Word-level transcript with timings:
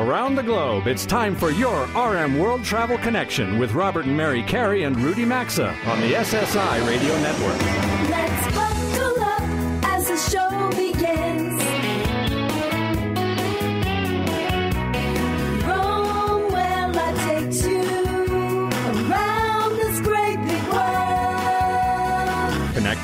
around 0.00 0.34
the 0.34 0.42
globe, 0.42 0.86
it's 0.86 1.04
time 1.04 1.36
for 1.36 1.50
your 1.50 1.84
RM 1.94 2.38
World 2.38 2.64
Travel 2.64 2.96
Connection 2.98 3.58
with 3.58 3.72
Robert 3.72 4.06
and 4.06 4.16
Mary 4.16 4.42
Carey 4.42 4.84
and 4.84 4.98
Rudy 4.98 5.26
Maxa 5.26 5.68
on 5.86 6.00
the 6.00 6.14
SSI 6.14 6.86
Radio 6.88 7.14
Network. 7.20 7.60
Let's 8.08 8.54
buckle 8.54 9.22
up 9.22 9.42
as 9.92 10.08
the 10.08 10.16
show 10.16 10.49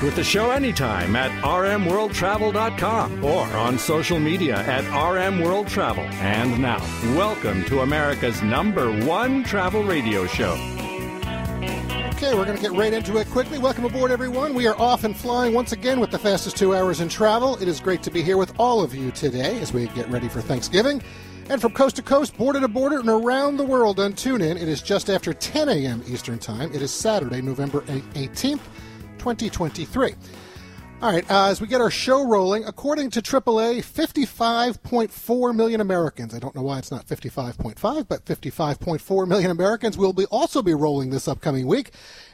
with 0.07 0.15
the 0.15 0.23
show 0.23 0.53
anytime 0.53 1.17
at 1.17 1.33
rmworldtravel.com 1.43 3.25
or 3.25 3.45
on 3.57 3.77
social 3.77 4.21
media 4.21 4.55
at 4.59 4.85
rmworldtravel. 4.85 6.09
And 6.21 6.63
now, 6.63 6.79
welcome 7.17 7.65
to 7.65 7.81
America's 7.81 8.41
number 8.41 8.97
one 9.05 9.43
travel 9.43 9.83
radio 9.83 10.29
show. 10.29 10.53
Okay, 12.13 12.35
we're 12.37 12.45
going 12.45 12.57
to 12.57 12.63
get 12.63 12.71
right 12.71 12.93
into 12.93 13.17
it 13.17 13.29
quickly. 13.31 13.59
Welcome 13.59 13.85
aboard, 13.85 14.13
everyone. 14.13 14.55
We 14.55 14.69
are 14.69 14.81
off 14.81 15.03
and 15.03 15.17
flying 15.17 15.53
once 15.53 15.73
again 15.73 15.99
with 15.99 16.13
the 16.13 16.21
fastest 16.21 16.57
two 16.57 16.73
hours 16.73 17.01
in 17.01 17.09
travel. 17.09 17.61
It 17.61 17.67
is 17.67 17.81
great 17.81 18.05
to 18.05 18.11
be 18.13 18.23
here 18.23 18.37
with 18.37 18.55
all 18.61 18.85
of 18.85 18.95
you 18.95 19.11
today 19.11 19.59
as 19.59 19.73
we 19.73 19.89
get 19.89 20.09
ready 20.09 20.29
for 20.29 20.41
Thanksgiving. 20.41 21.03
And 21.51 21.61
from 21.61 21.73
coast 21.73 21.97
to 21.97 22.03
coast, 22.03 22.37
border 22.39 22.61
to 22.61 22.69
border, 22.69 23.01
and 23.01 23.09
around 23.09 23.57
the 23.57 23.65
world 23.65 23.99
on 23.99 24.13
TuneIn, 24.13 24.55
it 24.55 24.69
is 24.69 24.83
just 24.83 25.11
after 25.11 25.33
10 25.35 25.69
a.m. 25.69 26.05
Eastern 26.07 26.39
Time. 26.39 26.73
It 26.73 26.81
is 26.81 26.93
Saturday, 26.93 27.43
November 27.43 27.81
18th, 27.81 28.61
2023. 29.35 30.15
All 31.03 31.13
right, 31.13 31.31
uh, 31.31 31.49
as 31.49 31.61
we 31.61 31.67
get 31.67 31.83
our 31.83 31.91
show 31.91 32.27
rolling, 32.27 32.65
according 32.65 33.11
to 33.11 33.21
AAA, 33.21 33.81
55.4 33.81 35.55
million 35.55 35.83
Americans, 35.83 36.35
I 36.35 36.39
don't 36.39 36.55
know 36.55 36.63
why 36.63 36.79
it's 36.79 36.91
not 36.91 37.07
55.5, 37.07 38.09
but 38.09 38.25
55.4 38.25 39.29
million 39.29 39.51
Americans 39.51 39.99
will 39.99 40.15
be 40.15 40.25
also 40.27 40.63
be 40.63 40.73
rolling 40.73 41.11
this 41.11 41.29
upcoming 41.29 41.67
week. 41.67 41.91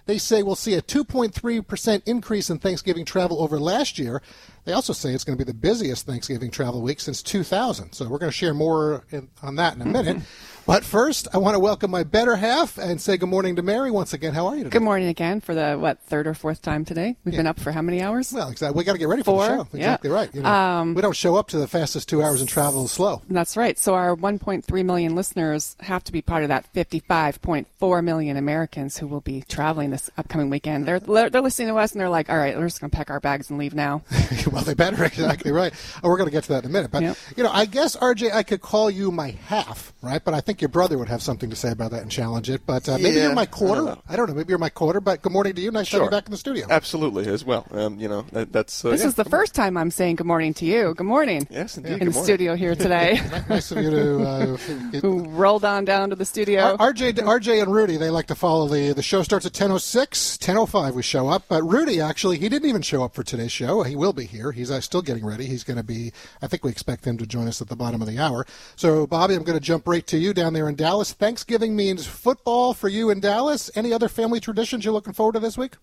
They 0.07 0.17
say 0.17 0.45
we'll 0.45 0.55
see 0.55 0.75
a 0.75 0.83
2.3% 0.83 2.03
increase 2.07 2.51
in 2.51 2.59
Thanksgiving 2.61 3.05
travel 3.05 3.43
over 3.43 3.59
last 3.59 3.99
year. 3.99 4.23
They 4.65 4.73
also 4.73 4.93
say 4.93 5.13
it's 5.13 5.25
going 5.25 5.37
to 5.37 5.45
be 5.45 5.51
the 5.51 5.59
busiest 5.59 6.07
Thanksgiving 6.07 6.53
travel 6.53 6.83
week 6.83 7.01
since 7.01 7.21
2000. 7.21 7.93
So 7.95 8.09
we're 8.09 8.19
going 8.19 8.31
to 8.31 8.37
share 8.37 8.55
more 8.55 9.03
in, 9.11 9.29
on 9.43 9.57
that 9.57 9.75
in 9.75 9.83
a 9.83 9.87
minute. 9.87 10.23
but 10.67 10.85
first, 10.85 11.29
I 11.35 11.39
want 11.39 11.55
to 11.55 11.59
welcome 11.59 11.91
my 11.91 12.05
better 12.05 12.37
half 12.37 12.79
and 12.79 13.01
say 13.01 13.17
good 13.17 13.29
morning 13.29 13.57
to 13.57 13.63
Mary 13.63 13.91
once 13.91 14.13
again. 14.13 14.33
How 14.35 14.47
are 14.47 14.53
you 14.57 14.65
today? 14.65 14.75
Good 14.79 14.83
morning 14.83 15.09
again 15.09 15.41
for 15.41 15.55
the 15.55 15.75
what 15.75 15.99
third 16.01 16.27
or 16.27 16.35
fourth 16.35 16.63
time 16.63 16.85
today. 16.85 17.17
We've 17.25 17.35
been 17.37 17.47
up 17.47 17.59
for 17.59 17.73
how 17.73 17.83
many 17.83 18.01
hours? 18.03 18.33
Well, 18.33 18.49
exactly. 18.49 18.79
We 18.79 18.85
got 18.85 18.93
to 18.93 18.99
get 18.99 19.09
ready 19.09 19.23
for 19.23 19.37
Four, 19.37 19.49
the 19.49 19.57
show. 19.57 19.69
yeah. 19.73 19.79
Exactly 19.79 20.11
right. 20.11 20.35
You 20.35 20.43
know, 20.43 20.49
um, 20.51 20.95
we 20.95 21.03
don't 21.03 21.17
show 21.17 21.37
up 21.37 21.49
to 21.49 21.59
the 21.59 21.67
fastest 21.67 22.09
two 22.09 22.23
hours 22.23 22.41
in 22.41 22.47
travel 22.47 22.87
slow. 22.89 23.23
That's 23.29 23.57
right. 23.57 23.79
So 23.79 23.95
our 23.95 24.15
1.3 24.17 24.85
million 24.85 25.15
listeners 25.17 25.77
have 25.81 26.05
to 26.05 26.13
be 26.13 26.23
part 26.23 26.43
of 26.45 26.49
that 26.49 26.73
55.4 26.75 28.05
million 28.05 28.37
Americans 28.37 28.99
who 28.99 29.07
will 29.07 29.21
be 29.21 29.43
traveling 29.49 29.91
this 29.91 30.11
upcoming 30.17 30.49
weekend. 30.51 30.87
They're 30.87 31.01
they're 31.01 31.41
listening 31.41 31.69
to 31.69 31.77
us 31.77 31.93
and 31.93 32.01
they're 32.01 32.09
like, 32.09 32.31
all 32.31 32.37
right, 32.39 32.57
we're 32.57 32.67
just 32.67 32.81
going 32.81 32.91
to 32.91 32.97
pack 32.97 33.11
our 33.11 33.21
bags 33.21 33.51
and 33.51 33.59
leave 33.59 33.75
now. 33.75 34.03
well, 34.53 34.63
they 34.63 34.75
better. 34.75 35.03
Exactly 35.13 35.51
right. 35.51 35.73
Oh, 36.03 36.09
we're 36.09 36.17
going 36.17 36.29
to 36.29 36.33
get 36.33 36.45
to 36.45 36.53
that 36.53 36.65
in 36.65 36.71
a 36.71 36.73
minute. 36.73 36.91
But 36.91 37.03
Yep. 37.03 37.17
you 37.37 37.43
know, 37.45 37.51
I 37.53 37.65
guess 37.67 37.97
RJ, 37.97 38.33
I 38.33 38.43
could 38.45 38.61
call 38.61 38.91
you 38.91 39.11
my 39.11 39.31
half, 39.47 39.93
right? 40.03 40.23
But 40.25 40.33
I 40.35 40.41
think 40.41 40.52
your 40.61 40.69
brother 40.69 40.99
would 40.99 41.09
have 41.09 41.23
something 41.23 41.49
to 41.51 41.57
say 41.57 41.71
about 41.71 41.93
that 41.93 42.03
and 42.03 42.11
challenge 42.11 42.51
it. 42.51 42.63
But 42.67 42.89
uh, 42.89 42.99
maybe 42.99 43.17
Yeah, 43.17 43.23
you're 43.25 43.35
my 43.35 43.43
I 43.43 43.47
quarter. 43.47 43.83
don't 43.83 44.01
I 44.09 44.17
don't, 44.17 44.29
know. 44.29 44.35
Maybe 44.35 44.51
you're 44.51 44.59
my 44.59 44.69
quarter. 44.69 45.01
But 45.01 45.23
good 45.23 45.33
morning 45.33 45.55
to 45.55 45.61
you. 45.61 45.71
Nice 45.71 45.91
to 45.91 45.97
have 45.97 46.05
you 46.05 46.11
back 46.11 46.27
in 46.27 46.33
the 46.33 46.37
studio. 46.37 46.67
Absolutely, 46.69 47.27
as 47.29 47.45
well. 47.45 47.67
Um, 47.71 47.99
you 47.99 48.09
know, 48.09 48.23
that, 48.33 48.53
that's 48.53 48.85
uh, 48.85 48.91
This 48.91 49.01
yeah. 49.03 49.07
is 49.09 49.15
the 49.15 49.25
first 49.25 49.55
time 49.55 49.77
I'm 49.77 49.91
saying 49.91 50.17
good 50.17 50.27
morning 50.27 50.53
to 50.55 50.65
you. 50.67 50.95
Good 50.95 51.07
morning. 51.07 51.47
Yes, 51.51 51.77
indeed. 51.77 51.93
In 51.93 51.99
the 52.01 52.05
morning. 52.07 52.25
studio 52.25 52.55
here 52.57 52.75
today. 52.75 53.21
nice 53.49 53.71
of 53.71 53.79
you 53.79 53.91
to. 53.91 54.23
Uh, 54.23 54.57
who 55.01 55.21
rolled 55.29 55.65
on 55.65 55.85
down 55.85 56.11
to 56.11 56.17
the 56.17 56.25
studio. 56.25 56.77
R- 56.79 56.93
RJ, 56.93 57.15
RJ 57.15 57.63
and 57.63 57.73
Rudy, 57.73 57.97
they 57.97 58.11
like 58.11 58.27
to 58.27 58.35
follow 58.35 58.69
the 58.69 58.93
the 58.93 59.03
show 59.03 59.23
starts 59.23 59.47
at 59.47 59.53
10:06, 59.53 60.39
10:05 60.39 60.95
we 60.95 61.03
show 61.03 61.29
up. 61.29 61.45
But 61.49 61.63
Rudy 61.63 62.01
actually, 62.01 62.39
he 62.39 62.49
didn't 62.49 62.69
even 62.69 62.83
show 62.83 63.05
up 63.05 63.15
for 63.15 63.23
today's 63.23 63.53
show. 63.53 63.83
He 63.83 63.97
will 63.97 64.13
be 64.13 64.27
here. 64.27 64.53
He's 64.53 64.71
uh, 64.71 64.81
still 64.81 65.03
getting 65.03 65.25
ready. 65.25 65.47
He's 65.47 65.65
going 65.65 65.77
to 65.77 65.83
be 65.83 66.13
I 66.41 66.47
think 66.47 66.65
we 66.65 66.71
expect 66.71 67.05
him 67.05 67.17
to 67.19 67.27
join 67.27 67.49
us 67.49 67.61
at 67.63 67.69
the 67.69 67.77
bottom 67.77 68.03
of 68.03 68.09
the 68.09 68.19
hour. 68.19 68.47
So, 68.77 69.07
Bobby, 69.07 69.35
I'm 69.35 69.43
going 69.45 69.59
to 69.59 69.65
jump 69.65 69.87
right 69.87 70.07
to 70.09 70.19
you 70.19 70.33
down 70.43 70.53
there 70.55 70.69
in 70.69 70.75
Dallas. 70.75 71.13
Thanksgiving 71.13 71.77
means 71.77 72.05
football 72.05 72.75
for 72.75 72.89
you 72.89 73.11
in 73.11 73.21
Dallas. 73.21 73.71
Any 73.77 73.93
other 73.93 74.09
family 74.09 74.41
traditions 74.41 74.85
you're 74.85 74.93
looking 74.93 75.13
forward 75.13 75.35
to 75.35 75.39
this 75.41 75.57
week? 75.57 75.75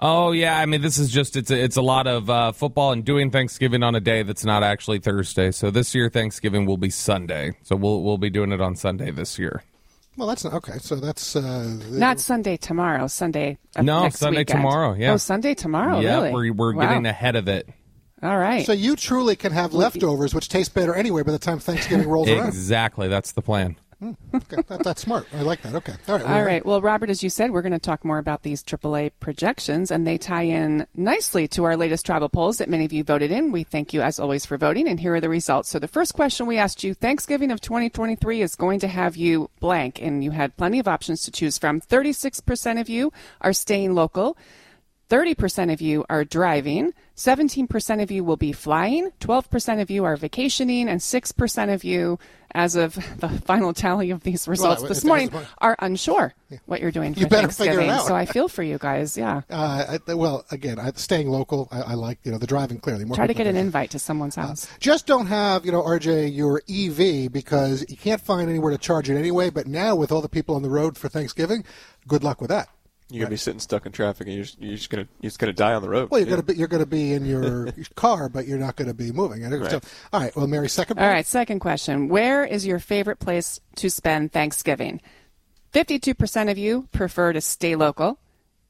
Oh 0.00 0.32
yeah, 0.32 0.58
I 0.58 0.64
mean 0.64 0.80
this 0.80 0.96
is 0.96 1.10
just 1.10 1.36
it's 1.36 1.50
a, 1.50 1.62
it's 1.62 1.76
a 1.76 1.82
lot 1.82 2.06
of 2.06 2.30
uh, 2.30 2.52
football 2.52 2.92
and 2.92 3.04
doing 3.04 3.30
Thanksgiving 3.30 3.82
on 3.82 3.94
a 3.94 4.00
day 4.00 4.22
that's 4.22 4.42
not 4.44 4.62
actually 4.62 5.00
Thursday. 5.00 5.50
So 5.50 5.70
this 5.70 5.94
year 5.94 6.08
Thanksgiving 6.08 6.64
will 6.64 6.78
be 6.78 6.88
Sunday. 6.88 7.52
So 7.62 7.76
we'll 7.76 8.02
we'll 8.02 8.16
be 8.16 8.30
doing 8.30 8.52
it 8.52 8.60
on 8.62 8.74
Sunday 8.74 9.10
this 9.10 9.38
year. 9.38 9.62
Well, 10.16 10.28
that's 10.28 10.44
not 10.44 10.54
okay. 10.54 10.78
So 10.78 10.96
that's 10.96 11.36
uh, 11.36 11.78
Not 11.90 12.18
Sunday 12.20 12.56
tomorrow. 12.56 13.06
Sunday. 13.06 13.58
of 13.76 13.84
No, 13.84 14.04
next 14.04 14.16
Sunday 14.18 14.38
weekend. 14.40 14.60
tomorrow, 14.60 14.94
yeah. 14.94 15.12
Oh, 15.12 15.18
Sunday 15.18 15.52
tomorrow. 15.52 16.00
yeah, 16.00 16.14
really? 16.22 16.32
we're 16.32 16.52
we're 16.54 16.74
Wow. 16.74 16.88
getting 16.88 17.04
ahead 17.04 17.36
of 17.36 17.48
it. 17.48 17.68
All 18.22 18.38
right. 18.38 18.64
so 18.64 18.72
you 18.72 18.96
truly 18.96 19.36
can 19.36 19.52
have 19.52 19.74
leftovers, 19.74 20.34
which 20.34 20.48
taste 20.48 20.72
better 20.74 20.94
anyway 20.94 21.22
by 21.22 21.32
the 21.32 21.38
time 21.38 21.58
Thanksgiving 21.58 22.08
rolls 22.08 22.30
around. 22.30 22.48
Exactly, 22.48 23.08
that's 23.08 23.32
the 23.32 23.42
plan. 23.42 23.76
Hmm, 23.98 24.12
okay, 24.34 24.56
that, 24.68 24.84
that's 24.84 25.00
smart. 25.00 25.26
I 25.32 25.40
like 25.40 25.62
that. 25.62 25.74
Okay, 25.74 25.94
all 26.06 26.18
right. 26.18 26.26
All 26.26 26.44
right. 26.44 26.66
Well, 26.66 26.82
Robert, 26.82 27.08
as 27.08 27.22
you 27.22 27.30
said, 27.30 27.50
we're 27.50 27.62
going 27.62 27.72
to 27.72 27.78
talk 27.78 28.04
more 28.04 28.18
about 28.18 28.42
these 28.42 28.62
AAA 28.62 29.12
projections, 29.20 29.90
and 29.90 30.06
they 30.06 30.18
tie 30.18 30.42
in 30.42 30.86
nicely 30.94 31.48
to 31.48 31.64
our 31.64 31.78
latest 31.78 32.04
travel 32.04 32.28
polls 32.28 32.58
that 32.58 32.68
many 32.68 32.84
of 32.84 32.92
you 32.92 33.02
voted 33.02 33.30
in. 33.30 33.52
We 33.52 33.64
thank 33.64 33.94
you, 33.94 34.02
as 34.02 34.20
always, 34.20 34.44
for 34.44 34.58
voting, 34.58 34.86
and 34.86 35.00
here 35.00 35.14
are 35.14 35.20
the 35.20 35.30
results. 35.30 35.70
So, 35.70 35.78
the 35.78 35.88
first 35.88 36.12
question 36.12 36.46
we 36.46 36.58
asked 36.58 36.84
you 36.84 36.92
Thanksgiving 36.92 37.50
of 37.50 37.62
2023 37.62 38.42
is 38.42 38.54
going 38.54 38.80
to 38.80 38.88
have 38.88 39.16
you 39.16 39.50
blank, 39.60 40.02
and 40.02 40.22
you 40.22 40.30
had 40.30 40.58
plenty 40.58 40.78
of 40.78 40.88
options 40.88 41.22
to 41.22 41.30
choose 41.30 41.56
from. 41.56 41.80
36% 41.80 42.80
of 42.80 42.90
you 42.90 43.12
are 43.40 43.54
staying 43.54 43.94
local. 43.94 44.36
30% 45.08 45.72
of 45.72 45.80
you 45.80 46.04
are 46.10 46.24
driving, 46.24 46.92
17% 47.16 48.02
of 48.02 48.10
you 48.10 48.24
will 48.24 48.36
be 48.36 48.52
flying, 48.52 49.10
12% 49.20 49.80
of 49.80 49.90
you 49.90 50.04
are 50.04 50.16
vacationing, 50.16 50.88
and 50.88 51.00
6% 51.00 51.74
of 51.74 51.84
you, 51.84 52.18
as 52.56 52.74
of 52.74 52.94
the 53.20 53.28
final 53.44 53.72
tally 53.74 54.10
of 54.10 54.22
these 54.22 54.48
results 54.48 54.82
it- 54.82 54.88
this 54.88 55.04
it- 55.04 55.06
morning, 55.06 55.30
are 55.58 55.76
unsure 55.78 56.34
what 56.64 56.80
you're 56.80 56.90
doing 56.90 57.12
for 57.12 57.20
You 57.20 57.26
better 57.26 57.48
figure 57.48 57.72
it 57.72 57.76
Thanksgiving. 57.76 57.90
out. 57.90 58.06
So 58.06 58.14
I 58.16 58.24
feel 58.24 58.48
for 58.48 58.62
you 58.62 58.78
guys. 58.78 59.16
Yeah. 59.16 59.42
Uh, 59.50 59.98
I, 60.08 60.14
well, 60.14 60.44
again, 60.50 60.78
I, 60.80 60.92
staying 60.96 61.28
local, 61.28 61.68
I, 61.70 61.80
I 61.82 61.94
like 61.94 62.18
you 62.24 62.32
know 62.32 62.38
the 62.38 62.46
driving 62.46 62.78
clearly. 62.78 63.04
More 63.04 63.14
Try 63.14 63.26
to 63.26 63.34
get 63.34 63.46
an 63.46 63.56
invite 63.56 63.90
to 63.90 63.98
someone's 63.98 64.36
house. 64.36 64.68
Just 64.80 65.06
don't 65.06 65.26
have 65.26 65.66
you 65.66 65.72
know 65.72 65.82
RJ 65.82 66.34
your 66.34 66.62
EV 66.68 67.30
because 67.30 67.84
you 67.88 67.96
can't 67.96 68.20
find 68.20 68.48
anywhere 68.48 68.72
to 68.72 68.78
charge 68.78 69.10
it 69.10 69.16
anyway. 69.18 69.50
But 69.50 69.66
now 69.66 69.94
with 69.94 70.10
all 70.10 70.22
the 70.22 70.28
people 70.28 70.56
on 70.56 70.62
the 70.62 70.70
road 70.70 70.96
for 70.96 71.08
Thanksgiving, 71.08 71.62
good 72.08 72.24
luck 72.24 72.40
with 72.40 72.48
that. 72.50 72.68
You're 73.08 73.20
gonna 73.20 73.30
be 73.30 73.36
sitting 73.36 73.60
stuck 73.60 73.86
in 73.86 73.92
traffic, 73.92 74.26
and 74.26 74.34
you're 74.34 74.44
just, 74.44 74.60
you're 74.60 74.76
just 74.76 74.90
gonna 74.90 75.06
you're 75.20 75.28
just 75.28 75.38
gonna 75.38 75.52
die 75.52 75.74
on 75.74 75.82
the 75.82 75.88
road. 75.88 76.10
Well, 76.10 76.18
you're 76.20 76.28
Yeah. 76.28 76.34
gonna 76.36 76.42
be 76.42 76.54
you're 76.56 76.68
gonna 76.68 76.86
be 76.86 77.12
in 77.12 77.24
your 77.24 77.68
car, 77.94 78.28
but 78.28 78.46
you're 78.48 78.58
not 78.58 78.74
gonna 78.76 78.94
be 78.94 79.12
moving. 79.12 79.44
And 79.44 79.64
So, 79.70 79.80
all 80.12 80.20
right. 80.20 80.34
Well, 80.34 80.46
Mary, 80.48 80.68
second. 80.68 80.98
All 80.98 81.06
right, 81.08 81.24
second 81.24 81.60
question. 81.60 82.08
Where 82.08 82.44
is 82.44 82.66
your 82.66 82.80
favorite 82.80 83.20
place 83.20 83.60
to 83.76 83.90
spend 83.90 84.32
Thanksgiving? 84.32 85.00
52% 85.72 86.50
of 86.50 86.58
you 86.58 86.88
prefer 86.92 87.32
to 87.32 87.40
stay 87.40 87.76
local. 87.76 88.18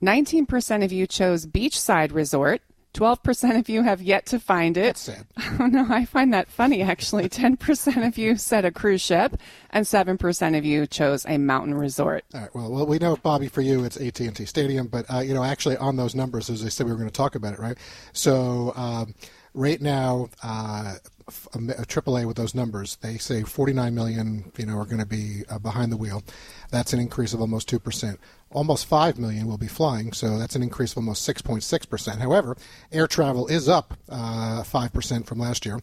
19% 0.03 0.85
of 0.85 0.93
you 0.93 1.07
chose 1.07 1.47
beachside 1.47 2.13
resort. 2.13 2.61
12% 2.97 3.59
of 3.59 3.69
you 3.69 3.83
have 3.83 4.01
yet 4.01 4.25
to 4.27 4.41
find 4.41 4.77
it. 4.77 4.97
That's 4.97 5.01
sad. 5.01 5.27
Oh, 5.61 5.67
no, 5.67 5.87
I 5.89 6.05
find 6.05 6.33
that 6.35 6.49
funny, 6.49 6.83
actually. 6.83 7.29
10% 7.29 8.07
of 8.07 8.19
you 8.19 8.37
said 8.37 8.65
a 8.65 8.71
cruise 8.71 9.01
ship, 9.01 9.39
and 9.71 9.85
7% 9.85 10.59
of 10.59 10.65
you 10.65 10.87
chose 10.87 11.25
a 11.27 11.39
mountain 11.39 11.75
resort. 11.75 12.25
All 12.35 12.41
right. 12.41 12.55
Well, 12.55 12.71
well, 12.71 12.87
we 12.87 12.99
know, 12.99 13.17
Bobby, 13.17 13.49
for 13.49 13.61
you 13.61 13.85
it's 13.85 13.97
AT 13.97 14.21
and 14.21 14.35
T 14.35 14.45
Stadium, 14.45 14.87
but 14.87 15.07
uh, 15.13 15.19
you 15.21 15.35
know, 15.35 15.45
actually 15.45 15.77
on 15.77 15.97
those 15.97 16.15
numbers, 16.15 16.49
as 16.51 16.65
I 16.65 16.69
said, 16.69 16.87
we 16.87 16.93
were 16.93 16.99
going 16.99 17.09
to 17.09 17.15
talk 17.15 17.35
about 17.35 17.53
it, 17.55 17.59
right? 17.59 17.77
So 18.13 18.73
um, 18.77 19.15
right 19.55 19.81
now, 19.81 20.29
uh, 20.43 20.95
f- 21.29 21.49
a, 21.55 21.59
a 21.59 21.87
AAA 21.87 22.27
with 22.27 22.37
those 22.37 22.55
numbers, 22.55 22.97
they 23.01 23.19
say 23.19 23.43
49 23.43 23.95
million, 23.95 24.53
you 24.57 24.67
know, 24.67 24.79
are 24.79 24.85
going 24.85 24.99
to 24.99 25.07
be 25.07 25.43
uh, 25.49 25.59
behind 25.59 25.91
the 25.93 25.97
wheel. 25.97 26.23
That's 26.71 26.93
an 26.93 27.01
increase 27.01 27.33
of 27.35 27.41
almost 27.41 27.69
two 27.69 27.79
percent. 27.79 28.21
Almost 28.53 28.87
5 28.87 29.19
million 29.19 29.49
will 29.49 29.59
be 29.59 29.67
flying, 29.67 30.13
so 30.13 30.39
that's 30.39 30.55
an 30.55 30.63
increase 30.63 30.93
of 30.93 30.99
almost 30.99 31.29
6.6%. 31.29 32.19
However, 32.21 32.57
air 32.93 33.07
travel 33.09 33.49
is 33.49 33.69
up 33.69 33.95
uh, 34.09 34.63
5% 34.63 35.27
from 35.27 35.39
last 35.41 35.67
year 35.67 35.81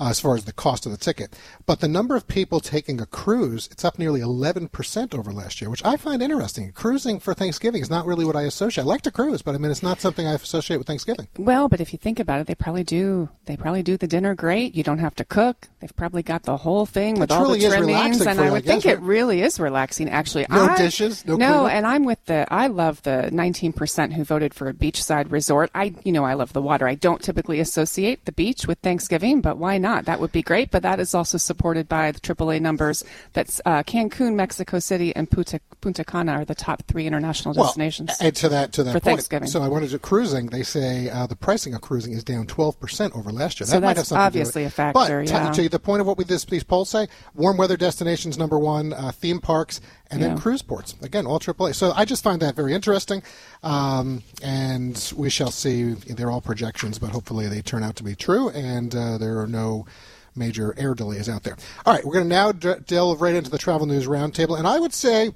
uh, 0.00 0.08
as 0.08 0.18
far 0.18 0.34
as 0.34 0.44
the 0.44 0.52
cost 0.52 0.86
of 0.86 0.92
the 0.92 0.98
ticket. 0.98 1.38
But 1.66 1.80
the 1.80 1.88
number 1.88 2.16
of 2.16 2.26
people 2.26 2.58
taking 2.60 3.00
a 3.02 3.06
cruise, 3.06 3.68
it's 3.70 3.84
up 3.84 3.98
nearly 3.98 4.20
11% 4.20 5.14
over 5.14 5.30
last 5.30 5.60
year, 5.60 5.68
which 5.68 5.84
I 5.84 5.96
find 5.98 6.22
interesting. 6.22 6.72
Cruising 6.72 7.20
for 7.20 7.34
Thanksgiving 7.34 7.82
is 7.82 7.90
not 7.90 8.06
really 8.06 8.24
what 8.24 8.34
I 8.34 8.42
associate. 8.42 8.84
I 8.84 8.86
like 8.86 9.02
to 9.02 9.10
cruise, 9.10 9.42
but 9.42 9.54
I 9.54 9.58
mean, 9.58 9.70
it's 9.70 9.82
not 9.82 10.00
something 10.00 10.26
I 10.26 10.32
associate 10.32 10.78
with 10.78 10.86
Thanksgiving. 10.86 11.28
Well, 11.36 11.68
but 11.68 11.80
if 11.82 11.92
you 11.92 11.98
think 11.98 12.18
about 12.18 12.40
it, 12.40 12.46
they 12.46 12.54
probably 12.54 12.84
do. 12.84 13.28
They 13.44 13.56
probably 13.58 13.82
do 13.82 13.98
the 13.98 14.06
dinner 14.06 14.34
great. 14.34 14.74
You 14.74 14.82
don't 14.82 14.98
have 14.98 15.14
to 15.16 15.24
cook. 15.24 15.68
They've 15.80 15.94
probably 15.94 16.22
got 16.22 16.44
the 16.44 16.56
whole 16.56 16.86
thing 16.86 17.20
with 17.20 17.30
all 17.30 17.50
the 17.52 17.60
trimmings, 17.60 18.20
and 18.26 18.40
I 18.40 18.50
would 18.50 18.64
think 18.64 18.86
it 18.86 18.94
right? 18.94 19.02
really 19.02 19.42
is 19.42 19.60
relaxing. 19.60 20.08
Actually, 20.08 20.46
No 20.48 20.64
I- 20.64 20.76
dishes, 20.76 21.26
no 21.26 21.36
no, 21.36 21.66
and 21.66 21.86
I'm 21.86 22.05
with 22.06 22.24
the. 22.26 22.46
I 22.52 22.68
love 22.68 23.02
the 23.02 23.28
19% 23.32 24.12
who 24.14 24.24
voted 24.24 24.54
for 24.54 24.68
a 24.68 24.72
beachside 24.72 25.30
resort. 25.30 25.70
I, 25.74 25.94
you 26.04 26.12
know, 26.12 26.24
I 26.24 26.34
love 26.34 26.52
the 26.52 26.62
water. 26.62 26.88
I 26.88 26.94
don't 26.94 27.22
typically 27.22 27.60
associate 27.60 28.24
the 28.24 28.32
beach 28.32 28.66
with 28.66 28.78
Thanksgiving, 28.78 29.40
but 29.40 29.58
why 29.58 29.78
not? 29.78 30.06
That 30.06 30.20
would 30.20 30.32
be 30.32 30.42
great. 30.42 30.70
But 30.70 30.82
that 30.82 31.00
is 31.00 31.14
also 31.14 31.36
supported 31.38 31.88
by 31.88 32.12
the 32.12 32.20
AAA 32.20 32.60
numbers. 32.60 33.04
That's 33.34 33.60
uh, 33.66 33.82
Cancun, 33.82 34.34
Mexico 34.34 34.78
City, 34.78 35.14
and 35.14 35.30
Punta, 35.30 35.60
Punta 35.80 36.04
Cana 36.04 36.32
are 36.32 36.44
the 36.44 36.54
top 36.54 36.82
three 36.88 37.06
international 37.06 37.52
destinations. 37.52 38.10
Well, 38.18 38.28
and 38.28 38.36
to 38.36 38.48
that 38.48 38.72
to 38.74 38.84
that 38.84 38.92
For 38.92 39.00
point. 39.00 39.04
Thanksgiving. 39.04 39.48
So 39.48 39.62
I 39.62 39.68
wanted 39.68 39.90
to 39.90 39.98
cruising. 39.98 40.46
They 40.46 40.62
say 40.62 41.10
uh, 41.10 41.26
the 41.26 41.36
pricing 41.36 41.74
of 41.74 41.80
cruising 41.80 42.12
is 42.12 42.24
down 42.24 42.46
twelve 42.46 42.78
percent 42.80 43.14
over 43.14 43.30
last 43.30 43.60
year. 43.60 43.66
So 43.66 43.80
that 43.80 43.86
might 43.86 43.96
have 43.96 44.06
something 44.06 44.22
to 44.22 44.26
obviously 44.26 44.62
do 44.62 44.64
a 44.64 44.66
with 44.66 44.72
it. 44.72 44.76
factor, 44.76 45.20
But 45.20 45.30
yeah. 45.30 45.50
to, 45.50 45.62
to 45.62 45.68
the 45.68 45.78
point 45.78 46.00
of 46.00 46.06
what 46.06 46.16
we 46.16 46.24
this 46.24 46.44
these 46.44 46.64
polls 46.64 46.90
say, 46.90 47.08
warm 47.34 47.56
weather 47.56 47.76
destinations 47.76 48.38
number 48.38 48.58
one, 48.58 48.92
uh, 48.92 49.12
theme 49.12 49.40
parks, 49.40 49.80
and 50.10 50.22
then 50.22 50.38
cruise 50.38 50.62
ports. 50.62 50.94
Again, 51.02 51.26
all 51.26 51.40
AAA. 51.40 51.74
So 51.74 51.92
I 51.94 52.04
just 52.04 52.22
find 52.22 52.40
that 52.42 52.54
very 52.54 52.72
interesting, 52.72 53.22
um, 53.62 54.22
and 54.42 55.12
we 55.16 55.30
shall 55.30 55.50
see. 55.50 55.92
They're 55.92 56.30
all 56.30 56.40
projections, 56.40 56.98
but 56.98 57.10
hopefully 57.10 57.48
they 57.48 57.62
turn 57.62 57.82
out 57.82 57.96
to 57.96 58.04
be 58.04 58.14
true, 58.14 58.48
and 58.50 58.94
uh, 58.94 59.18
there 59.18 59.40
are 59.40 59.46
no 59.46 59.86
major 60.34 60.74
air 60.78 60.94
delays 60.94 61.28
out 61.28 61.42
there. 61.44 61.56
All 61.84 61.94
right, 61.94 62.04
we're 62.04 62.12
going 62.12 62.28
to 62.28 62.34
now 62.34 62.52
d- 62.52 62.74
delve 62.86 63.20
right 63.20 63.34
into 63.34 63.50
the 63.50 63.58
travel 63.58 63.86
news 63.86 64.06
roundtable, 64.06 64.58
and 64.58 64.66
I 64.66 64.78
would 64.78 64.92
say. 64.94 65.32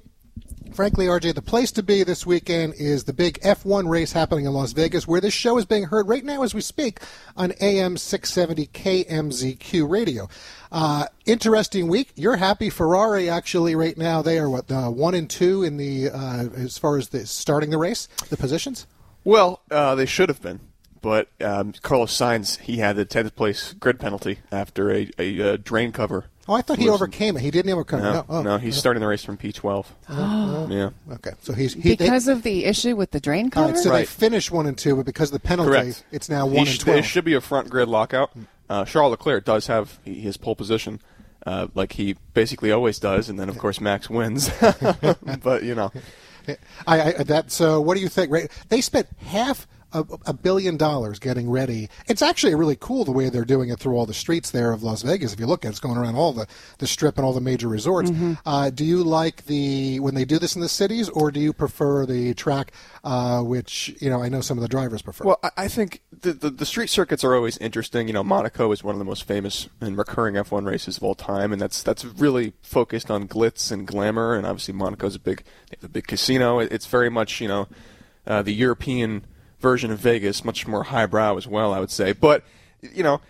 Frankly, 0.73 1.07
RJ, 1.07 1.35
the 1.35 1.41
place 1.41 1.69
to 1.73 1.83
be 1.83 2.03
this 2.03 2.25
weekend 2.25 2.75
is 2.75 3.03
the 3.03 3.11
big 3.11 3.41
F1 3.41 3.89
race 3.89 4.13
happening 4.13 4.45
in 4.45 4.53
Las 4.53 4.71
Vegas, 4.71 5.05
where 5.05 5.19
this 5.19 5.33
show 5.33 5.57
is 5.57 5.65
being 5.65 5.83
heard 5.83 6.07
right 6.07 6.23
now 6.23 6.43
as 6.43 6.53
we 6.53 6.61
speak 6.61 7.01
on 7.35 7.51
AM 7.59 7.97
670 7.97 8.67
KMZQ 8.67 9.89
radio. 9.89 10.29
Uh, 10.71 11.07
interesting 11.25 11.89
week. 11.89 12.13
You're 12.15 12.37
happy 12.37 12.69
Ferrari 12.69 13.29
actually 13.29 13.75
right 13.75 13.97
now. 13.97 14.21
They 14.21 14.39
are 14.39 14.49
what 14.49 14.71
uh, 14.71 14.89
one 14.89 15.13
and 15.13 15.29
two 15.29 15.63
in 15.63 15.75
the 15.75 16.09
uh, 16.09 16.47
as 16.55 16.77
far 16.77 16.97
as 16.97 17.09
the 17.09 17.25
starting 17.25 17.69
the 17.69 17.77
race, 17.77 18.07
the 18.29 18.37
positions. 18.37 18.87
Well, 19.25 19.61
uh, 19.69 19.95
they 19.95 20.05
should 20.05 20.29
have 20.29 20.41
been, 20.41 20.61
but 21.01 21.27
um, 21.41 21.73
Carlos 21.81 22.17
Sainz 22.17 22.59
he 22.59 22.77
had 22.77 22.95
the 22.95 23.03
tenth 23.03 23.35
place 23.35 23.73
grid 23.73 23.99
penalty 23.99 24.39
after 24.53 24.89
a, 24.89 25.11
a, 25.19 25.53
uh 25.53 25.57
drain 25.57 25.91
cover. 25.91 26.27
Oh, 26.47 26.53
I 26.53 26.61
thought 26.61 26.77
he 26.79 26.85
Loosened. 26.85 26.95
overcame 26.95 27.37
it. 27.37 27.41
He 27.41 27.51
didn't 27.51 27.71
overcome 27.71 28.01
No, 28.01 28.09
it. 28.09 28.13
No, 28.13 28.25
oh, 28.29 28.41
no, 28.41 28.57
he's 28.57 28.75
starting 28.75 28.99
the 29.01 29.07
race 29.07 29.23
from 29.23 29.37
P12. 29.37 29.85
Oh. 30.09 30.67
yeah, 30.71 30.89
okay. 31.13 31.31
So 31.41 31.53
he's 31.53 31.73
he, 31.73 31.81
they- 31.81 31.95
because 31.97 32.27
of 32.27 32.41
the 32.43 32.65
issue 32.65 32.95
with 32.95 33.11
the 33.11 33.19
drain 33.19 33.45
all 33.45 33.51
cover. 33.51 33.67
right, 33.73 33.77
so 33.77 33.89
they 33.89 33.95
Right. 33.95 34.07
finished 34.07 34.51
one 34.51 34.65
and 34.65 34.77
two, 34.77 34.95
but 34.95 35.05
because 35.05 35.29
of 35.29 35.33
the 35.41 35.47
penalty, 35.47 35.69
correct. 35.71 36.03
it's 36.11 36.29
now 36.29 36.47
He 36.49 36.57
one 36.57 36.65
sh- 36.65 36.71
and 36.71 36.79
twelve. 36.79 36.99
It 36.99 37.03
should 37.03 37.25
be 37.25 37.35
a 37.35 37.41
front 37.41 37.69
grid 37.69 37.87
lockout. 37.89 38.31
Uh, 38.69 38.85
Charles 38.85 39.11
Leclerc 39.11 39.45
does 39.45 39.67
have 39.67 39.99
his 40.03 40.37
pole 40.37 40.55
position, 40.55 40.99
uh, 41.45 41.67
like 41.75 41.93
he 41.93 42.15
basically 42.33 42.71
always 42.71 42.97
does, 42.99 43.29
and 43.29 43.39
then 43.39 43.47
of 43.49 43.57
course 43.57 43.79
Max 43.79 44.09
wins. 44.09 44.49
but 45.43 45.63
you 45.63 45.75
know, 45.75 45.91
I, 46.87 47.13
I 47.13 47.23
that 47.23 47.51
so 47.51 47.79
what 47.81 47.95
do 47.95 48.01
you 48.01 48.09
think? 48.09 48.31
Right, 48.31 48.49
they 48.69 48.81
spent 48.81 49.07
half 49.19 49.67
a, 49.93 50.05
a 50.25 50.33
billion 50.33 50.77
dollars 50.77 51.19
getting 51.19 51.49
ready. 51.49 51.89
It's 52.07 52.21
actually 52.21 52.55
really 52.55 52.77
cool 52.79 53.05
the 53.05 53.11
way 53.11 53.29
they're 53.29 53.45
doing 53.45 53.69
it 53.69 53.79
through 53.79 53.95
all 53.95 54.05
the 54.05 54.13
streets 54.13 54.51
there 54.51 54.71
of 54.71 54.83
Las 54.83 55.01
Vegas. 55.01 55.33
If 55.33 55.39
you 55.39 55.45
look 55.47 55.65
at 55.65 55.69
it, 55.69 55.71
it's 55.71 55.79
going 55.79 55.97
around 55.97 56.15
all 56.15 56.33
the 56.33 56.47
the 56.79 56.87
strip 56.87 57.17
and 57.17 57.25
all 57.25 57.33
the 57.33 57.41
major 57.41 57.67
resorts. 57.67 58.11
Uh, 58.45 58.69
do 58.69 58.83
you 58.85 59.03
like 59.03 59.45
the 59.45 59.99
when 59.99 60.15
they 60.15 60.25
do 60.25 60.39
this 60.39 60.55
in 60.55 60.61
the 60.61 60.69
cities, 60.69 61.09
or 61.09 61.31
do 61.31 61.39
you 61.39 61.53
prefer 61.53 62.05
the 62.05 62.33
track, 62.33 62.71
uh, 63.03 63.41
which 63.41 63.95
you 63.99 64.09
know 64.09 64.21
I 64.21 64.29
know 64.29 64.41
some 64.41 64.57
of 64.57 64.61
the 64.61 64.67
drivers 64.67 65.01
prefer? 65.01 65.25
Well, 65.25 65.39
I- 65.43 65.49
I 65.57 65.67
think 65.67 66.01
the, 66.21 66.33
the 66.33 66.49
the 66.49 66.65
street 66.65 66.89
circuits 66.89 67.23
are 67.23 67.35
always 67.35 67.57
interesting. 67.57 68.07
You 68.07 68.13
know, 68.13 68.23
Monaco 68.23 68.71
is 68.71 68.83
one 68.83 68.95
of 68.95 68.99
the 68.99 69.05
most 69.05 69.23
famous 69.25 69.67
and 69.79 69.97
recurring 69.97 70.35
F1 70.35 70.65
races 70.65 70.97
of 70.97 71.03
all 71.03 71.15
time, 71.15 71.51
and 71.51 71.61
that's 71.61 71.83
that's 71.83 72.03
really 72.05 72.53
focused 72.61 73.11
on 73.11 73.27
glitz 73.27 73.71
and 73.71 73.85
glamour. 73.85 74.33
And 74.35 74.45
obviously, 74.47 74.73
Monaco's 74.73 75.15
a 75.15 75.19
big 75.19 75.43
they 75.69 75.77
have 75.79 75.83
a 75.89 75.93
big 75.93 76.07
casino. 76.07 76.59
It- 76.59 76.71
It's 76.71 76.85
very 76.87 77.09
much 77.09 77.41
you 77.41 77.47
know 77.47 77.67
uh, 78.25 78.41
the 78.41 78.53
European 78.53 79.25
version 79.61 79.91
of 79.91 79.99
Vegas, 79.99 80.43
much 80.43 80.67
more 80.67 80.83
highbrow 80.83 81.37
as 81.37 81.47
well, 81.47 81.73
I 81.73 81.79
would 81.79 81.91
say. 81.91 82.11
But 82.13 82.43
you 82.81 83.03
know, 83.03 83.21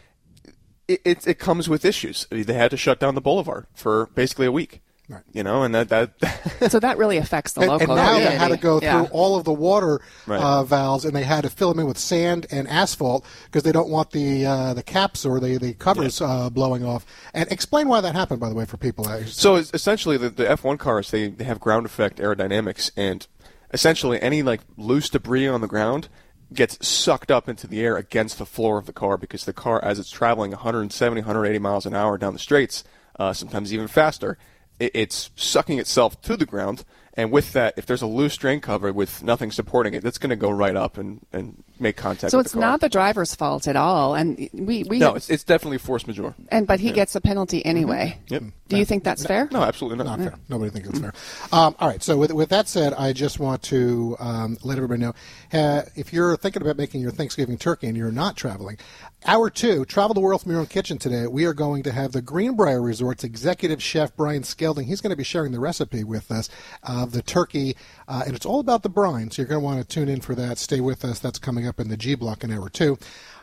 it 0.87 1.01
it, 1.03 1.27
it 1.27 1.39
comes 1.39 1.69
with 1.69 1.85
issues. 1.85 2.27
They 2.31 2.53
had 2.53 2.71
to 2.71 2.77
shut 2.77 2.99
down 2.99 3.15
the 3.15 3.21
boulevard 3.21 3.67
for 3.73 4.07
basically 4.15 4.45
a 4.47 4.51
week. 4.51 4.81
Right. 5.09 5.23
You 5.33 5.43
know, 5.43 5.63
and 5.63 5.75
that 5.75 5.89
that 5.89 6.13
so 6.71 6.79
that 6.79 6.97
really 6.97 7.17
affects 7.17 7.51
the 7.51 7.61
and, 7.61 7.69
local 7.69 7.91
and 7.91 7.95
now 7.97 8.17
they 8.17 8.37
had 8.37 8.47
to 8.47 8.55
go 8.55 8.79
through 8.79 8.87
Yeah. 8.87 9.07
all 9.11 9.35
of 9.35 9.43
the 9.43 9.51
water 9.51 9.99
Right. 10.25 10.39
uh, 10.41 10.63
valves, 10.63 11.03
and 11.03 11.13
they 11.13 11.23
had 11.23 11.41
to 11.41 11.49
fill 11.49 11.67
them 11.73 11.79
in 11.81 11.87
with 11.87 11.97
sand 11.97 12.45
and 12.49 12.65
asphalt 12.69 13.25
because 13.45 13.63
they 13.63 13.73
don't 13.73 13.89
want 13.89 14.11
the 14.11 14.45
uh, 14.45 14.73
the 14.73 14.83
caps 14.83 15.25
or 15.25 15.41
the 15.41 15.57
the 15.57 15.73
covers 15.73 16.21
uh, 16.21 16.49
blowing 16.49 16.85
off. 16.85 17.05
And 17.33 17.51
explain 17.51 17.89
why 17.89 17.99
that 17.99 18.15
happened, 18.15 18.39
by 18.39 18.47
the 18.47 18.55
way, 18.55 18.63
for 18.63 18.77
people. 18.77 19.03
So 19.25 19.55
it's 19.55 19.71
essentially, 19.73 20.15
the, 20.15 20.29
the 20.29 20.45
F1 20.45 20.79
cars 20.79 21.11
they, 21.11 21.27
they 21.27 21.43
have 21.43 21.59
ground 21.59 21.85
effect 21.85 22.19
aerodynamics, 22.19 22.89
and 22.95 23.27
essentially 23.73 24.21
any 24.21 24.41
like 24.43 24.61
loose 24.77 25.09
debris 25.09 25.47
on 25.47 25.59
the 25.59 25.67
ground 25.67 26.07
gets 26.53 26.85
sucked 26.85 27.31
up 27.31 27.47
into 27.47 27.67
the 27.67 27.81
air 27.81 27.97
against 27.97 28.37
the 28.37 28.45
floor 28.45 28.77
of 28.77 28.85
the 28.85 28.93
car 28.93 29.17
because 29.17 29.45
the 29.45 29.53
car, 29.53 29.83
as 29.83 29.99
it's 29.99 30.09
traveling 30.09 30.51
170, 30.51 31.21
180 31.21 31.59
miles 31.59 31.85
an 31.85 31.95
hour 31.95 32.17
down 32.17 32.33
the 32.33 32.39
straights, 32.39 32.83
uh, 33.19 33.33
sometimes 33.33 33.73
even 33.73 33.87
faster, 33.87 34.37
it, 34.79 34.91
it's 34.93 35.31
sucking 35.35 35.79
itself 35.79 36.21
to 36.21 36.35
the 36.35 36.45
ground. 36.45 36.83
And 37.13 37.31
with 37.31 37.53
that, 37.53 37.73
if 37.77 37.85
there's 37.85 38.01
a 38.01 38.07
loose 38.07 38.37
drain 38.37 38.61
cover 38.61 38.91
with 38.91 39.23
nothing 39.23 39.51
supporting 39.51 39.93
it, 39.93 40.03
that's 40.03 40.17
going 40.17 40.29
to 40.29 40.35
go 40.35 40.49
right 40.49 40.75
up 40.75 40.97
and, 40.97 41.25
and 41.31 41.63
make 41.81 41.97
contact. 41.97 42.31
So 42.31 42.37
with 42.37 42.47
it's 42.47 42.53
the 42.53 42.59
car. 42.59 42.69
not 42.71 42.81
the 42.81 42.89
driver's 42.89 43.33
fault 43.35 43.67
at 43.67 43.75
all, 43.75 44.15
and 44.15 44.49
we 44.53 44.83
we 44.83 44.99
No, 44.99 45.07
had- 45.07 45.15
it's, 45.17 45.29
it's 45.29 45.43
definitely 45.43 45.77
force 45.79 46.05
majeure. 46.07 46.33
and 46.49 46.67
but 46.67 46.79
he 46.79 46.91
gets 46.91 47.15
a 47.15 47.21
penalty 47.21 47.65
anyway. 47.65 48.17
Yep. 48.29 48.43
Do 48.69 48.77
you 48.77 48.85
think 48.85 49.03
that's 49.03 49.25
fair? 49.25 49.49
No, 49.51 49.61
absolutely 49.63 49.97
not. 50.05 50.17
not 50.17 50.29
fair. 50.29 50.39
Nobody 50.47 50.71
thinks 50.71 50.87
it's 50.89 50.99
fair. 50.99 51.13
Um, 51.51 51.75
all 51.79 51.89
right. 51.89 52.01
So 52.01 52.15
with, 52.17 52.31
with 52.31 52.47
that 52.49 52.69
said, 52.69 52.93
I 52.93 53.11
just 53.11 53.37
want 53.37 53.61
to 53.63 54.15
um, 54.19 54.57
let 54.63 54.77
everybody 54.77 55.01
know 55.01 55.13
uh, 55.51 55.81
if 55.97 56.13
you're 56.13 56.37
thinking 56.37 56.61
about 56.61 56.77
making 56.77 57.01
your 57.01 57.11
Thanksgiving 57.11 57.57
turkey 57.57 57.87
and 57.87 57.97
you're 57.97 58.13
not 58.13 58.37
traveling, 58.37 58.77
hour 59.25 59.49
two, 59.49 59.83
travel 59.83 60.13
the 60.13 60.21
world 60.21 60.41
from 60.41 60.51
your 60.51 60.61
own 60.61 60.67
kitchen 60.67 60.97
today. 60.97 61.27
We 61.27 61.43
are 61.43 61.53
going 61.53 61.83
to 61.83 61.91
have 61.91 62.13
the 62.13 62.21
Greenbrier 62.21 62.81
Resort's 62.81 63.25
executive 63.25 63.83
chef 63.83 64.15
Brian 64.15 64.43
Skelding. 64.43 64.85
He's 64.85 65.01
going 65.01 65.09
to 65.11 65.17
be 65.17 65.23
sharing 65.25 65.51
the 65.51 65.59
recipe 65.59 66.05
with 66.05 66.31
us 66.31 66.49
of 66.83 67.11
the 67.11 67.21
turkey, 67.21 67.75
uh, 68.07 68.23
and 68.25 68.35
it's 68.37 68.45
all 68.45 68.61
about 68.61 68.83
the 68.83 68.89
brine. 68.89 69.31
So 69.31 69.41
you're 69.41 69.49
going 69.49 69.59
to 69.61 69.65
want 69.65 69.81
to 69.81 69.87
tune 69.87 70.07
in 70.07 70.21
for 70.21 70.33
that. 70.35 70.57
Stay 70.57 70.79
with 70.79 71.03
us. 71.03 71.19
That's 71.19 71.39
coming 71.39 71.67
up 71.67 71.70
in 71.79 71.89
the 71.89 71.97
G 71.97 72.15
block 72.15 72.43
in 72.43 72.51
hour 72.51 72.69
two. 72.69 72.97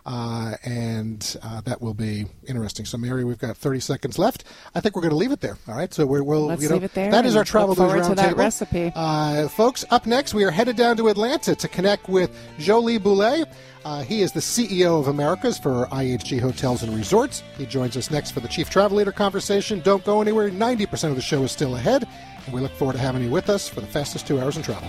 Uh, 0.06 0.54
and 0.64 1.36
uh, 1.42 1.60
that 1.62 1.82
will 1.82 1.92
be 1.92 2.24
interesting. 2.46 2.86
So, 2.86 2.96
Mary, 2.96 3.24
we've 3.24 3.38
got 3.38 3.58
30 3.58 3.80
seconds 3.80 4.18
left. 4.18 4.44
I 4.74 4.80
think 4.80 4.96
we're 4.96 5.02
going 5.02 5.10
to 5.10 5.16
leave 5.16 5.32
it 5.32 5.40
there. 5.42 5.58
All 5.68 5.74
right. 5.74 5.92
So 5.92 6.06
we're, 6.06 6.22
we'll 6.22 6.46
Let's 6.46 6.62
you 6.62 6.70
know, 6.70 6.76
leave 6.76 6.84
it 6.84 6.94
there 6.94 7.10
That 7.10 7.26
is 7.26 7.36
our 7.36 7.44
travel 7.44 7.70
news 7.74 7.76
forward 7.76 8.04
to 8.04 8.14
that 8.14 8.34
roundtable. 8.34 8.38
recipe. 8.38 8.92
Uh, 8.94 9.48
folks, 9.48 9.84
up 9.90 10.06
next, 10.06 10.32
we 10.32 10.44
are 10.44 10.50
headed 10.50 10.76
down 10.76 10.96
to 10.96 11.08
Atlanta 11.08 11.54
to 11.54 11.68
connect 11.68 12.08
with 12.08 12.34
Jolyon 12.58 13.02
Bulley. 13.02 13.44
Uh, 13.84 14.02
he 14.02 14.22
is 14.22 14.32
the 14.32 14.40
CEO 14.40 14.98
of 14.98 15.08
Americas 15.08 15.58
for 15.58 15.86
IHG 15.88 16.40
Hotels 16.40 16.82
and 16.82 16.96
Resorts. 16.96 17.42
He 17.58 17.66
joins 17.66 17.94
us 17.94 18.10
next 18.10 18.30
for 18.30 18.40
the 18.40 18.48
Chief 18.48 18.70
Travel 18.70 18.96
Leader 18.96 19.12
conversation. 19.12 19.80
Don't 19.80 20.04
go 20.06 20.22
anywhere. 20.22 20.48
90% 20.50 21.10
of 21.10 21.16
the 21.16 21.22
show 21.22 21.42
is 21.42 21.52
still 21.52 21.76
ahead. 21.76 22.08
And 22.46 22.54
we 22.54 22.62
look 22.62 22.72
forward 22.72 22.94
to 22.94 22.98
having 22.98 23.22
you 23.22 23.30
with 23.30 23.50
us 23.50 23.68
for 23.68 23.82
the 23.82 23.86
fastest 23.86 24.26
two 24.26 24.40
hours 24.40 24.56
in 24.56 24.62
travel. 24.62 24.88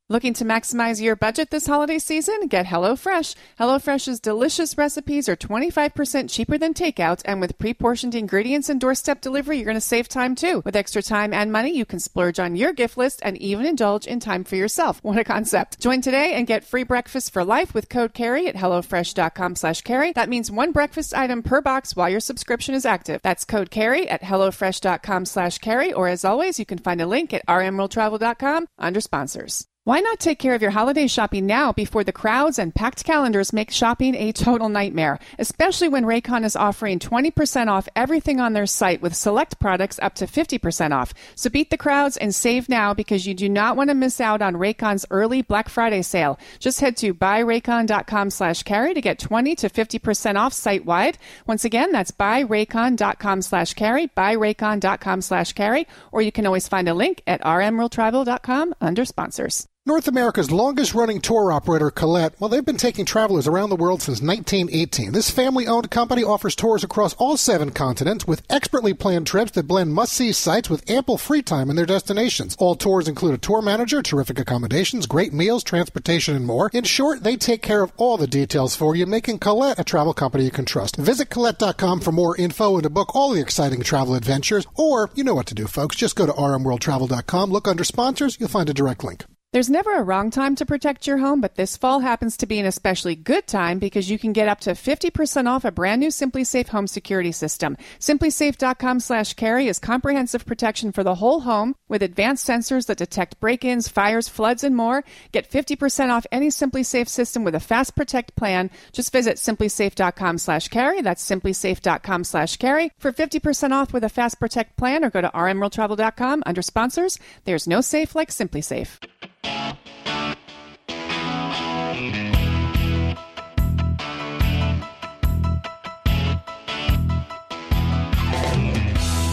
Looking 0.11 0.33
to 0.33 0.43
maximize 0.43 1.01
your 1.01 1.15
budget 1.15 1.51
this 1.51 1.67
holiday 1.67 1.97
season? 1.97 2.47
Get 2.49 2.65
HelloFresh. 2.65 3.33
HelloFresh's 3.57 4.19
delicious 4.19 4.77
recipes 4.77 5.29
are 5.29 5.37
25% 5.37 6.29
cheaper 6.29 6.57
than 6.57 6.73
takeout, 6.73 7.21
and 7.23 7.39
with 7.39 7.57
pre 7.57 7.73
portioned 7.73 8.13
ingredients 8.13 8.67
and 8.67 8.77
doorstep 8.77 9.21
delivery, 9.21 9.55
you're 9.55 9.71
going 9.71 9.75
to 9.75 9.79
save 9.79 10.09
time 10.09 10.35
too. 10.35 10.63
With 10.65 10.75
extra 10.75 11.01
time 11.01 11.33
and 11.33 11.49
money, 11.49 11.73
you 11.73 11.85
can 11.85 12.01
splurge 12.01 12.39
on 12.39 12.57
your 12.57 12.73
gift 12.73 12.97
list 12.97 13.21
and 13.23 13.37
even 13.37 13.65
indulge 13.65 14.05
in 14.05 14.19
time 14.19 14.43
for 14.43 14.57
yourself. 14.57 14.99
What 15.01 15.17
a 15.17 15.23
concept. 15.23 15.79
Join 15.79 16.01
today 16.01 16.33
and 16.33 16.45
get 16.45 16.65
free 16.65 16.83
breakfast 16.83 17.31
for 17.31 17.45
life 17.45 17.73
with 17.73 17.87
code 17.87 18.13
CAREY 18.13 18.47
at 18.47 18.57
HelloFresh.com 18.57 19.55
slash 19.55 19.79
carey. 19.79 20.11
That 20.11 20.27
means 20.27 20.51
one 20.51 20.73
breakfast 20.73 21.13
item 21.13 21.41
per 21.41 21.61
box 21.61 21.95
while 21.95 22.09
your 22.09 22.19
subscription 22.19 22.75
is 22.75 22.85
active. 22.85 23.21
That's 23.23 23.45
code 23.45 23.71
CAREY 23.71 24.09
at 24.09 24.23
HelloFresh.com 24.23 25.23
slash 25.23 25.59
carey, 25.59 25.93
or 25.93 26.09
as 26.09 26.25
always, 26.25 26.59
you 26.59 26.65
can 26.65 26.79
find 26.79 26.99
a 26.99 27.07
link 27.07 27.33
at 27.33 27.47
rmworldtravel.com 27.47 28.67
under 28.77 28.99
sponsors. 28.99 29.70
Why 29.83 29.99
not 29.99 30.19
take 30.19 30.37
care 30.37 30.53
of 30.53 30.61
your 30.61 30.69
holiday 30.69 31.07
shopping 31.07 31.47
now 31.47 31.71
before 31.71 32.03
the 32.03 32.11
crowds 32.11 32.59
and 32.59 32.75
packed 32.75 33.03
calendars 33.03 33.51
make 33.51 33.71
shopping 33.71 34.13
a 34.13 34.31
total 34.31 34.69
nightmare, 34.69 35.17
especially 35.39 35.89
when 35.89 36.05
Raycon 36.05 36.45
is 36.45 36.55
offering 36.55 36.99
20% 36.99 37.67
off 37.67 37.89
everything 37.95 38.39
on 38.39 38.53
their 38.53 38.67
site 38.67 39.01
with 39.01 39.15
select 39.15 39.59
products 39.59 39.97
up 39.99 40.13
to 40.15 40.27
50% 40.27 40.91
off. 40.91 41.15
So 41.33 41.49
beat 41.49 41.71
the 41.71 41.79
crowds 41.79 42.15
and 42.15 42.35
save 42.35 42.69
now 42.69 42.93
because 42.93 43.25
you 43.25 43.33
do 43.33 43.49
not 43.49 43.75
want 43.75 43.89
to 43.89 43.95
miss 43.95 44.21
out 44.21 44.43
on 44.43 44.53
Raycon's 44.53 45.07
early 45.09 45.41
Black 45.41 45.67
Friday 45.67 46.03
sale. 46.03 46.37
Just 46.59 46.79
head 46.79 46.95
to 46.97 47.15
buyraycon.com 47.15 48.29
slash 48.29 48.61
carey 48.61 48.93
to 48.93 49.01
get 49.01 49.17
20 49.17 49.55
to 49.55 49.67
50% 49.67 50.35
off 50.35 50.53
site 50.53 50.85
wide. 50.85 51.17
Once 51.47 51.65
again, 51.65 51.91
that's 51.91 52.11
buyraycon.com 52.11 53.41
slash 53.41 53.73
carey, 53.73 54.09
buyraycon.com 54.15 55.21
slash 55.21 55.53
carey, 55.53 55.87
or 56.11 56.21
you 56.21 56.31
can 56.31 56.45
always 56.45 56.67
find 56.67 56.87
a 56.87 56.93
link 56.93 57.23
at 57.25 57.41
rmworldtravel.com 57.41 58.75
under 58.79 59.05
sponsors. 59.05 59.67
North 59.83 60.07
America's 60.07 60.51
longest 60.51 60.93
running 60.93 61.19
tour 61.19 61.51
operator, 61.51 61.89
Colette, 61.89 62.39
well, 62.39 62.49
they've 62.49 62.63
been 62.63 62.77
taking 62.77 63.03
travelers 63.03 63.47
around 63.47 63.71
the 63.71 63.75
world 63.75 63.99
since 63.99 64.21
1918. 64.21 65.11
This 65.11 65.31
family 65.31 65.65
owned 65.65 65.89
company 65.89 66.23
offers 66.23 66.55
tours 66.55 66.83
across 66.83 67.15
all 67.15 67.35
seven 67.35 67.71
continents 67.71 68.27
with 68.27 68.43
expertly 68.47 68.93
planned 68.93 69.25
trips 69.25 69.49
that 69.53 69.67
blend 69.67 69.95
must 69.95 70.13
see 70.13 70.33
sites 70.33 70.69
with 70.69 70.87
ample 70.87 71.17
free 71.17 71.41
time 71.41 71.71
in 71.71 71.75
their 71.75 71.87
destinations. 71.87 72.55
All 72.59 72.75
tours 72.75 73.07
include 73.07 73.33
a 73.33 73.39
tour 73.39 73.63
manager, 73.63 74.03
terrific 74.03 74.37
accommodations, 74.37 75.07
great 75.07 75.33
meals, 75.33 75.63
transportation, 75.63 76.35
and 76.35 76.45
more. 76.45 76.69
In 76.73 76.83
short, 76.83 77.23
they 77.23 77.35
take 77.35 77.63
care 77.63 77.81
of 77.81 77.91
all 77.97 78.17
the 78.17 78.27
details 78.27 78.75
for 78.75 78.95
you, 78.95 79.07
making 79.07 79.39
Colette 79.39 79.79
a 79.79 79.83
travel 79.83 80.13
company 80.13 80.43
you 80.43 80.51
can 80.51 80.65
trust. 80.65 80.95
Visit 80.95 81.31
Colette.com 81.31 82.01
for 82.01 82.11
more 82.11 82.37
info 82.37 82.75
and 82.75 82.83
to 82.83 82.89
book 82.91 83.15
all 83.15 83.31
the 83.31 83.41
exciting 83.41 83.81
travel 83.81 84.13
adventures, 84.13 84.67
or 84.75 85.09
you 85.15 85.23
know 85.23 85.33
what 85.33 85.47
to 85.47 85.55
do, 85.55 85.65
folks. 85.65 85.95
Just 85.95 86.15
go 86.15 86.27
to 86.27 86.33
rmworldtravel.com, 86.33 87.49
look 87.49 87.67
under 87.67 87.83
sponsors, 87.83 88.37
you'll 88.39 88.47
find 88.47 88.69
a 88.69 88.75
direct 88.75 89.03
link. 89.03 89.25
There's 89.53 89.69
never 89.69 89.93
a 89.97 90.01
wrong 90.01 90.29
time 90.29 90.55
to 90.55 90.65
protect 90.65 91.05
your 91.05 91.17
home, 91.17 91.41
but 91.41 91.55
this 91.55 91.75
fall 91.75 91.99
happens 91.99 92.37
to 92.37 92.45
be 92.45 92.57
an 92.59 92.65
especially 92.65 93.15
good 93.15 93.47
time 93.47 93.79
because 93.79 94.09
you 94.09 94.17
can 94.17 94.31
get 94.31 94.47
up 94.47 94.61
to 94.61 94.69
50% 94.71 95.45
off 95.45 95.65
a 95.65 95.71
brand 95.71 95.99
new 95.99 96.07
SimpliSafe 96.07 96.69
home 96.69 96.87
security 96.87 97.33
system. 97.33 97.75
SimpliSafe.com 97.99 99.01
slash 99.01 99.33
carey 99.33 99.67
is 99.67 99.77
comprehensive 99.77 100.45
protection 100.45 100.93
for 100.93 101.03
the 101.03 101.15
whole 101.15 101.41
home 101.41 101.75
with 101.89 102.01
advanced 102.01 102.47
sensors 102.47 102.85
that 102.85 102.97
detect 102.97 103.41
break-ins, 103.41 103.89
fires, 103.89 104.29
floods, 104.29 104.63
and 104.63 104.73
more. 104.73 105.03
Get 105.33 105.49
50% 105.49 106.11
off 106.11 106.25
any 106.31 106.47
SimpliSafe 106.47 107.09
system 107.09 107.43
with 107.43 107.53
a 107.53 107.59
Fast 107.59 107.93
Protect 107.93 108.33
plan. 108.37 108.69
Just 108.93 109.11
visit 109.11 109.35
SimpliSafe.com 109.35 110.37
slash 110.37 110.69
carey. 110.69 111.01
That's 111.01 111.29
SimpliSafe.com 111.29 112.23
slash 112.23 112.55
carey 112.55 112.93
for 112.99 113.11
50% 113.11 113.73
off 113.73 113.91
with 113.91 114.05
a 114.05 114.09
Fast 114.09 114.39
Protect 114.39 114.77
plan 114.77 115.03
or 115.03 115.09
go 115.09 115.19
to 115.19 115.29
rmworldtravel.com 115.29 116.43
under 116.45 116.61
sponsors. 116.61 117.19
There's 117.43 117.67
no 117.67 117.81
safe 117.81 118.15
like 118.15 118.29
SimpliSafe. 118.29 118.97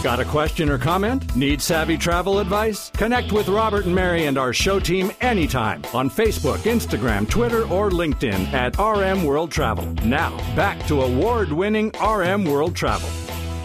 Got 0.09 0.21
a 0.21 0.25
question 0.25 0.69
or 0.69 0.77
comment? 0.77 1.35
Need 1.35 1.61
savvy 1.61 1.97
travel 1.97 2.39
advice? 2.39 2.89
Connect 2.91 3.33
with 3.33 3.49
Robert 3.49 3.85
and 3.85 3.93
Mary 3.93 4.27
and 4.27 4.37
our 4.37 4.53
show 4.53 4.79
team 4.79 5.11
anytime 5.19 5.83
on 5.93 6.09
Facebook, 6.09 6.59
Instagram, 6.59 7.29
Twitter, 7.29 7.63
or 7.67 7.89
LinkedIn 7.89 8.53
at 8.53 8.79
RM 8.79 9.25
World 9.25 9.51
Travel. 9.51 9.85
Now, 10.05 10.37
back 10.55 10.87
to 10.87 11.01
award 11.01 11.51
winning 11.51 11.91
RM 12.01 12.45
World 12.45 12.75
Travel. 12.77 13.09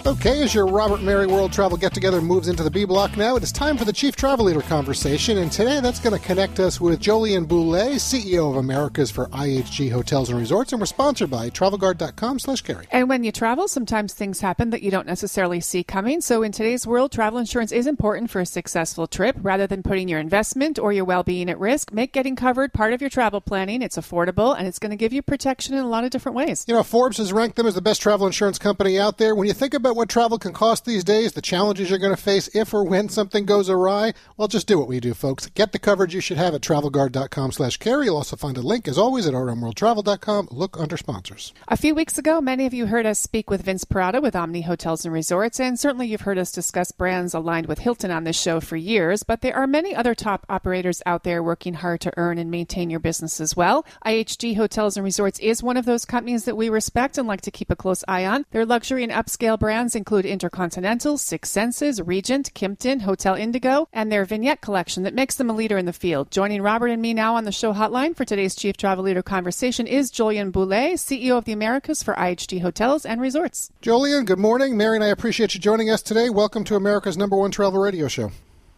Okay, 0.06 0.42
as 0.42 0.54
your 0.54 0.66
Robert 0.66 1.00
Mary 1.00 1.26
World 1.26 1.50
Travel 1.50 1.78
Get 1.78 1.94
Together 1.94 2.20
moves 2.20 2.48
into 2.48 2.62
the 2.62 2.70
B 2.70 2.84
block 2.84 3.16
now, 3.16 3.36
it 3.36 3.42
is 3.42 3.50
time 3.50 3.78
for 3.78 3.86
the 3.86 3.92
Chief 3.92 4.14
Travel 4.14 4.44
Leader 4.44 4.60
conversation, 4.60 5.38
and 5.38 5.50
today 5.50 5.80
that's 5.80 5.98
going 5.98 6.12
to 6.12 6.22
connect 6.22 6.60
us 6.60 6.78
with 6.78 7.00
Jolyon 7.00 7.48
Bulley, 7.48 7.94
CEO 7.94 8.50
of 8.50 8.56
Americas 8.56 9.10
for 9.10 9.28
IHG 9.28 9.90
Hotels 9.90 10.28
and 10.28 10.38
Resorts, 10.38 10.72
and 10.72 10.80
we're 10.82 10.84
sponsored 10.84 11.30
by 11.30 11.48
TravelGuard.com 11.48 12.38
slash 12.38 12.60
carey. 12.60 12.86
And 12.90 13.08
when 13.08 13.24
you 13.24 13.32
travel, 13.32 13.66
sometimes 13.66 14.12
things 14.12 14.40
happen 14.40 14.68
that 14.70 14.82
you 14.82 14.90
don't 14.90 15.06
necessarily 15.06 15.60
see 15.60 15.82
coming. 15.82 16.20
So 16.20 16.42
in 16.42 16.52
today's 16.52 16.86
world, 16.86 17.10
travel 17.10 17.38
insurance 17.38 17.72
is 17.72 17.86
important 17.86 18.30
for 18.30 18.42
a 18.42 18.46
successful 18.46 19.06
trip. 19.06 19.36
Rather 19.40 19.66
than 19.66 19.82
putting 19.82 20.08
your 20.08 20.20
investment 20.20 20.78
or 20.78 20.92
your 20.92 21.06
well-being 21.06 21.48
at 21.48 21.58
risk, 21.58 21.94
make 21.94 22.12
getting 22.12 22.36
covered 22.36 22.74
part 22.74 22.92
of 22.92 23.00
your 23.00 23.08
travel 23.08 23.40
planning. 23.40 23.80
It's 23.80 23.96
affordable 23.96 24.54
and 24.54 24.68
it's 24.68 24.78
going 24.78 24.90
to 24.90 24.96
give 24.96 25.14
you 25.14 25.22
protection 25.22 25.72
in 25.72 25.80
a 25.82 25.88
lot 25.88 26.04
of 26.04 26.10
different 26.10 26.36
ways. 26.36 26.66
You 26.68 26.74
know, 26.74 26.82
Forbes 26.82 27.16
has 27.16 27.32
ranked 27.32 27.56
them 27.56 27.66
as 27.66 27.74
the 27.74 27.80
best 27.80 28.02
travel 28.02 28.26
insurance 28.26 28.58
company 28.58 29.00
out 29.00 29.16
there. 29.16 29.34
When 29.34 29.48
you 29.48 29.54
think 29.54 29.72
about 29.72 29.93
what 29.94 30.08
travel 30.08 30.38
can 30.38 30.52
cost 30.52 30.84
these 30.84 31.04
days, 31.04 31.32
the 31.32 31.42
challenges 31.42 31.90
you're 31.90 31.98
going 31.98 32.14
to 32.14 32.20
face 32.20 32.48
if 32.54 32.74
or 32.74 32.84
when 32.84 33.08
something 33.08 33.44
goes 33.44 33.68
awry, 33.68 34.12
well, 34.36 34.48
just 34.48 34.66
do 34.66 34.78
what 34.78 34.88
we 34.88 35.00
do, 35.00 35.14
folks. 35.14 35.46
Get 35.46 35.72
the 35.72 35.78
coverage 35.78 36.14
you 36.14 36.20
should 36.20 36.36
have 36.36 36.54
at 36.54 36.60
TravelGuard.com 36.60 37.52
slash 37.52 37.76
carey. 37.76 38.06
You'll 38.06 38.16
also 38.16 38.36
find 38.36 38.56
a 38.56 38.62
link, 38.62 38.88
as 38.88 38.98
always, 38.98 39.26
at 39.26 39.34
rmworldtravel.com. 39.34 40.48
Look 40.50 40.78
under 40.78 40.96
sponsors. 40.96 41.52
A 41.68 41.76
few 41.76 41.94
weeks 41.94 42.18
ago, 42.18 42.40
many 42.40 42.66
of 42.66 42.74
you 42.74 42.86
heard 42.86 43.06
us 43.06 43.20
speak 43.20 43.50
with 43.50 43.62
Vince 43.62 43.84
Parada 43.84 44.22
with 44.22 44.36
Omni 44.36 44.62
Hotels 44.62 45.04
and 45.04 45.12
Resorts, 45.12 45.60
and 45.60 45.78
certainly 45.78 46.06
you've 46.06 46.22
heard 46.22 46.38
us 46.38 46.52
discuss 46.52 46.92
brands 46.92 47.34
aligned 47.34 47.66
with 47.66 47.80
Hilton 47.80 48.10
on 48.10 48.24
this 48.24 48.40
show 48.40 48.60
for 48.60 48.76
years, 48.76 49.22
but 49.22 49.40
there 49.40 49.56
are 49.56 49.66
many 49.66 49.94
other 49.94 50.14
top 50.14 50.46
operators 50.48 51.02
out 51.06 51.24
there 51.24 51.42
working 51.42 51.74
hard 51.74 52.00
to 52.00 52.12
earn 52.16 52.38
and 52.38 52.50
maintain 52.50 52.90
your 52.90 53.00
business 53.00 53.40
as 53.40 53.56
well. 53.56 53.84
IHG 54.06 54.56
Hotels 54.56 54.96
and 54.96 55.04
Resorts 55.04 55.38
is 55.40 55.62
one 55.62 55.76
of 55.76 55.84
those 55.84 56.04
companies 56.04 56.44
that 56.44 56.56
we 56.56 56.68
respect 56.68 57.18
and 57.18 57.28
like 57.28 57.42
to 57.42 57.50
keep 57.50 57.70
a 57.70 57.76
close 57.76 58.02
eye 58.08 58.24
on. 58.24 58.46
Their 58.50 58.64
luxury 58.64 59.02
and 59.02 59.12
upscale 59.12 59.58
brands 59.58 59.83
include 59.92 60.24
Intercontinental, 60.24 61.18
Six 61.18 61.50
Senses, 61.50 62.00
Regent, 62.00 62.54
Kimpton, 62.54 63.02
Hotel 63.02 63.34
Indigo, 63.34 63.86
and 63.92 64.10
their 64.10 64.24
vignette 64.24 64.62
collection 64.62 65.02
that 65.02 65.12
makes 65.12 65.34
them 65.34 65.50
a 65.50 65.52
leader 65.52 65.76
in 65.76 65.84
the 65.84 65.92
field. 65.92 66.30
Joining 66.30 66.62
Robert 66.62 66.86
and 66.86 67.02
me 67.02 67.12
now 67.12 67.36
on 67.36 67.44
the 67.44 67.52
show 67.52 67.74
hotline 67.74 68.16
for 68.16 68.24
today's 68.24 68.54
Chief 68.54 68.76
Travel 68.76 69.04
Leader 69.04 69.22
conversation 69.22 69.86
is 69.86 70.10
Jolyon 70.10 70.52
Bulley, 70.52 70.94
CEO 70.94 71.36
of 71.36 71.44
the 71.44 71.52
Americas 71.52 72.02
for 72.02 72.14
IHG 72.14 72.62
Hotels 72.62 73.04
and 73.04 73.20
Resorts. 73.20 73.70
Jolyon, 73.82 74.24
good 74.24 74.38
morning. 74.38 74.74
Mary 74.76 74.96
and 74.96 75.04
I 75.04 75.08
appreciate 75.08 75.54
you 75.54 75.60
joining 75.60 75.90
us 75.90 76.00
today. 76.00 76.30
Welcome 76.30 76.64
to 76.64 76.76
America's 76.76 77.18
number 77.18 77.36
one 77.36 77.50
travel 77.50 77.80
radio 77.80 78.08
show. 78.08 78.30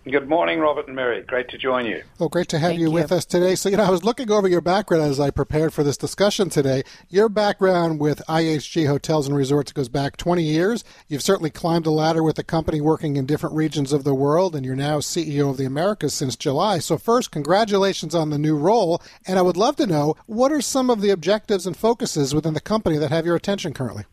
Good 0.09 0.29
morning, 0.29 0.61
Robert 0.61 0.87
and 0.87 0.95
Mary. 0.95 1.21
Great 1.23 1.49
to 1.49 1.59
join 1.59 1.85
you. 1.85 2.01
Oh, 2.21 2.29
great 2.29 2.47
to 2.51 2.61
have 2.61 2.71
Thank 2.71 2.81
you, 2.81 2.87
you. 2.87 2.93
with 2.93 3.11
us 3.11 3.25
today. 3.25 3.57
So, 3.57 3.69
you 3.69 3.77
know, 3.77 3.83
I 3.83 3.91
was 3.91 4.05
looking 4.05 4.31
over 4.31 4.47
your 4.47 4.61
background 4.61 5.03
as 5.03 5.19
I 5.19 5.31
prepared 5.31 5.75
for 5.75 5.83
this 5.83 5.97
discussion 5.97 6.49
today. 6.49 6.85
Your 7.09 7.29
background 7.29 7.99
with 7.99 8.23
IHG 8.29 8.87
Hotels 8.87 9.27
and 9.27 9.37
Resorts 9.37 9.73
goes 9.73 9.89
back 9.89 10.17
20 10.17 10.45
years. 10.45 10.85
You've 11.09 11.25
certainly 11.25 11.51
climbed 11.51 11.87
the 11.87 11.91
ladder 11.91 12.23
with 12.23 12.37
the 12.37 12.45
company 12.45 12.81
working 12.81 13.17
in 13.17 13.27
different 13.27 13.57
regions 13.57 13.93
of 13.93 14.05
the 14.05 14.15
world, 14.15 14.55
and 14.55 14.65
you're 14.65 14.77
now 14.77 15.01
CEO 15.01 15.51
of 15.51 15.57
the 15.57 15.65
Americas 15.65 16.15
since 16.15 16.37
July. 16.37 16.79
So, 16.79 16.99
first, 16.99 17.33
congratulations 17.33 18.15
on 18.15 18.31
the 18.31 18.39
new 18.39 18.57
role. 18.57 19.03
And 19.27 19.41
I 19.41 19.43
would 19.43 19.57
love 19.57 19.75
to 19.77 19.89
know 19.89 20.15
what 20.27 20.53
are 20.53 20.61
some 20.61 20.89
of 20.89 21.01
the 21.01 21.11
objectives 21.11 21.67
and 21.67 21.77
focuses 21.77 22.33
within 22.33 22.55
the 22.55 22.61
company 22.61 22.97
that 22.99 23.11
have 23.11 23.27
your 23.27 23.35
attention 23.35 23.75
currently? 23.75 24.05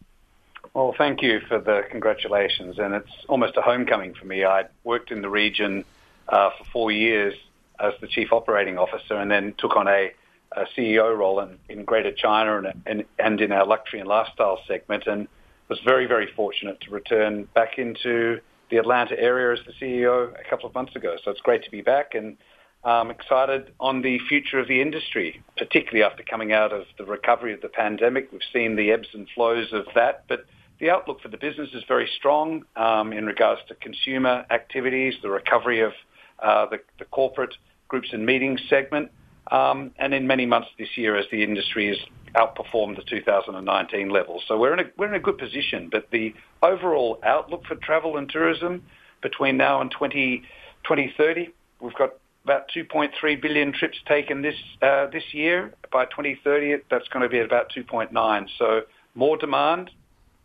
Well, 0.74 0.96
thank 0.98 1.22
you 1.22 1.40
for 1.48 1.60
the 1.60 1.84
congratulations, 1.92 2.80
and 2.80 2.96
it's 2.96 3.12
almost 3.30 3.58
a 3.58 3.62
homecoming 3.62 4.16
for 4.16 4.26
me. 4.26 4.44
I 4.44 4.64
worked 4.84 5.12
in 5.12 5.22
the 5.22 5.30
region 5.30 5.86
uh, 6.28 6.50
for 6.58 6.66
four 6.74 6.92
years 6.92 7.36
as 7.80 7.94
the 8.02 8.08
chief 8.08 8.30
operating 8.32 8.80
officer, 8.80 9.14
and 9.14 9.30
then 9.30 9.54
took 9.60 9.76
on 9.76 9.88
a, 9.88 10.12
a 10.52 10.64
CEO 10.76 11.16
role 11.16 11.42
in, 11.42 11.60
in 11.70 11.86
Greater 11.86 12.12
China 12.12 12.58
and, 12.58 12.82
and, 12.88 13.06
and 13.20 13.40
in 13.40 13.52
our 13.52 13.68
luxury 13.68 14.00
and 14.00 14.10
lifestyle 14.10 14.60
segment, 14.68 15.06
and 15.06 15.28
was 15.70 15.80
very, 15.86 16.08
very 16.08 16.28
fortunate 16.36 16.82
to 16.82 16.90
return 16.90 17.48
back 17.54 17.78
into 17.78 18.40
the 18.72 18.78
Atlanta 18.78 19.20
area 19.20 19.54
as 19.54 19.60
the 19.68 19.74
CEO 19.74 20.34
a 20.34 20.50
couple 20.50 20.68
of 20.68 20.74
months 20.74 20.96
ago. 20.96 21.18
So 21.24 21.30
it's 21.30 21.42
great 21.42 21.64
to 21.66 21.72
be 21.72 21.82
back, 21.82 22.16
and 22.16 22.36
I'm 22.84 23.12
excited 23.12 23.74
on 23.80 24.02
the 24.02 24.18
future 24.28 24.58
of 24.58 24.68
the 24.68 24.82
industry, 24.82 25.44
particularly 25.56 26.04
after 26.04 26.24
coming 26.24 26.52
out 26.52 26.74
of 26.74 26.86
the 26.98 27.06
recovery 27.06 27.54
of 27.54 27.62
the 27.62 27.70
pandemic. 27.70 28.32
We've 28.32 28.42
seen 28.52 28.76
the 28.76 28.92
ebbs 28.92 29.10
and 29.14 29.28
flows 29.36 29.72
of 29.72 29.86
that, 29.94 30.24
but 30.28 30.46
the 30.80 30.90
outlook 30.90 31.22
for 31.22 31.30
the 31.30 31.38
business 31.38 31.70
is 31.74 31.84
very 31.88 32.10
strong 32.18 32.66
um, 32.76 33.14
in 33.14 33.26
regards 33.26 33.62
to 33.68 33.76
consumer 33.76 34.46
activities, 34.50 35.14
the 35.22 35.30
recovery 35.30 35.82
of 35.82 35.94
uh, 36.40 36.66
the, 36.68 36.80
the 37.00 37.06
corporate 37.06 37.56
groups 37.88 38.10
and 38.12 38.26
meetings 38.26 38.60
segment, 38.70 39.12
um, 39.52 39.92
and 39.98 40.14
in 40.14 40.26
many 40.28 40.46
months 40.46 40.70
this 40.78 40.90
year 40.96 41.16
as 41.16 41.26
the 41.32 41.44
industry 41.44 41.88
has 41.88 41.98
outperformed 42.36 42.96
the 42.96 43.04
2019 43.04 44.10
levels. 44.10 44.44
So 44.48 44.58
we're 44.58 44.74
in 44.74 44.80
a 44.80 44.90
we're 44.98 45.08
in 45.08 45.14
a 45.14 45.20
good 45.20 45.38
position. 45.38 45.90
But 45.92 46.10
the 46.12 46.34
overall 46.62 47.20
outlook 47.24 47.66
for 47.66 47.76
travel 47.76 48.18
and 48.18 48.30
tourism 48.30 48.84
between 49.22 49.58
now 49.58 49.82
and 49.82 49.92
20, 49.92 50.40
2030, 50.84 51.54
we've 51.80 51.94
got 51.94 52.14
about 52.44 52.70
2.3 52.76 53.42
billion 53.42 53.72
trips 53.72 53.98
taken 54.08 54.42
this 54.42 54.56
uh, 54.82 55.08
this 55.08 55.24
year. 55.34 55.74
By 55.92 56.06
2030, 56.06 56.84
that's 56.90 57.08
going 57.10 57.24
to 57.24 57.30
be 57.30 57.40
at 57.40 57.46
about 57.46 57.72
2.9. 57.76 58.48
So 58.58 58.82
more 59.16 59.38
demand 59.38 59.92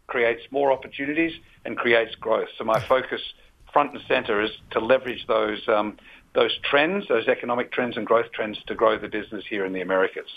creates 0.08 0.42
more 0.50 0.72
opportunities 0.72 1.32
and 1.64 1.76
creates 1.76 2.14
growth. 2.16 2.48
So 2.58 2.64
my 2.64 2.80
focus 2.86 3.20
front 3.72 3.92
and 3.92 4.02
center 4.08 4.42
is 4.42 4.50
to 4.72 4.80
leverage 4.80 5.24
those 5.28 5.60
um, 5.68 5.96
those 6.34 6.58
trends, 6.62 7.06
those 7.08 7.26
economic 7.26 7.72
trends 7.72 7.96
and 7.96 8.06
growth 8.06 8.30
trends 8.32 8.58
to 8.66 8.74
grow 8.74 8.98
the 8.98 9.08
business 9.08 9.44
here 9.48 9.64
in 9.64 9.72
the 9.72 9.80
Americas. 9.80 10.28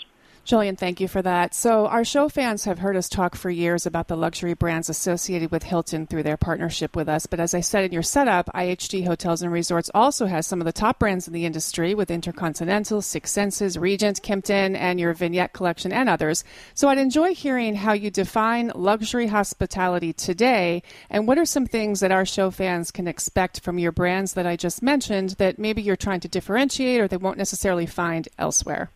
Julian, 0.44 0.74
thank 0.74 0.98
you 0.98 1.06
for 1.06 1.22
that. 1.22 1.54
So, 1.54 1.86
our 1.86 2.04
show 2.04 2.28
fans 2.28 2.64
have 2.64 2.80
heard 2.80 2.96
us 2.96 3.08
talk 3.08 3.36
for 3.36 3.48
years 3.48 3.86
about 3.86 4.08
the 4.08 4.16
luxury 4.16 4.54
brands 4.54 4.88
associated 4.88 5.52
with 5.52 5.62
Hilton 5.62 6.04
through 6.04 6.24
their 6.24 6.36
partnership 6.36 6.96
with 6.96 7.08
us. 7.08 7.26
But 7.26 7.38
as 7.38 7.54
I 7.54 7.60
said 7.60 7.84
in 7.84 7.92
your 7.92 8.02
setup, 8.02 8.50
IHG 8.52 9.06
Hotels 9.06 9.40
and 9.40 9.52
Resorts 9.52 9.88
also 9.94 10.26
has 10.26 10.44
some 10.44 10.60
of 10.60 10.64
the 10.64 10.72
top 10.72 10.98
brands 10.98 11.28
in 11.28 11.32
the 11.32 11.46
industry 11.46 11.94
with 11.94 12.10
Intercontinental, 12.10 13.02
Six 13.02 13.30
Senses, 13.30 13.78
Regent, 13.78 14.20
Kimpton, 14.22 14.76
and 14.76 14.98
your 14.98 15.14
Vignette 15.14 15.52
Collection 15.52 15.92
and 15.92 16.08
others. 16.08 16.42
So, 16.74 16.88
I'd 16.88 16.98
enjoy 16.98 17.34
hearing 17.34 17.76
how 17.76 17.92
you 17.92 18.10
define 18.10 18.72
luxury 18.74 19.28
hospitality 19.28 20.12
today 20.12 20.82
and 21.08 21.28
what 21.28 21.38
are 21.38 21.44
some 21.44 21.66
things 21.66 22.00
that 22.00 22.10
our 22.10 22.26
show 22.26 22.50
fans 22.50 22.90
can 22.90 23.06
expect 23.06 23.60
from 23.60 23.78
your 23.78 23.92
brands 23.92 24.32
that 24.32 24.46
I 24.46 24.56
just 24.56 24.82
mentioned 24.82 25.36
that 25.38 25.60
maybe 25.60 25.82
you're 25.82 25.94
trying 25.94 26.20
to 26.20 26.28
differentiate 26.28 27.00
or 27.00 27.06
they 27.06 27.16
won't 27.16 27.38
necessarily 27.38 27.86
find 27.86 28.26
elsewhere. 28.40 28.90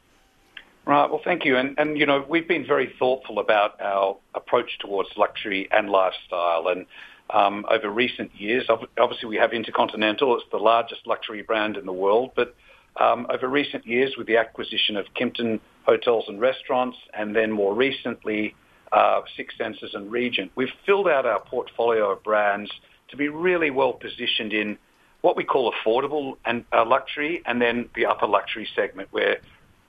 Right. 0.87 1.11
Well, 1.11 1.21
thank 1.25 1.45
you. 1.45 1.57
And, 1.57 1.75
and 1.79 1.99
you 1.99 2.07
know, 2.07 2.25
we've 2.29 2.47
been 2.47 2.65
very 2.65 2.95
thoughtful 2.97 3.41
about 3.41 3.81
our 3.81 4.19
approach 4.37 4.79
towards 4.79 5.09
luxury 5.17 5.69
and 5.73 5.91
lifestyle. 5.91 6.69
And 6.69 6.87
um, 7.31 7.67
over 7.69 7.91
recent 7.91 8.31
years, 8.37 8.69
obviously, 8.97 9.29
we 9.29 9.37
have 9.37 9.53
Intercontinental. 9.53 10.37
It's 10.37 10.47
the 10.53 10.59
largest 10.59 11.01
luxury 11.05 11.43
brand 11.43 11.77
in 11.77 11.87
the 11.87 11.93
world. 11.93 12.31
But 12.37 12.55
um, 13.01 13.27
over 13.31 13.49
recent 13.49 13.85
years, 13.85 14.15
with 14.17 14.29
the 14.29 14.37
acquisition 14.37 14.97
of 14.97 15.07
Kimpton 15.21 15.59
Hotels 15.87 16.27
and 16.29 16.41
Restaurants, 16.41 16.97
and 17.13 17.35
then 17.35 17.51
more 17.51 17.75
recently, 17.75 18.55
uh, 18.93 19.23
Six 19.37 19.59
Senses 19.59 19.91
and 19.93 20.13
Regent, 20.13 20.53
we've 20.55 20.73
filled 20.87 21.09
out 21.09 21.27
our 21.27 21.41
portfolio 21.41 22.13
of 22.13 22.23
brands 22.23 22.71
to 23.09 23.17
be 23.17 23.29
really 23.29 23.71
well 23.71 23.93
positioned 23.93 24.53
in 24.53 24.79
what 25.23 25.37
we 25.37 25.43
call 25.43 25.73
affordable 25.73 26.37
and 26.45 26.65
uh, 26.73 26.85
luxury, 26.87 27.43
and 27.45 27.61
then 27.61 27.89
the 27.97 28.07
upper 28.07 28.29
luxury 28.29 28.69
segment 28.77 29.09
where 29.11 29.39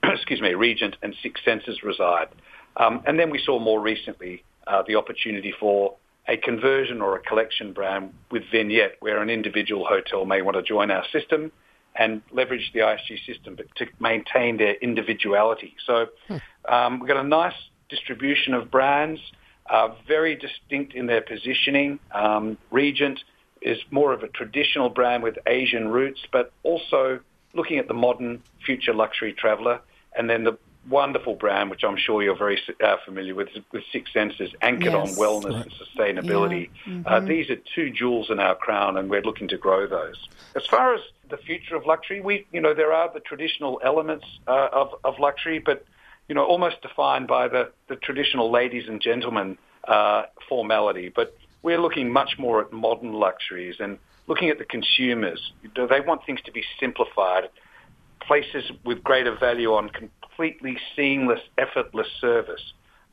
excuse 0.13 0.41
me, 0.41 0.53
Regent 0.53 0.95
and 1.01 1.15
Six 1.21 1.41
Senses 1.43 1.83
reside. 1.83 2.27
Um, 2.75 3.01
and 3.05 3.19
then 3.19 3.29
we 3.29 3.39
saw 3.43 3.59
more 3.59 3.79
recently 3.79 4.43
uh, 4.65 4.83
the 4.87 4.95
opportunity 4.95 5.53
for 5.59 5.95
a 6.27 6.37
conversion 6.37 7.01
or 7.01 7.15
a 7.15 7.19
collection 7.19 7.73
brand 7.73 8.13
with 8.31 8.43
Vignette, 8.51 8.97
where 8.99 9.21
an 9.21 9.29
individual 9.29 9.85
hotel 9.85 10.25
may 10.25 10.41
want 10.41 10.57
to 10.57 10.63
join 10.63 10.91
our 10.91 11.05
system 11.11 11.51
and 11.95 12.21
leverage 12.31 12.71
the 12.73 12.81
IHG 12.81 13.25
system, 13.25 13.55
but 13.55 13.65
to 13.77 13.87
maintain 13.99 14.57
their 14.57 14.75
individuality. 14.75 15.75
So 15.85 16.07
hmm. 16.27 16.37
um, 16.69 16.99
we've 16.99 17.07
got 17.07 17.17
a 17.17 17.27
nice 17.27 17.55
distribution 17.89 18.53
of 18.53 18.69
brands, 18.69 19.19
uh, 19.69 19.89
very 20.07 20.35
distinct 20.35 20.93
in 20.93 21.07
their 21.07 21.21
positioning. 21.21 21.99
Um, 22.13 22.57
Regent 22.71 23.23
is 23.61 23.79
more 23.89 24.13
of 24.13 24.21
a 24.21 24.27
traditional 24.27 24.89
brand 24.89 25.23
with 25.23 25.37
Asian 25.47 25.87
roots, 25.87 26.19
but 26.31 26.51
also 26.63 27.19
looking 27.53 27.79
at 27.79 27.87
the 27.87 27.93
modern 27.93 28.43
future 28.65 28.93
luxury 28.93 29.33
traveller. 29.33 29.81
And 30.17 30.29
then 30.29 30.43
the 30.43 30.57
wonderful 30.89 31.35
brand, 31.35 31.69
which 31.69 31.83
I'm 31.83 31.97
sure 31.97 32.23
you're 32.23 32.37
very 32.37 32.59
uh, 32.83 32.95
familiar 33.05 33.35
with, 33.35 33.49
with 33.71 33.83
Six 33.91 34.11
Senses, 34.13 34.51
anchored 34.61 34.93
yes. 34.93 35.09
on 35.09 35.15
wellness 35.15 35.53
right. 35.53 35.65
and 35.65 35.73
sustainability. 35.73 36.69
Yeah. 36.85 36.93
Uh, 36.93 36.95
mm-hmm. 36.95 37.07
Uh, 37.07 37.19
these 37.21 37.49
are 37.49 37.57
two 37.75 37.89
jewels 37.91 38.29
in 38.29 38.39
our 38.39 38.55
crown, 38.55 38.97
and 38.97 39.09
we're 39.09 39.21
looking 39.21 39.47
to 39.49 39.57
grow 39.57 39.87
those. 39.87 40.27
As 40.55 40.65
far 40.65 40.93
as 40.93 41.01
the 41.29 41.37
future 41.37 41.75
of 41.75 41.85
luxury, 41.85 42.21
we, 42.21 42.47
you 42.51 42.61
know, 42.61 42.73
there 42.73 42.93
are 42.93 43.11
the 43.13 43.19
traditional 43.19 43.81
elements 43.83 44.25
uh, 44.47 44.69
of, 44.71 44.95
of 45.03 45.19
luxury, 45.19 45.59
but 45.59 45.85
you 46.27 46.35
know, 46.35 46.45
almost 46.45 46.81
defined 46.81 47.27
by 47.27 47.47
the, 47.47 47.71
the 47.87 47.95
traditional 47.95 48.51
ladies 48.51 48.87
and 48.87 49.01
gentlemen 49.01 49.57
uh, 49.87 50.23
formality. 50.49 51.09
But 51.09 51.37
we're 51.63 51.79
looking 51.79 52.11
much 52.11 52.37
more 52.37 52.61
at 52.61 52.73
modern 52.73 53.13
luxuries 53.13 53.75
and 53.79 53.97
looking 54.27 54.49
at 54.49 54.57
the 54.57 54.65
consumers. 54.65 55.53
Do 55.73 55.87
They 55.87 56.01
want 56.01 56.25
things 56.25 56.41
to 56.41 56.51
be 56.51 56.63
simplified 56.79 57.49
places 58.27 58.71
with 58.85 59.03
greater 59.03 59.35
value 59.37 59.73
on 59.73 59.89
completely 59.89 60.77
seamless, 60.95 61.39
effortless 61.57 62.07
service, 62.19 62.61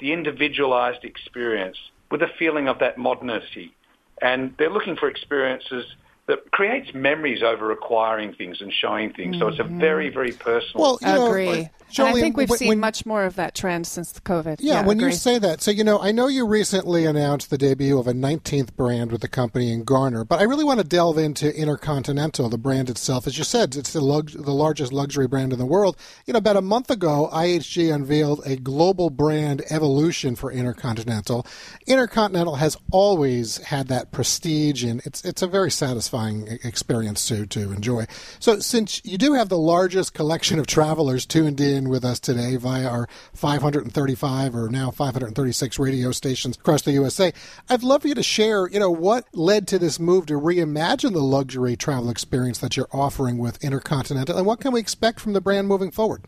the 0.00 0.12
individualized 0.12 1.04
experience 1.04 1.78
with 2.10 2.22
a 2.22 2.28
feeling 2.38 2.68
of 2.68 2.78
that 2.80 2.98
modernity. 2.98 3.72
And 4.20 4.54
they're 4.58 4.70
looking 4.70 4.96
for 4.96 5.08
experiences 5.08 5.86
that 6.26 6.50
creates 6.52 6.94
memories 6.94 7.42
over 7.42 7.70
acquiring 7.70 8.32
things 8.32 8.60
and 8.60 8.72
showing 8.72 9.12
things. 9.12 9.36
Mm-hmm. 9.36 9.42
So 9.42 9.48
it's 9.48 9.58
a 9.58 9.64
very, 9.64 10.08
very 10.08 10.32
personal. 10.32 10.82
Well, 10.82 10.98
you 11.02 11.06
know, 11.08 11.26
agree. 11.26 11.68
Jolene, 11.92 12.08
and 12.08 12.16
I 12.16 12.20
think 12.20 12.36
we've 12.36 12.50
when, 12.50 12.58
seen 12.58 12.80
much 12.80 13.06
more 13.06 13.24
of 13.24 13.36
that 13.36 13.54
trend 13.54 13.86
since 13.86 14.10
the 14.10 14.20
COVID. 14.20 14.56
Yeah, 14.58 14.74
yeah 14.74 14.86
when 14.86 14.98
agree. 14.98 15.10
you 15.10 15.16
say 15.16 15.38
that, 15.38 15.60
so 15.60 15.70
you 15.70 15.84
know, 15.84 16.00
I 16.00 16.12
know 16.12 16.26
you 16.26 16.46
recently 16.46 17.04
announced 17.04 17.50
the 17.50 17.58
debut 17.58 17.98
of 17.98 18.08
a 18.08 18.12
19th 18.12 18.74
brand 18.74 19.12
with 19.12 19.20
the 19.20 19.28
company 19.28 19.70
in 19.70 19.84
Garner, 19.84 20.24
but 20.24 20.40
I 20.40 20.44
really 20.44 20.64
want 20.64 20.80
to 20.80 20.86
delve 20.86 21.18
into 21.18 21.54
Intercontinental, 21.54 22.48
the 22.48 22.58
brand 22.58 22.90
itself. 22.90 23.26
As 23.26 23.38
you 23.38 23.44
said, 23.44 23.76
it's 23.76 23.92
the, 23.92 24.00
lug- 24.00 24.30
the 24.30 24.52
largest 24.52 24.92
luxury 24.92 25.28
brand 25.28 25.52
in 25.52 25.58
the 25.58 25.66
world. 25.66 25.96
You 26.26 26.32
know, 26.32 26.38
about 26.38 26.56
a 26.56 26.62
month 26.62 26.90
ago, 26.90 27.28
IHG 27.32 27.94
unveiled 27.94 28.40
a 28.46 28.56
global 28.56 29.10
brand 29.10 29.62
evolution 29.70 30.34
for 30.34 30.50
Intercontinental. 30.50 31.46
Intercontinental 31.86 32.56
has 32.56 32.76
always 32.90 33.58
had 33.58 33.88
that 33.88 34.10
prestige, 34.10 34.82
and 34.82 35.00
it's 35.04 35.22
it's 35.24 35.42
a 35.42 35.46
very 35.46 35.70
satisfying 35.70 36.13
experience 36.14 37.26
to 37.28 37.46
to 37.46 37.72
enjoy. 37.72 38.06
So, 38.38 38.58
since 38.60 39.00
you 39.04 39.18
do 39.18 39.34
have 39.34 39.48
the 39.48 39.58
largest 39.58 40.14
collection 40.14 40.58
of 40.58 40.66
travelers 40.66 41.26
tuned 41.26 41.60
in 41.60 41.88
with 41.88 42.04
us 42.04 42.20
today 42.20 42.56
via 42.56 42.88
our 42.88 43.08
535 43.34 44.54
or 44.54 44.68
now 44.68 44.90
536 44.90 45.78
radio 45.78 46.12
stations 46.12 46.56
across 46.56 46.82
the 46.82 46.92
USA. 46.92 47.32
I'd 47.68 47.82
love 47.82 48.02
for 48.02 48.08
you 48.08 48.14
to 48.14 48.22
share, 48.22 48.68
you 48.68 48.78
know, 48.78 48.90
what 48.90 49.26
led 49.32 49.66
to 49.68 49.78
this 49.78 49.98
move 49.98 50.26
to 50.26 50.34
reimagine 50.34 51.12
the 51.12 51.20
luxury 51.20 51.76
travel 51.76 52.10
experience 52.10 52.58
that 52.58 52.76
you're 52.76 52.88
offering 52.92 53.38
with 53.38 53.62
Intercontinental, 53.62 54.36
and 54.36 54.46
what 54.46 54.60
can 54.60 54.72
we 54.72 54.80
expect 54.80 55.20
from 55.20 55.32
the 55.32 55.40
brand 55.40 55.68
moving 55.68 55.90
forward? 55.90 56.24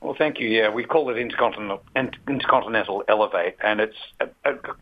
Well, 0.00 0.14
thank 0.16 0.40
you. 0.40 0.48
Yeah, 0.48 0.70
we 0.70 0.84
call 0.84 1.10
it 1.10 1.18
Intercontinental, 1.18 1.82
Intercontinental 2.26 3.04
Elevate, 3.06 3.56
and 3.62 3.80
it's 3.80 3.96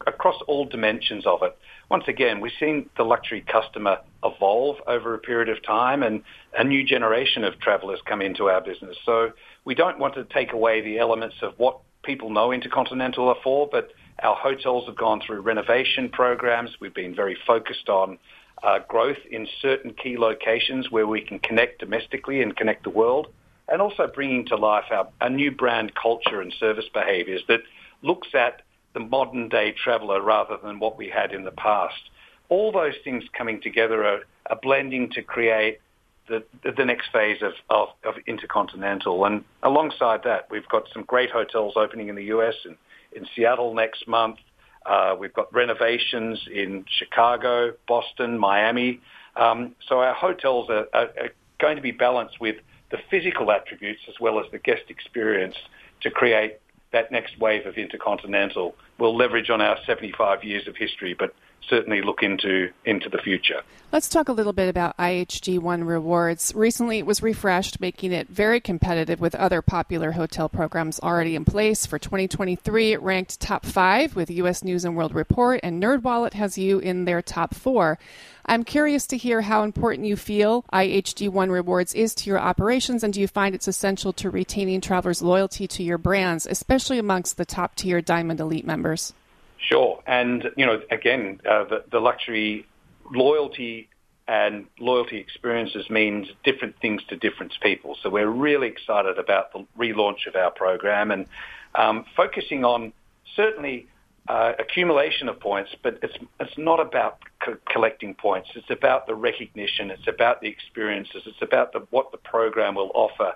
across 0.07 0.37
all 0.47 0.65
dimensions 0.65 1.27
of 1.27 1.43
it. 1.43 1.59
Once 1.91 2.05
again, 2.07 2.41
we've 2.41 2.53
seen 2.61 2.89
the 2.97 3.05
luxury 3.05 3.41
customer 3.41 3.99
evolve 4.25 4.77
over 4.87 5.15
a 5.15 5.19
period 5.19 5.49
of 5.49 5.63
time, 5.63 6.03
and 6.03 6.23
a 6.57 6.65
new 6.65 6.85
generation 6.85 7.45
of 7.45 7.59
travellers 7.61 8.01
come 8.05 8.21
into 8.21 8.49
our 8.49 8.61
business. 8.61 8.97
So 9.05 9.33
we 9.65 9.75
don't 9.75 9.99
want 9.99 10.15
to 10.15 10.25
take 10.25 10.53
away 10.53 10.81
the 10.81 10.99
elements 10.99 11.37
of 11.43 11.55
what 11.57 11.79
people 12.03 12.31
know 12.31 12.53
Intercontinental 12.53 13.29
are 13.29 13.37
for, 13.43 13.69
but 13.71 13.93
our 14.23 14.35
hotels 14.35 14.87
have 14.87 14.97
gone 14.97 15.21
through 15.25 15.41
renovation 15.43 16.09
programs. 16.09 16.71
We've 16.81 16.95
been 16.95 17.15
very 17.15 17.37
focused 17.47 17.89
on 17.89 18.19
uh, 18.63 18.81
growth 18.89 19.19
in 19.31 19.47
certain 19.63 19.95
key 19.95 20.17
locations 20.19 20.91
where 20.91 21.07
we 21.07 21.21
can 21.21 21.39
connect 21.39 21.79
domestically 21.79 22.43
and 22.43 22.57
connect 22.57 22.83
the 22.85 22.91
world, 22.91 23.29
and 23.69 23.81
also 23.81 24.11
bringing 24.13 24.47
to 24.47 24.57
life 24.57 24.87
our, 24.91 25.09
a 25.21 25.31
new 25.31 25.53
brand 25.53 25.93
culture 25.95 26.41
and 26.41 26.53
service 26.59 26.87
behaviours 26.93 27.43
that 27.49 27.61
looks 28.03 28.29
at 28.35 28.63
the 28.95 29.01
modern 29.01 29.49
day 29.49 29.73
traveller 29.73 30.21
rather 30.21 30.57
than 30.57 30.81
what 30.81 30.97
we 30.97 31.09
had 31.09 31.33
in 31.33 31.45
the 31.45 31.53
past. 31.53 32.11
All 32.49 32.73
those 32.73 32.95
things 33.05 33.25
coming 33.37 33.61
together 33.61 34.05
are, 34.05 34.21
are 34.49 34.59
blending 34.63 35.11
to 35.13 35.23
create 35.23 35.81
the, 36.29 36.45
the 36.77 36.85
next 36.85 37.11
phase 37.13 37.43
of, 37.43 37.53
of, 37.71 37.89
of, 38.05 38.15
Intercontinental. 38.27 39.25
And 39.25 39.45
alongside 39.63 40.21
that, 40.25 40.49
we've 40.51 40.69
got 40.69 40.85
some 40.93 41.03
great 41.05 41.31
hotels 41.31 41.75
opening 41.77 42.09
in 42.09 42.17
the 42.17 42.25
US 42.25 42.55
and 42.65 42.77
in 43.13 43.27
Seattle 43.35 43.75
next 43.75 44.07
month. 44.07 44.37
Uh, 44.85 45.17
we've 45.19 45.33
got 45.33 45.53
renovations 45.53 46.41
in 46.53 46.85
Chicago, 46.89 47.73
Boston, 47.87 48.39
Miami. 48.39 49.01
Um, 49.37 49.75
so 49.87 50.01
our 50.01 50.15
hotels 50.15 50.69
are, 50.71 50.87
are, 50.93 51.09
are 51.21 51.31
going 51.61 51.77
to 51.77 51.83
be 51.83 51.91
balanced 51.91 52.41
with 52.41 52.57
the 52.91 52.99
physical 53.11 53.51
attributes 53.51 54.01
as 54.09 54.15
well 54.21 54.41
as 54.41 54.47
the 54.51 54.59
guest 54.59 54.83
experience 54.89 55.57
to 56.03 56.11
create 56.11 56.59
that 56.93 57.13
next 57.13 57.39
wave 57.39 57.67
of 57.67 57.77
Intercontinental. 57.77 58.75
We'll 58.99 59.17
leverage 59.17 59.51
on 59.51 59.61
our 59.61 59.77
75 59.87 60.43
years 60.43 60.67
of 60.67 60.77
history, 60.77 61.15
but 61.19 61.35
certainly 61.69 62.03
look 62.03 62.23
into 62.23 62.71
into 62.85 63.09
the 63.09 63.19
future. 63.19 63.63
Let's 63.91 64.11
talk 64.11 64.29
a 64.29 64.35
little 64.35 64.53
bit 64.53 64.69
about 64.69 64.99
IHG 64.99 65.61
One 65.61 65.83
Rewards. 65.83 66.55
Recently, 66.55 66.99
it 66.99 67.07
was 67.07 67.23
refreshed, 67.23 67.81
making 67.81 68.13
it 68.13 68.29
very 68.29 68.61
competitive 68.61 69.19
with 69.19 69.35
other 69.35 69.63
popular 69.63 70.13
hotel 70.13 70.51
programs 70.51 71.01
already 71.01 71.35
in 71.35 71.47
place. 71.47 71.87
For 71.87 71.99
2023, 71.99 72.93
it 72.93 73.01
ranked 73.01 73.41
top 73.41 73.65
five 73.65 74.15
with 74.15 74.31
U.S. 74.31 74.63
News 74.63 74.85
and 74.85 74.95
World 74.95 75.15
Report, 75.15 75.61
and 75.63 75.83
NerdWallet 75.83 76.35
has 76.35 76.59
you 76.59 76.79
in 76.81 77.07
their 77.07 77.23
top 77.23 77.55
four. 77.55 77.99
I'm 78.45 78.63
curious 78.63 79.07
to 79.07 79.17
hear 79.17 79.41
how 79.41 79.63
important 79.63 80.07
you 80.07 80.17
feel 80.17 80.67
IHG 80.71 81.31
One 81.31 81.51
Rewards 81.51 81.95
is 81.95 82.15
to 82.17 82.29
your 82.29 82.39
operations, 82.39 83.03
and 83.03 83.15
do 83.15 83.23
you 83.23 83.29
find 83.29 83.55
it's 83.55 83.69
essential 83.69 84.13
to 84.13 84.29
retaining 84.29 84.83
travelers' 84.83 85.23
loyalty 85.23 85.67
to 85.67 85.83
your 85.83 85.97
brands, 85.97 86.47
especially 86.47 86.99
amongst 86.99 87.39
the 87.39 87.47
top 87.47 87.75
tier 87.75 88.03
Diamond 88.03 88.39
Elite 88.39 88.67
members? 88.67 89.15
Sure. 89.59 90.03
And, 90.07 90.51
you 90.57 90.67
know, 90.67 90.81
again, 90.91 91.41
uh, 91.49 91.65
the, 91.65 91.85
the 91.91 92.01
luxury 92.01 92.67
loyalty 93.13 93.89
and 94.29 94.67
loyalty 94.79 95.17
experiences 95.17 95.89
means 95.89 96.29
different 96.45 96.79
things 96.81 97.03
to 97.09 97.17
different 97.17 97.55
people. 97.63 97.97
So 98.03 98.11
we're 98.11 98.29
really 98.29 98.69
excited 98.69 99.19
about 99.19 99.53
the 99.53 99.67
relaunch 99.79 100.27
of 100.27 100.37
our 100.37 100.51
program 100.51 101.11
and 101.11 101.27
um, 101.75 102.05
focusing 102.15 102.65
on 102.65 102.93
certainly 103.35 103.89
uh, 104.29 104.53
accumulation 104.59 105.29
of 105.31 105.41
points, 105.41 105.75
but 105.83 105.99
it's 106.03 106.17
it's 106.39 106.59
not 106.59 106.81
about 106.81 107.19
co- 107.43 107.57
collecting 107.73 108.15
points. 108.15 108.51
It's 108.55 108.69
about 108.69 109.07
the 109.07 109.15
recognition. 109.15 109.91
It's 109.91 110.07
about 110.07 110.43
the 110.43 110.49
experiences. 110.49 111.23
It's 111.25 111.41
about 111.41 111.73
the, 111.73 111.87
what 111.91 112.13
the 112.13 112.19
program 112.19 112.75
will 112.75 112.91
offer 112.95 113.33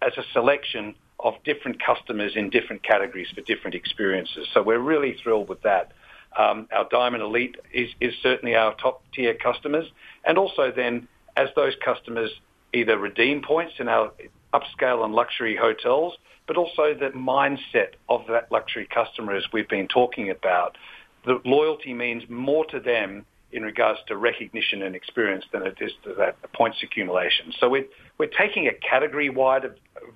as 0.00 0.12
a 0.16 0.22
selection 0.32 0.94
of 1.20 1.34
different 1.44 1.82
customers 1.82 2.32
in 2.36 2.50
different 2.50 2.82
categories 2.82 3.28
for 3.34 3.40
different 3.40 3.74
experiences. 3.74 4.46
So 4.52 4.62
we're 4.62 4.78
really 4.78 5.16
thrilled 5.22 5.48
with 5.48 5.62
that. 5.62 5.92
Um, 6.36 6.68
our 6.70 6.86
Diamond 6.90 7.22
Elite 7.22 7.56
is, 7.72 7.90
is 8.00 8.14
certainly 8.22 8.54
our 8.54 8.74
top 8.74 9.02
tier 9.14 9.34
customers. 9.34 9.86
And 10.24 10.36
also 10.36 10.70
then, 10.70 11.08
as 11.36 11.48
those 11.56 11.74
customers 11.82 12.30
either 12.72 12.98
redeem 12.98 13.42
points 13.42 13.74
in 13.78 13.88
our 13.88 14.12
upscale 14.52 15.04
and 15.04 15.14
luxury 15.14 15.56
hotels, 15.56 16.14
but 16.46 16.56
also 16.56 16.94
the 16.94 17.10
mindset 17.14 17.94
of 18.08 18.26
that 18.28 18.52
luxury 18.52 18.86
customer 18.92 19.34
as 19.34 19.44
we've 19.52 19.68
been 19.68 19.88
talking 19.88 20.30
about. 20.30 20.76
The 21.24 21.40
loyalty 21.44 21.92
means 21.94 22.22
more 22.28 22.64
to 22.66 22.78
them 22.78 23.24
in 23.52 23.62
regards 23.62 23.98
to 24.08 24.16
recognition 24.16 24.82
and 24.82 24.94
experience 24.94 25.44
than 25.52 25.66
it 25.66 25.76
is 25.80 25.92
to 26.04 26.14
that 26.14 26.36
points 26.52 26.78
accumulation. 26.82 27.52
So 27.58 27.68
we're, 27.68 27.86
we're 28.18 28.26
taking 28.26 28.68
a 28.68 28.72
category-wide 28.72 29.64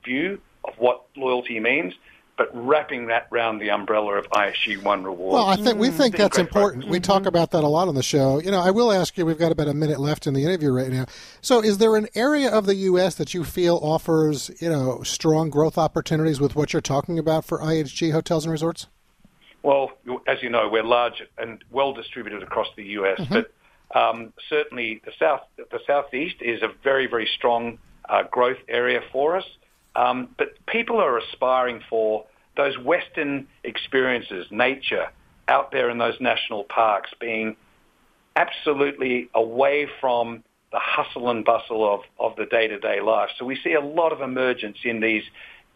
view 0.05 0.41
of 0.65 0.75
what 0.79 1.05
loyalty 1.17 1.61
means, 1.61 1.95
but 2.37 2.49
wrapping 2.55 3.09
that 3.09 3.27
round 3.31 3.61
the 3.61 3.71
umbrella 3.71 4.15
of 4.15 4.27
IHG 4.31 4.83
One 4.83 5.05
Rewards. 5.05 5.35
Well, 5.35 5.47
I 5.47 5.57
think 5.57 5.79
we 5.79 5.91
think 5.91 6.17
that's 6.17 6.39
important. 6.39 6.89
We 6.89 6.99
talk 6.99 7.27
about 7.27 7.51
that 7.51 7.65
a 7.65 7.69
lot 7.69 7.89
on 7.89 7.95
the 7.95 8.03
show. 8.03 8.41
You 8.41 8.51
know, 8.51 8.61
I 8.61 8.71
will 8.71 8.91
ask 8.91 9.19
you. 9.19 9.27
We've 9.27 9.39
got 9.39 9.53
about 9.53 9.69
a 9.69 9.75
minute 9.75 10.01
left 10.01 10.27
in 10.27 10.33
the 10.33 10.45
interview 10.45 10.73
right 10.73 10.89
now. 10.89 11.05
So, 11.43 11.63
is 11.63 11.79
there 11.79 11.97
an 11.97 12.09
area 12.15 12.51
of 12.51 12.65
the 12.65 12.75
U.S. 12.77 13.15
that 13.17 13.35
you 13.35 13.45
feel 13.45 13.79
offers 13.83 14.51
you 14.59 14.71
know 14.71 15.03
strong 15.03 15.51
growth 15.51 15.77
opportunities 15.77 16.41
with 16.41 16.57
what 16.57 16.73
you're 16.73 16.81
talking 16.81 17.19
about 17.19 17.45
for 17.45 17.59
IHG 17.59 18.13
hotels 18.13 18.47
and 18.47 18.53
resorts? 18.53 18.87
Well, 19.63 19.91
as 20.27 20.43
you 20.43 20.49
know, 20.49 20.69
we're 20.71 20.83
large 20.83 21.23
and 21.37 21.63
well 21.71 21.93
distributed 21.93 22.43
across 22.43 22.69
the 22.77 22.85
U.S., 22.85 23.21
but 23.31 23.53
um, 23.95 24.33
certainly 24.49 25.03
the 25.05 25.13
south, 25.19 25.43
the 25.57 25.81
southeast 25.87 26.37
is 26.41 26.63
a 26.63 26.69
very, 26.83 27.07
very 27.07 27.29
strong 27.37 27.79
uh, 28.09 28.23
growth 28.23 28.59
area 28.69 29.01
for 29.13 29.37
us. 29.37 29.45
Um, 29.97 30.29
but 30.39 30.55
people 30.67 30.99
are 30.99 31.19
aspiring 31.19 31.83
for 31.89 32.27
those 32.57 32.79
Western 32.79 33.47
experiences, 33.65 34.47
nature, 34.51 35.09
out 35.49 35.73
there 35.73 35.91
in 35.91 35.99
those 35.99 36.21
national 36.21 36.65
parks, 36.65 37.11
being 37.21 37.57
absolutely 38.37 39.29
away 39.35 39.89
from 40.01 40.45
the 40.73 40.79
hustle 40.79 41.31
and 41.31 41.45
bustle 41.45 41.93
of, 41.93 42.01
of 42.19 42.37
the 42.37 42.47
day-to-day 42.47 43.01
life. 43.01 43.31
So 43.39 43.45
we 43.45 43.57
see 43.57 43.75
a 43.75 43.81
lot 43.81 44.13
of 44.13 44.21
emergence 44.21 44.79
in 44.85 45.01
these 45.01 45.25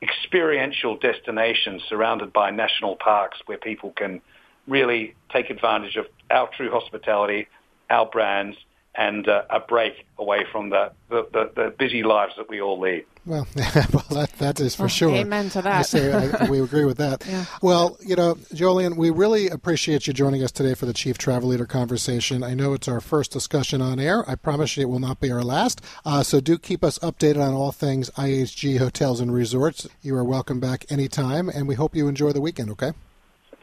experiential 0.01 0.97
destinations 0.97 1.83
surrounded 1.89 2.33
by 2.33 2.51
national 2.51 2.97
parks 2.97 3.39
where 3.47 3.59
people 3.59 3.93
can 3.97 4.21
really 4.69 5.15
take 5.33 5.51
advantage 5.51 5.97
of 5.97 6.07
our 6.31 6.49
true 6.57 6.71
hospitality, 6.71 7.49
our 7.91 8.07
brands, 8.07 8.57
and 8.97 9.29
uh, 9.29 9.43
a 9.51 9.61
break 9.61 10.07
away 10.19 10.45
from 10.53 10.71
the, 10.71 10.93
the, 11.09 11.27
the, 11.33 11.51
the 11.55 11.71
busy 11.79 12.03
lives 12.03 12.35
that 12.37 12.49
we 12.49 12.61
all 12.61 12.79
lead. 12.79 13.05
Well, 13.27 13.47
well, 13.57 14.05
that 14.11 14.33
that 14.39 14.61
is 14.61 14.75
for 14.77 14.85
Oh, 14.85 14.89
sure. 14.89 15.15
amen 15.15 15.49
to 15.51 15.63
that. 15.63 15.75
I 15.75 15.83
say 15.83 16.13
I, 16.13 16.49
we 16.51 16.61
agree 16.61 16.85
with 16.85 16.99
that. 16.99 17.25
Yeah. 17.35 17.47
Well, 17.63 17.97
you 18.05 18.15
know, 18.17 18.35
Jolyon, 18.53 18.97
we 18.97 19.09
really 19.11 19.49
appreciate 19.49 20.07
you 20.07 20.13
joining 20.13 20.43
us 20.45 20.53
today 20.53 20.75
for 20.75 20.85
the 20.85 20.93
Chief 20.93 21.17
Travel 21.17 21.49
Leader 21.49 21.65
conversation. 21.65 22.43
I 22.45 22.53
know 22.53 22.75
it's 22.75 22.87
our 22.87 23.01
first 23.01 23.33
discussion 23.33 23.81
on 23.81 23.99
air. 23.99 24.29
I 24.29 24.35
promise 24.35 24.77
you 24.77 24.83
it 24.83 24.91
will 24.91 24.99
not 24.99 25.21
be 25.21 25.33
our 25.33 25.43
last. 25.43 25.81
Uh, 26.05 26.23
so 26.23 26.39
do 26.39 26.59
keep 26.59 26.85
us 26.85 26.99
updated 26.99 27.41
on 27.41 27.55
all 27.55 27.73
things 27.73 28.11
IHG 28.11 28.79
hotels 28.79 29.21
and 29.21 29.33
resorts. 29.33 29.89
You 30.03 30.15
are 30.17 30.25
welcome 30.25 30.61
back 30.61 30.85
anytime, 30.93 31.49
and 31.49 31.67
we 31.67 31.77
hope 31.77 31.97
you 31.97 32.07
enjoy 32.09 32.33
the 32.33 32.43
weekend. 32.43 32.71
Okay. 32.73 32.93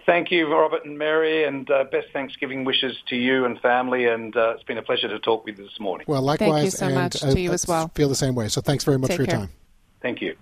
Thank 0.05 0.31
you, 0.31 0.51
Robert 0.51 0.85
and 0.85 0.97
Mary, 0.97 1.45
and 1.45 1.69
uh, 1.69 1.83
best 1.91 2.07
Thanksgiving 2.11 2.63
wishes 2.63 2.95
to 3.09 3.15
you 3.15 3.45
and 3.45 3.59
family. 3.59 4.07
And 4.07 4.35
uh, 4.35 4.55
it's 4.55 4.63
been 4.63 4.77
a 4.77 4.81
pleasure 4.81 5.07
to 5.07 5.19
talk 5.19 5.45
with 5.45 5.57
you 5.57 5.65
this 5.65 5.79
morning. 5.79 6.05
Well, 6.07 6.21
likewise. 6.21 6.49
thank 6.49 6.65
you 6.65 6.71
so 6.71 6.85
and 6.87 6.95
much 6.95 7.23
I- 7.23 7.33
to 7.33 7.39
you 7.39 7.51
as 7.51 7.67
well. 7.67 7.91
Feel 7.93 8.09
the 8.09 8.15
same 8.15 8.35
way. 8.35 8.47
So 8.47 8.61
thanks 8.61 8.83
very 8.83 8.97
much 8.97 9.09
Take 9.09 9.17
for 9.17 9.23
your 9.23 9.27
care. 9.27 9.39
time. 9.39 9.49
Thank 10.01 10.21
you. 10.21 10.35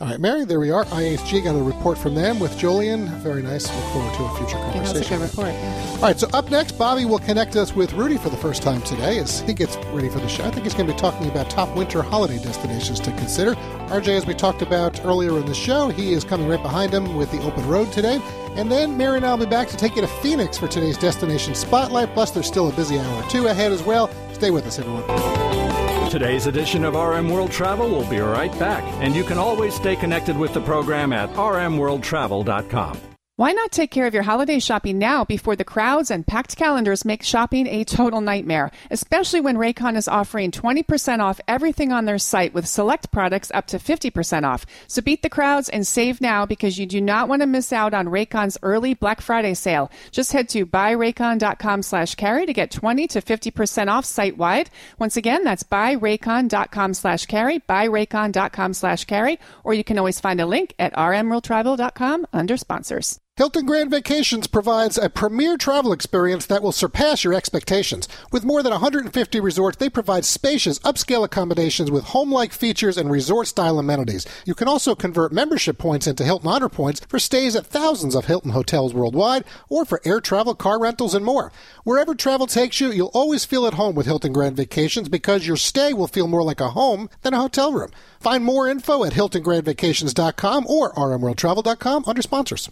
All 0.00 0.08
right, 0.08 0.18
Mary, 0.18 0.44
there 0.44 0.58
we 0.58 0.72
are. 0.72 0.84
IHG 0.86 1.44
got 1.44 1.54
a 1.54 1.62
report 1.62 1.96
from 1.96 2.16
them 2.16 2.40
with 2.40 2.50
Jolyon. 2.58 3.06
Very 3.20 3.42
nice. 3.42 3.72
Look 3.72 3.84
forward 3.92 4.14
to 4.16 4.24
a 4.24 4.36
future 4.36 4.58
Yeah, 4.58 4.72
that 4.72 4.80
was 4.80 4.90
a 4.90 5.04
conversation. 5.04 5.18
good 5.18 5.30
report. 5.30 5.46
yeah. 5.52 5.90
All 5.94 6.00
right, 6.02 6.18
so 6.18 6.28
up 6.32 6.50
next, 6.50 6.72
Bobby 6.72 7.04
will 7.04 7.20
connect 7.20 7.54
us 7.54 7.74
with 7.76 7.92
Rudy 7.92 8.18
for 8.18 8.28
the 8.28 8.36
first 8.36 8.60
time 8.64 8.82
today 8.82 9.18
as 9.20 9.40
he 9.42 9.54
gets 9.54 9.76
ready 9.92 10.08
for 10.08 10.18
the 10.18 10.26
show. 10.28 10.44
I 10.44 10.50
think 10.50 10.64
he's 10.64 10.74
going 10.74 10.88
to 10.88 10.92
be 10.92 10.98
talking 10.98 11.28
about 11.30 11.48
top 11.48 11.74
winter 11.76 12.02
holiday 12.02 12.38
destinations 12.42 12.98
to 13.00 13.12
consider. 13.12 13.54
RJ, 13.86 14.08
as 14.08 14.26
we 14.26 14.34
talked 14.34 14.62
about 14.62 15.02
earlier 15.04 15.38
in 15.38 15.46
the 15.46 15.54
show, 15.54 15.88
he 15.90 16.12
is 16.12 16.24
coming 16.24 16.48
right 16.48 16.60
behind 16.62 16.92
him 16.92 17.14
with 17.14 17.30
the 17.30 17.40
open 17.42 17.66
road 17.68 17.92
today. 17.92 18.20
And 18.56 18.70
then 18.72 18.96
Mary 18.96 19.18
and 19.18 19.24
I 19.24 19.30
will 19.34 19.46
be 19.46 19.50
back 19.50 19.68
to 19.68 19.76
take 19.76 19.94
you 19.94 20.02
to 20.02 20.08
Phoenix 20.08 20.58
for 20.58 20.66
today's 20.66 20.98
destination 20.98 21.54
spotlight. 21.54 22.12
Plus, 22.14 22.32
there's 22.32 22.46
still 22.48 22.68
a 22.68 22.72
busy 22.72 22.98
hour 22.98 23.22
or 23.22 23.28
two 23.30 23.46
ahead 23.46 23.70
as 23.70 23.82
well. 23.84 24.10
Stay 24.32 24.50
with 24.50 24.66
us, 24.66 24.80
everyone. 24.80 25.04
Today's 26.14 26.46
edition 26.46 26.84
of 26.84 26.94
RM 26.94 27.28
World 27.28 27.50
Travel 27.50 27.88
will 27.90 28.08
be 28.08 28.20
right 28.20 28.56
back, 28.60 28.84
and 29.02 29.16
you 29.16 29.24
can 29.24 29.36
always 29.36 29.74
stay 29.74 29.96
connected 29.96 30.38
with 30.38 30.54
the 30.54 30.60
program 30.60 31.12
at 31.12 31.28
rmworldtravel.com. 31.30 33.13
Why 33.36 33.50
not 33.50 33.72
take 33.72 33.90
care 33.90 34.06
of 34.06 34.14
your 34.14 34.22
holiday 34.22 34.60
shopping 34.60 34.96
now 34.96 35.24
before 35.24 35.56
the 35.56 35.64
crowds 35.64 36.08
and 36.08 36.24
packed 36.24 36.56
calendars 36.56 37.04
make 37.04 37.24
shopping 37.24 37.66
a 37.66 37.82
total 37.82 38.20
nightmare, 38.20 38.70
especially 38.92 39.40
when 39.40 39.56
Raycon 39.56 39.96
is 39.96 40.06
offering 40.06 40.52
20% 40.52 41.18
off 41.18 41.40
everything 41.48 41.90
on 41.90 42.04
their 42.04 42.16
site 42.16 42.54
with 42.54 42.64
select 42.68 43.10
products 43.10 43.50
up 43.52 43.66
to 43.66 43.80
50% 43.80 44.44
off. 44.44 44.64
So 44.86 45.02
beat 45.02 45.22
the 45.22 45.28
crowds 45.28 45.68
and 45.68 45.84
save 45.84 46.20
now 46.20 46.46
because 46.46 46.78
you 46.78 46.86
do 46.86 47.00
not 47.00 47.28
want 47.28 47.42
to 47.42 47.48
miss 47.48 47.72
out 47.72 47.92
on 47.92 48.06
Raycon's 48.06 48.56
early 48.62 48.94
Black 48.94 49.20
Friday 49.20 49.54
sale. 49.54 49.90
Just 50.12 50.30
head 50.30 50.48
to 50.50 50.64
buyraycon.com 50.64 51.82
slash 51.82 52.14
carry 52.14 52.46
to 52.46 52.52
get 52.52 52.70
20 52.70 53.08
to 53.08 53.20
50% 53.20 53.88
off 53.88 54.04
site 54.04 54.36
wide. 54.36 54.70
Once 55.00 55.16
again, 55.16 55.42
that's 55.42 55.64
buyraycon.com 55.64 56.94
slash 56.94 57.26
carry, 57.26 57.58
buyraycon.com 57.58 58.74
slash 58.74 59.06
carry, 59.06 59.40
or 59.64 59.74
you 59.74 59.82
can 59.82 59.98
always 59.98 60.20
find 60.20 60.40
a 60.40 60.46
link 60.46 60.72
at 60.78 60.94
rmworldtravel.com 60.94 62.28
under 62.32 62.56
sponsors. 62.56 63.18
Hilton 63.36 63.66
Grand 63.66 63.90
Vacations 63.90 64.46
provides 64.46 64.96
a 64.96 65.10
premier 65.10 65.56
travel 65.56 65.92
experience 65.92 66.46
that 66.46 66.62
will 66.62 66.70
surpass 66.70 67.24
your 67.24 67.34
expectations. 67.34 68.06
With 68.30 68.44
more 68.44 68.62
than 68.62 68.70
150 68.70 69.40
resorts, 69.40 69.76
they 69.76 69.90
provide 69.90 70.24
spacious, 70.24 70.78
upscale 70.78 71.24
accommodations 71.24 71.90
with 71.90 72.04
home-like 72.04 72.52
features 72.52 72.96
and 72.96 73.10
resort-style 73.10 73.80
amenities. 73.80 74.24
You 74.46 74.54
can 74.54 74.68
also 74.68 74.94
convert 74.94 75.32
membership 75.32 75.78
points 75.78 76.06
into 76.06 76.22
Hilton 76.22 76.48
Honor 76.48 76.68
Points 76.68 77.00
for 77.08 77.18
stays 77.18 77.56
at 77.56 77.66
thousands 77.66 78.14
of 78.14 78.26
Hilton 78.26 78.52
hotels 78.52 78.94
worldwide, 78.94 79.42
or 79.68 79.84
for 79.84 80.00
air 80.04 80.20
travel, 80.20 80.54
car 80.54 80.78
rentals, 80.78 81.12
and 81.12 81.24
more. 81.24 81.50
Wherever 81.82 82.14
travel 82.14 82.46
takes 82.46 82.80
you, 82.80 82.92
you'll 82.92 83.10
always 83.14 83.44
feel 83.44 83.66
at 83.66 83.74
home 83.74 83.96
with 83.96 84.06
Hilton 84.06 84.32
Grand 84.32 84.56
Vacations 84.56 85.08
because 85.08 85.44
your 85.44 85.56
stay 85.56 85.92
will 85.92 86.06
feel 86.06 86.28
more 86.28 86.44
like 86.44 86.60
a 86.60 86.70
home 86.70 87.10
than 87.22 87.34
a 87.34 87.40
hotel 87.40 87.72
room. 87.72 87.90
Find 88.20 88.44
more 88.44 88.68
info 88.68 89.02
at 89.02 89.14
hiltongrandvacations.com 89.14 90.68
or 90.68 90.92
rmworldtravel.com 90.92 92.04
under 92.06 92.22
sponsors. 92.22 92.70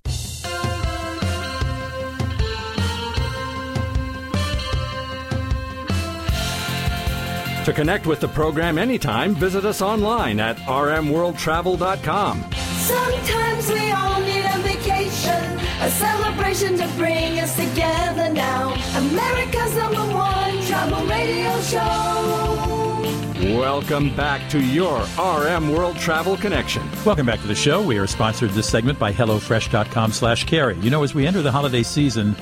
To 7.65 7.73
connect 7.73 8.07
with 8.07 8.19
the 8.19 8.27
program 8.27 8.77
anytime, 8.77 9.37
visit 9.37 9.65
us 9.65 9.81
online 9.81 10.41
at 10.41 10.57
rmworldtravel.com. 10.57 12.45
Sometimes 12.53 13.71
we 13.71 13.91
all 13.93 14.21
need 14.21 14.45
a 14.45 14.59
vacation, 14.59 15.61
a 15.81 15.89
celebration 15.91 16.77
to 16.77 16.89
bring 16.97 17.39
us 17.39 17.55
together 17.55 18.33
now. 18.33 18.73
America's 18.97 19.77
number 19.77 20.01
one 20.13 20.61
travel 20.67 21.07
radio 21.07 21.61
show. 21.61 23.59
Welcome 23.59 24.15
back 24.17 24.51
to 24.51 24.61
your 24.61 25.07
RM 25.17 25.71
World 25.73 25.97
Travel 25.99 26.37
Connection. 26.37 26.83
Welcome 27.05 27.27
back 27.27 27.41
to 27.43 27.47
the 27.47 27.55
show. 27.55 27.81
We 27.81 27.97
are 27.99 28.09
sponsored 28.09 28.51
this 28.51 28.69
segment 28.69 28.99
by 28.99 29.13
HelloFresh.com 29.13 30.11
slash 30.11 30.45
carey. 30.47 30.77
You 30.79 30.91
know, 30.91 31.05
as 31.05 31.15
we 31.15 31.29
enter 31.29 31.43
the 31.43 31.53
holiday 31.53 31.85
season, 31.85 32.35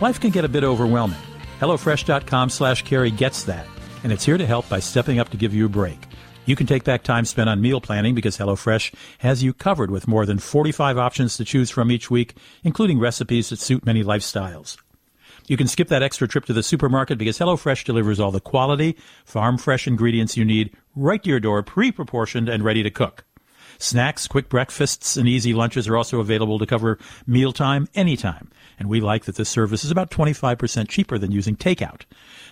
life 0.00 0.18
can 0.18 0.30
get 0.30 0.46
a 0.46 0.48
bit 0.48 0.64
overwhelming. 0.64 1.18
HelloFresh.com 1.60 2.48
slash 2.50 2.82
carey 2.82 3.10
gets 3.10 3.44
that, 3.44 3.66
and 4.02 4.12
it's 4.12 4.24
here 4.24 4.38
to 4.38 4.46
help 4.46 4.68
by 4.68 4.80
stepping 4.80 5.18
up 5.18 5.30
to 5.30 5.36
give 5.36 5.54
you 5.54 5.66
a 5.66 5.68
break. 5.68 5.98
You 6.44 6.56
can 6.56 6.66
take 6.66 6.82
back 6.84 7.04
time 7.04 7.24
spent 7.24 7.48
on 7.48 7.60
meal 7.60 7.80
planning 7.80 8.14
because 8.14 8.36
HelloFresh 8.36 8.92
has 9.18 9.42
you 9.42 9.54
covered 9.54 9.90
with 9.90 10.08
more 10.08 10.26
than 10.26 10.38
45 10.38 10.98
options 10.98 11.36
to 11.36 11.44
choose 11.44 11.70
from 11.70 11.90
each 11.90 12.10
week, 12.10 12.36
including 12.64 12.98
recipes 12.98 13.50
that 13.50 13.60
suit 13.60 13.86
many 13.86 14.02
lifestyles. 14.02 14.76
You 15.46 15.56
can 15.56 15.68
skip 15.68 15.88
that 15.88 16.02
extra 16.02 16.26
trip 16.26 16.44
to 16.46 16.52
the 16.52 16.62
supermarket 16.62 17.18
because 17.18 17.38
HelloFresh 17.38 17.84
delivers 17.84 18.18
all 18.18 18.30
the 18.30 18.40
quality, 18.40 18.96
farm 19.24 19.58
fresh 19.58 19.86
ingredients 19.86 20.36
you 20.36 20.44
need 20.44 20.74
right 20.96 21.22
to 21.22 21.30
your 21.30 21.40
door, 21.40 21.62
pre 21.62 21.92
proportioned 21.92 22.48
and 22.48 22.64
ready 22.64 22.82
to 22.82 22.90
cook. 22.90 23.24
Snacks, 23.78 24.28
quick 24.28 24.48
breakfasts, 24.48 25.16
and 25.16 25.28
easy 25.28 25.52
lunches 25.52 25.88
are 25.88 25.96
also 25.96 26.20
available 26.20 26.58
to 26.58 26.66
cover 26.66 26.98
mealtime 27.26 27.88
anytime. 27.94 28.50
And 28.82 28.90
we 28.90 29.00
like 29.00 29.26
that 29.26 29.36
this 29.36 29.48
service 29.48 29.84
is 29.84 29.92
about 29.92 30.10
25% 30.10 30.88
cheaper 30.88 31.16
than 31.16 31.30
using 31.30 31.54
takeout. 31.54 32.00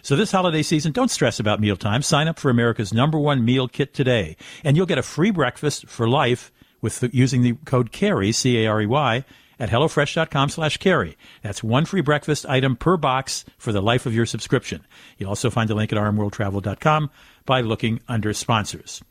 So 0.01 0.15
this 0.15 0.31
holiday 0.31 0.63
season, 0.63 0.93
don't 0.93 1.11
stress 1.11 1.41
about 1.41 1.59
mealtime. 1.59 2.03
Sign 2.03 2.29
up 2.29 2.39
for 2.39 2.51
America's 2.51 2.93
number 2.93 3.19
one 3.19 3.45
meal 3.45 3.67
kit 3.67 3.93
today, 3.93 4.37
and 4.63 4.77
you'll 4.77 4.87
get 4.87 4.97
a 4.97 5.03
free 5.03 5.33
breakfast 5.33 5.89
for 5.89 6.09
life 6.09 6.53
with 6.81 7.01
the, 7.01 7.11
using 7.13 7.43
the 7.43 7.55
code 7.65 7.91
CAREY, 7.91 8.31
C-A-R-E-Y, 8.31 9.25
at 9.59 9.71
HelloFresh.com 9.71 10.51
slash 10.51 10.77
carey. 10.77 11.19
That's 11.43 11.65
one 11.65 11.85
free 11.85 12.01
breakfast 12.01 12.47
item 12.47 12.77
per 12.77 12.97
box 12.97 13.45
for 13.59 13.73
the 13.73 13.83
life 13.83 14.07
of 14.07 14.15
your 14.15 14.25
subscription. 14.25 14.87
You'll 15.19 15.31
also 15.31 15.51
find 15.51 15.69
a 15.69 15.75
link 15.75 15.93
at 15.93 15.99
rmworldtravel.com 15.99 17.11
by 17.47 17.61
looking 17.61 18.01
under 18.09 18.33
sponsors. 18.33 19.03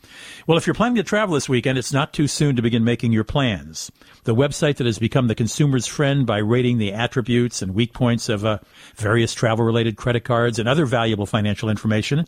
Well, 0.48 0.58
if 0.58 0.68
you're 0.68 0.74
planning 0.74 0.96
to 0.96 1.04
travel 1.04 1.36
this 1.36 1.50
weekend, 1.50 1.78
it's 1.78 1.94
not 1.94 2.14
too 2.14 2.28
soon 2.28 2.56
to 2.56 2.62
begin 2.62 2.84
making 2.84 3.12
your 3.12 3.24
plans. 3.24 3.92
The 4.24 4.36
website 4.36 4.78
that 4.78 4.86
has 4.86 5.00
become 5.00 5.28
the 5.28 5.36
consumer's 5.36 5.88
friend 5.88 6.26
by 6.26 6.38
rating 6.38 6.78
the 6.78 6.94
attributes 6.94 7.62
and 7.62 7.74
weak 7.74 7.94
points 7.94 8.30
of 8.30 8.46
uh, 8.46 8.60
various 8.96 9.34
travel 9.34 9.66
related 9.66 9.98
credit 9.98 10.24
cards 10.24 10.60
and 10.60 10.70
other 10.70 10.86
valuable 10.86 11.26
financial 11.26 11.70
information 11.70 12.26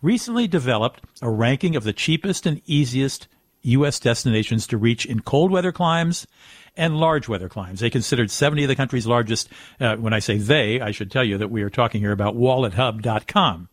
recently 0.00 0.46
developed 0.48 1.00
a 1.20 1.30
ranking 1.30 1.76
of 1.76 1.84
the 1.84 1.92
cheapest 1.92 2.46
and 2.46 2.60
easiest 2.66 3.28
U.S. 3.62 4.00
destinations 4.00 4.66
to 4.66 4.76
reach 4.76 5.06
in 5.06 5.20
cold 5.20 5.50
weather 5.50 5.72
climes 5.72 6.26
and 6.76 6.96
large 6.96 7.28
weather 7.28 7.48
climes. 7.48 7.80
They 7.80 7.90
considered 7.90 8.30
70 8.30 8.64
of 8.64 8.68
the 8.68 8.76
country's 8.76 9.06
largest. 9.06 9.48
Uh, 9.80 9.96
when 9.96 10.12
I 10.12 10.18
say 10.18 10.38
they, 10.38 10.80
I 10.80 10.90
should 10.90 11.10
tell 11.10 11.24
you 11.24 11.38
that 11.38 11.50
we 11.50 11.62
are 11.62 11.70
talking 11.70 12.00
here 12.00 12.12
about 12.12 12.34
WalletHub.com. 12.34 13.68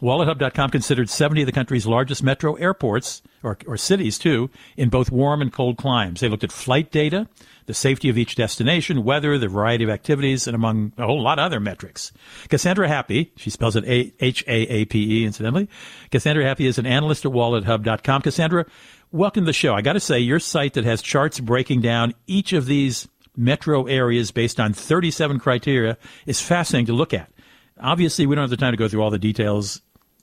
WalletHub.com 0.00 0.70
considered 0.70 1.10
70 1.10 1.42
of 1.42 1.46
the 1.46 1.52
country's 1.52 1.86
largest 1.86 2.22
metro 2.22 2.54
airports, 2.54 3.20
or, 3.42 3.58
or 3.66 3.76
cities 3.76 4.18
too, 4.18 4.50
in 4.76 4.88
both 4.88 5.12
warm 5.12 5.42
and 5.42 5.52
cold 5.52 5.76
climes. 5.76 6.20
They 6.20 6.28
looked 6.28 6.44
at 6.44 6.52
flight 6.52 6.90
data, 6.90 7.28
the 7.66 7.74
safety 7.74 8.08
of 8.08 8.16
each 8.16 8.34
destination, 8.34 9.04
weather, 9.04 9.36
the 9.36 9.48
variety 9.48 9.84
of 9.84 9.90
activities, 9.90 10.46
and 10.46 10.54
among 10.54 10.92
a 10.96 11.04
whole 11.04 11.22
lot 11.22 11.38
of 11.38 11.44
other 11.44 11.60
metrics. 11.60 12.12
Cassandra 12.48 12.88
Happe, 12.88 13.30
she 13.36 13.50
spells 13.50 13.76
it 13.76 13.84
H-A-A-P-E 13.86 15.24
incidentally. 15.24 15.68
Cassandra 16.10 16.44
Happe 16.44 16.66
is 16.66 16.78
an 16.78 16.86
analyst 16.86 17.26
at 17.26 17.32
WalletHub.com. 17.32 18.22
Cassandra, 18.22 18.64
welcome 19.12 19.42
to 19.44 19.46
the 19.46 19.52
show. 19.52 19.74
I 19.74 19.82
got 19.82 19.92
to 19.92 20.00
say, 20.00 20.18
your 20.18 20.40
site 20.40 20.74
that 20.74 20.84
has 20.84 21.02
charts 21.02 21.40
breaking 21.40 21.82
down 21.82 22.14
each 22.26 22.52
of 22.54 22.66
these 22.66 23.06
metro 23.36 23.84
areas 23.84 24.30
based 24.30 24.58
on 24.58 24.72
37 24.72 25.38
criteria 25.38 25.98
is 26.26 26.40
fascinating 26.40 26.86
to 26.86 26.92
look 26.92 27.12
at. 27.12 27.30
Obviously, 27.78 28.26
we 28.26 28.34
don't 28.34 28.42
have 28.42 28.50
the 28.50 28.56
time 28.56 28.72
to 28.72 28.76
go 28.76 28.88
through 28.88 29.02
all 29.02 29.10
the 29.10 29.18
details, 29.18 29.80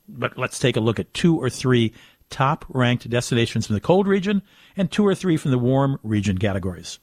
but 0.08 0.38
let's 0.38 0.60
take 0.60 0.78
a 0.78 0.80
look 0.80 1.00
at 1.00 1.14
two 1.14 1.38
or 1.38 1.50
three 1.50 1.94
top 2.30 2.66
ranked 2.70 3.10
destinations 3.10 3.68
from 3.68 3.76
the 3.76 3.82
cold 3.82 4.08
region 4.08 4.42
and 4.76 4.92
two 4.92 5.06
or 5.06 5.16
three 5.16 5.38
from 5.38 5.52
the 5.52 5.58
warm 5.58 6.00
region 6.04 6.38
categories. 6.38 7.00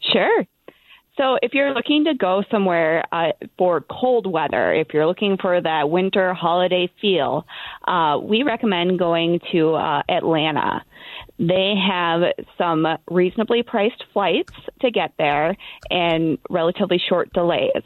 Sure. 0.00 0.46
So, 1.16 1.36
if 1.42 1.52
you're 1.52 1.74
looking 1.74 2.04
to 2.04 2.14
go 2.14 2.44
somewhere 2.48 3.02
uh, 3.10 3.32
for 3.58 3.80
cold 3.80 4.30
weather, 4.30 4.72
if 4.72 4.94
you're 4.94 5.06
looking 5.06 5.36
for 5.36 5.60
that 5.60 5.90
winter 5.90 6.32
holiday 6.32 6.88
feel, 7.00 7.44
uh, 7.88 8.18
we 8.22 8.44
recommend 8.44 9.00
going 9.00 9.40
to 9.50 9.74
uh, 9.74 10.02
Atlanta. 10.08 10.84
They 11.40 11.74
have 11.88 12.20
some 12.56 12.86
reasonably 13.10 13.64
priced 13.64 14.04
flights 14.12 14.52
to 14.80 14.92
get 14.92 15.12
there 15.18 15.56
and 15.90 16.38
relatively 16.50 17.00
short 17.08 17.32
delays. 17.32 17.82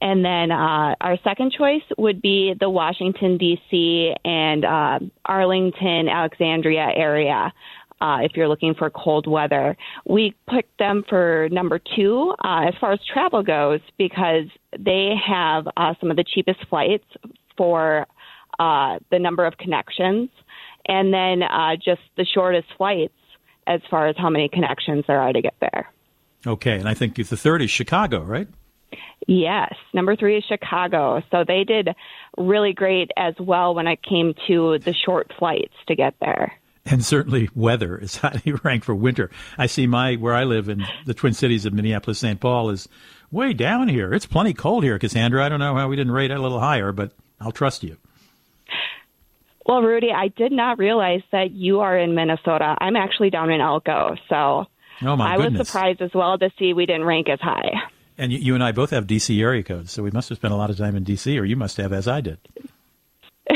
And 0.00 0.24
then 0.24 0.50
uh, 0.50 0.94
our 1.00 1.16
second 1.24 1.52
choice 1.52 1.82
would 1.96 2.20
be 2.20 2.54
the 2.58 2.68
Washington, 2.68 3.38
D.C. 3.38 4.12
and 4.24 4.64
uh, 4.64 4.98
Arlington, 5.24 6.08
Alexandria 6.08 6.88
area. 6.94 7.52
Uh, 7.98 8.18
if 8.20 8.32
you're 8.34 8.48
looking 8.48 8.74
for 8.74 8.90
cold 8.90 9.26
weather, 9.26 9.74
we 10.04 10.34
picked 10.50 10.78
them 10.78 11.02
for 11.08 11.48
number 11.50 11.80
two 11.96 12.34
uh, 12.44 12.66
as 12.68 12.74
far 12.78 12.92
as 12.92 13.00
travel 13.10 13.42
goes 13.42 13.80
because 13.96 14.44
they 14.78 15.14
have 15.26 15.66
uh, 15.78 15.94
some 15.98 16.10
of 16.10 16.16
the 16.18 16.24
cheapest 16.24 16.58
flights 16.68 17.06
for 17.56 18.06
uh, 18.58 18.98
the 19.10 19.18
number 19.18 19.46
of 19.46 19.56
connections, 19.56 20.28
and 20.86 21.12
then 21.12 21.40
just 21.82 22.02
the 22.18 22.26
shortest 22.34 22.68
flights 22.76 23.14
as 23.66 23.80
far 23.90 24.08
as 24.08 24.16
how 24.18 24.28
many 24.28 24.48
connections 24.48 25.04
there 25.06 25.20
are 25.20 25.32
to 25.32 25.40
get 25.40 25.54
there. 25.60 25.90
Okay, 26.46 26.78
and 26.78 26.88
I 26.88 26.92
think 26.92 27.16
the 27.16 27.24
third 27.24 27.62
is 27.62 27.70
Chicago, 27.70 28.22
right? 28.22 28.46
Yes, 29.26 29.74
number 29.92 30.16
three 30.16 30.38
is 30.38 30.44
Chicago. 30.44 31.22
So 31.30 31.44
they 31.46 31.64
did 31.64 31.90
really 32.36 32.72
great 32.72 33.10
as 33.16 33.34
well 33.38 33.74
when 33.74 33.86
it 33.86 34.02
came 34.02 34.34
to 34.46 34.78
the 34.78 34.94
short 34.94 35.32
flights 35.38 35.74
to 35.88 35.96
get 35.96 36.14
there. 36.20 36.52
And 36.84 37.04
certainly 37.04 37.48
weather 37.54 37.98
is 37.98 38.16
highly 38.18 38.52
ranked 38.62 38.86
for 38.86 38.94
winter. 38.94 39.30
I 39.58 39.66
see 39.66 39.86
my 39.86 40.14
where 40.16 40.34
I 40.34 40.44
live 40.44 40.68
in 40.68 40.84
the 41.04 41.14
Twin 41.14 41.32
Cities 41.32 41.66
of 41.66 41.72
Minneapolis, 41.72 42.18
St. 42.18 42.38
Paul 42.38 42.70
is 42.70 42.88
way 43.30 43.52
down 43.52 43.88
here. 43.88 44.14
It's 44.14 44.26
plenty 44.26 44.54
cold 44.54 44.84
here, 44.84 44.98
Cassandra. 44.98 45.44
I 45.44 45.48
don't 45.48 45.60
know 45.60 45.74
how 45.74 45.88
we 45.88 45.96
didn't 45.96 46.12
rate 46.12 46.30
it 46.30 46.36
a 46.36 46.42
little 46.42 46.60
higher, 46.60 46.92
but 46.92 47.12
I'll 47.40 47.52
trust 47.52 47.82
you. 47.82 47.96
Well, 49.66 49.82
Rudy, 49.82 50.12
I 50.12 50.28
did 50.28 50.52
not 50.52 50.78
realize 50.78 51.22
that 51.32 51.50
you 51.50 51.80
are 51.80 51.98
in 51.98 52.14
Minnesota. 52.14 52.76
I'm 52.80 52.94
actually 52.94 53.30
down 53.30 53.50
in 53.50 53.60
Elko, 53.60 54.14
so 54.28 54.66
oh 55.02 55.16
my 55.16 55.34
I 55.34 55.38
was 55.38 55.56
surprised 55.56 56.00
as 56.00 56.12
well 56.14 56.38
to 56.38 56.50
see 56.56 56.72
we 56.72 56.86
didn't 56.86 57.04
rank 57.04 57.28
as 57.28 57.40
high. 57.40 57.72
And 58.18 58.32
you, 58.32 58.38
you 58.38 58.54
and 58.54 58.64
I 58.64 58.72
both 58.72 58.90
have 58.90 59.06
DC 59.06 59.40
area 59.40 59.62
codes, 59.62 59.92
so 59.92 60.02
we 60.02 60.10
must 60.10 60.28
have 60.30 60.38
spent 60.38 60.54
a 60.54 60.56
lot 60.56 60.70
of 60.70 60.78
time 60.78 60.96
in 60.96 61.04
DC, 61.04 61.38
or 61.40 61.44
you 61.44 61.56
must 61.56 61.76
have, 61.76 61.92
as 61.92 62.08
I 62.08 62.20
did. 62.20 62.38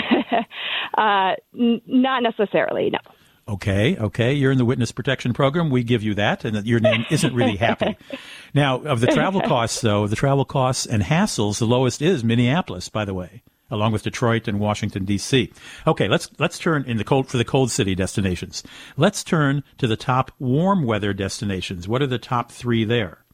uh, 0.98 1.34
n- 1.58 1.80
not 1.86 2.22
necessarily, 2.22 2.90
no. 2.90 2.98
Okay, 3.48 3.96
okay. 3.96 4.32
You're 4.32 4.52
in 4.52 4.58
the 4.58 4.64
witness 4.64 4.92
protection 4.92 5.32
program. 5.32 5.70
We 5.70 5.82
give 5.82 6.04
you 6.04 6.14
that, 6.14 6.44
and 6.44 6.64
your 6.64 6.78
name 6.78 7.04
isn't 7.10 7.34
really 7.34 7.56
happy. 7.56 7.96
now, 8.54 8.80
of 8.82 9.00
the 9.00 9.08
travel 9.08 9.40
costs, 9.40 9.80
though, 9.80 10.06
the 10.06 10.14
travel 10.14 10.44
costs 10.44 10.86
and 10.86 11.02
hassles, 11.02 11.58
the 11.58 11.66
lowest 11.66 12.00
is 12.00 12.22
Minneapolis, 12.22 12.88
by 12.88 13.04
the 13.04 13.14
way, 13.14 13.42
along 13.68 13.90
with 13.90 14.04
Detroit 14.04 14.46
and 14.46 14.60
Washington 14.60 15.04
D.C. 15.04 15.52
Okay, 15.84 16.06
let's 16.06 16.30
let's 16.38 16.60
turn 16.60 16.84
in 16.84 16.96
the 16.96 17.02
cold 17.02 17.28
for 17.28 17.38
the 17.38 17.44
cold 17.44 17.72
city 17.72 17.96
destinations. 17.96 18.62
Let's 18.96 19.24
turn 19.24 19.64
to 19.78 19.88
the 19.88 19.96
top 19.96 20.30
warm 20.38 20.84
weather 20.84 21.12
destinations. 21.12 21.88
What 21.88 22.02
are 22.02 22.06
the 22.06 22.18
top 22.18 22.52
three 22.52 22.84
there? 22.84 23.24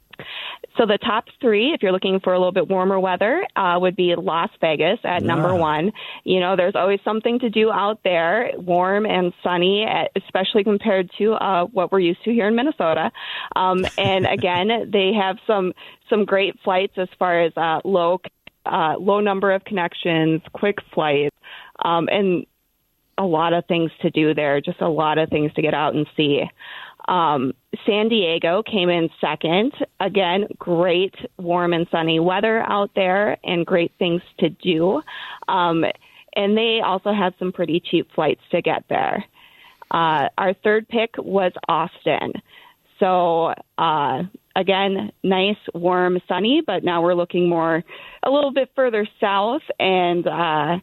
So 0.76 0.84
the 0.84 0.98
top 0.98 1.26
three, 1.40 1.72
if 1.72 1.82
you're 1.82 1.92
looking 1.92 2.20
for 2.20 2.34
a 2.34 2.38
little 2.38 2.52
bit 2.52 2.68
warmer 2.68 3.00
weather, 3.00 3.46
uh, 3.56 3.78
would 3.80 3.96
be 3.96 4.14
Las 4.14 4.50
Vegas 4.60 4.98
at 5.04 5.22
number 5.22 5.54
one. 5.54 5.92
You 6.24 6.40
know, 6.40 6.56
there's 6.56 6.74
always 6.74 7.00
something 7.04 7.38
to 7.40 7.50
do 7.50 7.70
out 7.70 8.00
there, 8.04 8.50
warm 8.56 9.06
and 9.06 9.32
sunny, 9.42 9.86
especially 10.16 10.64
compared 10.64 11.10
to 11.18 11.32
uh, 11.32 11.64
what 11.66 11.92
we're 11.92 12.00
used 12.00 12.22
to 12.24 12.32
here 12.32 12.48
in 12.48 12.54
Minnesota. 12.54 13.10
Um, 13.54 13.86
and 13.96 14.26
again, 14.30 14.90
they 14.92 15.12
have 15.12 15.38
some 15.46 15.72
some 16.10 16.24
great 16.24 16.58
flights 16.62 16.94
as 16.98 17.08
far 17.18 17.42
as 17.42 17.52
uh, 17.56 17.80
low 17.84 18.20
uh, 18.66 18.94
low 18.98 19.20
number 19.20 19.52
of 19.52 19.64
connections, 19.64 20.42
quick 20.52 20.76
flights, 20.92 21.36
um, 21.84 22.08
and 22.10 22.46
a 23.18 23.24
lot 23.24 23.52
of 23.52 23.64
things 23.66 23.90
to 24.02 24.10
do 24.10 24.34
there. 24.34 24.60
Just 24.60 24.80
a 24.80 24.88
lot 24.88 25.18
of 25.18 25.30
things 25.30 25.52
to 25.54 25.62
get 25.62 25.74
out 25.74 25.94
and 25.94 26.06
see. 26.16 26.42
Um, 27.08 27.52
San 27.86 28.08
Diego 28.08 28.62
came 28.62 28.88
in 28.88 29.08
second. 29.20 29.72
Again, 30.00 30.48
great 30.58 31.14
warm 31.38 31.72
and 31.72 31.86
sunny 31.90 32.18
weather 32.18 32.60
out 32.62 32.90
there 32.94 33.38
and 33.44 33.64
great 33.64 33.92
things 33.98 34.22
to 34.40 34.48
do. 34.48 35.02
Um, 35.48 35.84
and 36.34 36.56
they 36.56 36.80
also 36.84 37.12
had 37.12 37.34
some 37.38 37.52
pretty 37.52 37.80
cheap 37.80 38.08
flights 38.14 38.42
to 38.50 38.60
get 38.60 38.84
there. 38.88 39.24
Uh, 39.90 40.28
our 40.36 40.52
third 40.64 40.88
pick 40.88 41.14
was 41.18 41.52
Austin. 41.68 42.32
So, 42.98 43.54
uh, 43.78 44.22
again, 44.56 45.12
nice, 45.22 45.56
warm, 45.74 46.18
sunny, 46.26 46.62
but 46.66 46.82
now 46.82 47.02
we're 47.02 47.14
looking 47.14 47.48
more 47.48 47.84
a 48.22 48.30
little 48.30 48.52
bit 48.52 48.70
further 48.74 49.06
south, 49.20 49.62
and 49.78 50.26
uh, 50.26 50.78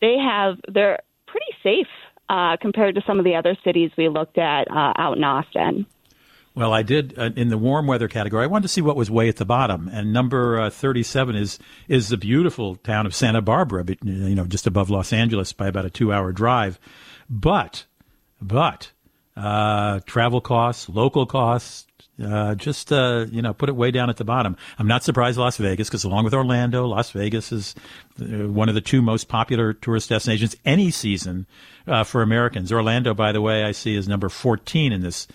they 0.00 0.16
have, 0.18 0.56
they're 0.72 1.00
pretty 1.26 1.52
safe 1.62 1.86
uh, 2.30 2.56
compared 2.60 2.94
to 2.94 3.02
some 3.06 3.18
of 3.18 3.24
the 3.24 3.34
other 3.34 3.56
cities 3.64 3.90
we 3.98 4.08
looked 4.08 4.38
at 4.38 4.70
uh, 4.70 4.92
out 4.96 5.16
in 5.18 5.24
Austin. 5.24 5.86
Well, 6.54 6.72
I 6.72 6.82
did 6.82 7.18
uh, 7.18 7.30
in 7.36 7.48
the 7.48 7.58
warm 7.58 7.86
weather 7.86 8.08
category. 8.08 8.44
I 8.44 8.46
wanted 8.46 8.62
to 8.62 8.68
see 8.68 8.80
what 8.80 8.96
was 8.96 9.10
way 9.10 9.28
at 9.28 9.36
the 9.36 9.44
bottom, 9.44 9.88
and 9.92 10.12
number 10.12 10.60
uh, 10.60 10.70
thirty-seven 10.70 11.36
is 11.36 11.58
is 11.86 12.08
the 12.08 12.16
beautiful 12.16 12.76
town 12.76 13.06
of 13.06 13.14
Santa 13.14 13.40
Barbara, 13.40 13.84
you 14.02 14.34
know, 14.34 14.46
just 14.46 14.66
above 14.66 14.90
Los 14.90 15.12
Angeles 15.12 15.52
by 15.52 15.68
about 15.68 15.84
a 15.84 15.90
two-hour 15.90 16.32
drive. 16.32 16.78
But, 17.28 17.86
but 18.40 18.90
uh, 19.36 20.00
travel 20.06 20.40
costs, 20.40 20.88
local 20.88 21.24
costs, 21.24 21.86
uh, 22.22 22.54
just 22.54 22.92
uh, 22.92 23.26
you 23.30 23.42
know, 23.42 23.52
put 23.52 23.68
it 23.68 23.76
way 23.76 23.90
down 23.90 24.10
at 24.10 24.16
the 24.16 24.24
bottom. 24.24 24.56
I'm 24.78 24.86
not 24.86 25.02
surprised 25.02 25.38
Las 25.38 25.56
Vegas 25.56 25.88
because 25.88 26.04
along 26.04 26.24
with 26.24 26.34
Orlando, 26.34 26.86
Las 26.86 27.10
Vegas 27.10 27.52
is 27.52 27.74
uh, 28.20 28.48
one 28.48 28.68
of 28.68 28.74
the 28.74 28.80
two 28.80 29.02
most 29.02 29.28
popular 29.28 29.72
tourist 29.72 30.08
destinations 30.08 30.56
any 30.64 30.90
season 30.90 31.46
uh, 31.86 32.04
for 32.04 32.22
Americans. 32.22 32.72
Orlando, 32.72 33.14
by 33.14 33.32
the 33.32 33.40
way, 33.40 33.64
I 33.64 33.72
see 33.72 33.96
is 33.96 34.08
number 34.08 34.28
14 34.28 34.92
in 34.92 35.00
this 35.02 35.26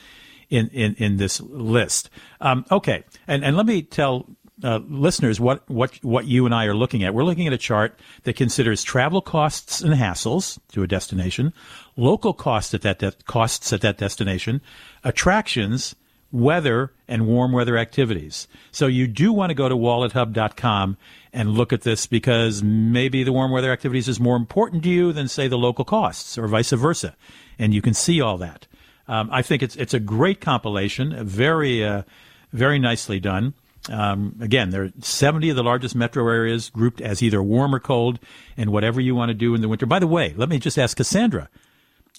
in 0.50 0.70
in, 0.70 0.96
in 0.96 1.18
this 1.18 1.42
list. 1.42 2.10
Um, 2.42 2.66
okay, 2.72 3.04
and 3.28 3.44
and 3.44 3.58
let 3.58 3.66
me 3.66 3.82
tell 3.82 4.28
uh, 4.64 4.80
listeners 4.88 5.40
what, 5.40 5.70
what, 5.70 5.96
what 6.04 6.26
you 6.26 6.46
and 6.46 6.56
I 6.56 6.66
are 6.66 6.74
looking 6.74 7.04
at. 7.04 7.14
We're 7.14 7.24
looking 7.24 7.48
at 7.48 7.54
a 7.54 7.58
chart 7.58 8.00
that 8.24 8.36
considers 8.36 8.84
travel 8.84 9.22
costs 9.22 9.82
and 9.82 9.94
hassles 9.94 10.60
to 10.72 10.84
a 10.84 10.88
destination, 10.88 11.54
local 11.98 12.34
costs 12.34 12.74
at 12.74 12.82
that 12.82 13.00
de- 13.00 13.12
costs 13.26 13.74
at 13.74 13.82
that 13.82 13.98
destination, 13.98 14.62
attractions, 15.04 15.96
weather, 16.32 16.92
and 17.08 17.28
warm 17.28 17.52
weather 17.52 17.78
activities. 17.78 18.48
So 18.72 18.88
you 18.88 19.08
do 19.08 19.32
want 19.32 19.52
to 19.52 19.54
go 19.54 19.70
to 19.70 19.76
wallethub.com 19.76 20.98
and 21.34 21.50
look 21.52 21.72
at 21.74 21.82
this 21.82 22.08
because 22.08 22.64
maybe 22.64 23.24
the 23.24 23.32
warm 23.32 23.52
weather 23.52 23.72
activities 23.72 24.08
is 24.08 24.20
more 24.20 24.36
important 24.36 24.84
to 24.84 24.90
you 24.90 25.14
than 25.14 25.28
say 25.28 25.48
the 25.48 25.58
local 25.58 25.86
costs 25.86 26.38
or 26.38 26.48
vice 26.48 26.72
versa. 26.72 27.16
And 27.60 27.74
you 27.74 27.82
can 27.82 27.94
see 27.94 28.22
all 28.22 28.38
that. 28.40 28.68
Um, 29.08 29.30
I 29.32 29.42
think 29.42 29.62
it's 29.62 29.76
it's 29.76 29.94
a 29.94 30.00
great 30.00 30.42
compilation, 30.42 31.26
very 31.26 31.86
uh, 31.86 32.04
Very 32.52 32.80
nicely 32.80 33.20
done. 33.20 33.54
Um, 33.90 34.36
again, 34.42 34.72
there 34.72 34.84
are 34.86 34.92
70 35.02 35.50
of 35.52 35.56
the 35.56 35.64
largest 35.64 35.94
metro 35.94 36.28
areas 36.28 36.70
grouped 36.70 37.02
as 37.02 37.22
either 37.22 37.44
warm 37.44 37.76
or 37.76 37.80
cold, 37.80 38.18
and 38.58 38.72
whatever 38.72 39.00
you 39.00 39.14
want 39.14 39.30
to 39.30 39.34
do 39.36 39.54
in 39.54 39.62
the 39.62 39.68
winter. 39.68 39.86
By 39.86 40.00
the 40.00 40.08
way, 40.08 40.34
let 40.36 40.50
me 40.50 40.58
just 40.58 40.80
ask 40.80 40.98
Cassandra 40.98 41.50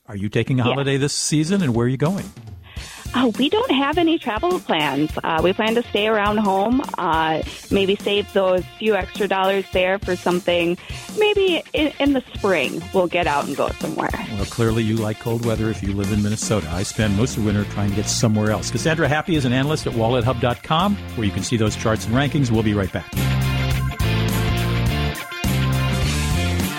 are 0.06 0.14
you 0.14 0.28
taking 0.28 0.60
a 0.60 0.62
holiday 0.62 0.96
this 0.96 1.14
season, 1.14 1.62
and 1.62 1.74
where 1.74 1.86
are 1.86 1.88
you 1.88 1.96
going? 1.96 2.30
Uh, 3.14 3.30
we 3.38 3.48
don't 3.48 3.70
have 3.70 3.98
any 3.98 4.18
travel 4.18 4.58
plans. 4.60 5.10
Uh, 5.22 5.40
we 5.42 5.52
plan 5.52 5.74
to 5.74 5.82
stay 5.84 6.06
around 6.06 6.38
home, 6.38 6.82
uh, 6.98 7.42
maybe 7.70 7.96
save 7.96 8.30
those 8.32 8.64
few 8.78 8.94
extra 8.94 9.28
dollars 9.28 9.64
there 9.72 9.98
for 9.98 10.16
something. 10.16 10.76
Maybe 11.18 11.62
in, 11.72 11.92
in, 11.98 12.12
the 12.12 12.22
spring, 12.34 12.82
we'll 12.94 13.06
get 13.06 13.26
out 13.26 13.46
and 13.46 13.56
go 13.56 13.68
somewhere. 13.80 14.10
Well, 14.12 14.44
clearly 14.46 14.82
you 14.82 14.96
like 14.96 15.20
cold 15.20 15.44
weather 15.44 15.70
if 15.70 15.82
you 15.82 15.92
live 15.92 16.12
in 16.12 16.22
Minnesota. 16.22 16.68
I 16.70 16.82
spend 16.82 17.16
most 17.16 17.36
of 17.36 17.44
winter 17.44 17.64
trying 17.64 17.90
to 17.90 17.96
get 17.96 18.06
somewhere 18.06 18.50
else. 18.50 18.70
Cassandra 18.70 19.08
Happe 19.08 19.34
is 19.34 19.44
an 19.44 19.52
analyst 19.52 19.86
at 19.86 19.94
WalletHub.com, 19.94 20.96
where 20.96 21.26
you 21.26 21.32
can 21.32 21.42
see 21.42 21.56
those 21.56 21.76
charts 21.76 22.06
and 22.06 22.14
rankings. 22.14 22.50
We'll 22.50 22.62
be 22.62 22.74
right 22.74 22.92
back. 22.92 23.45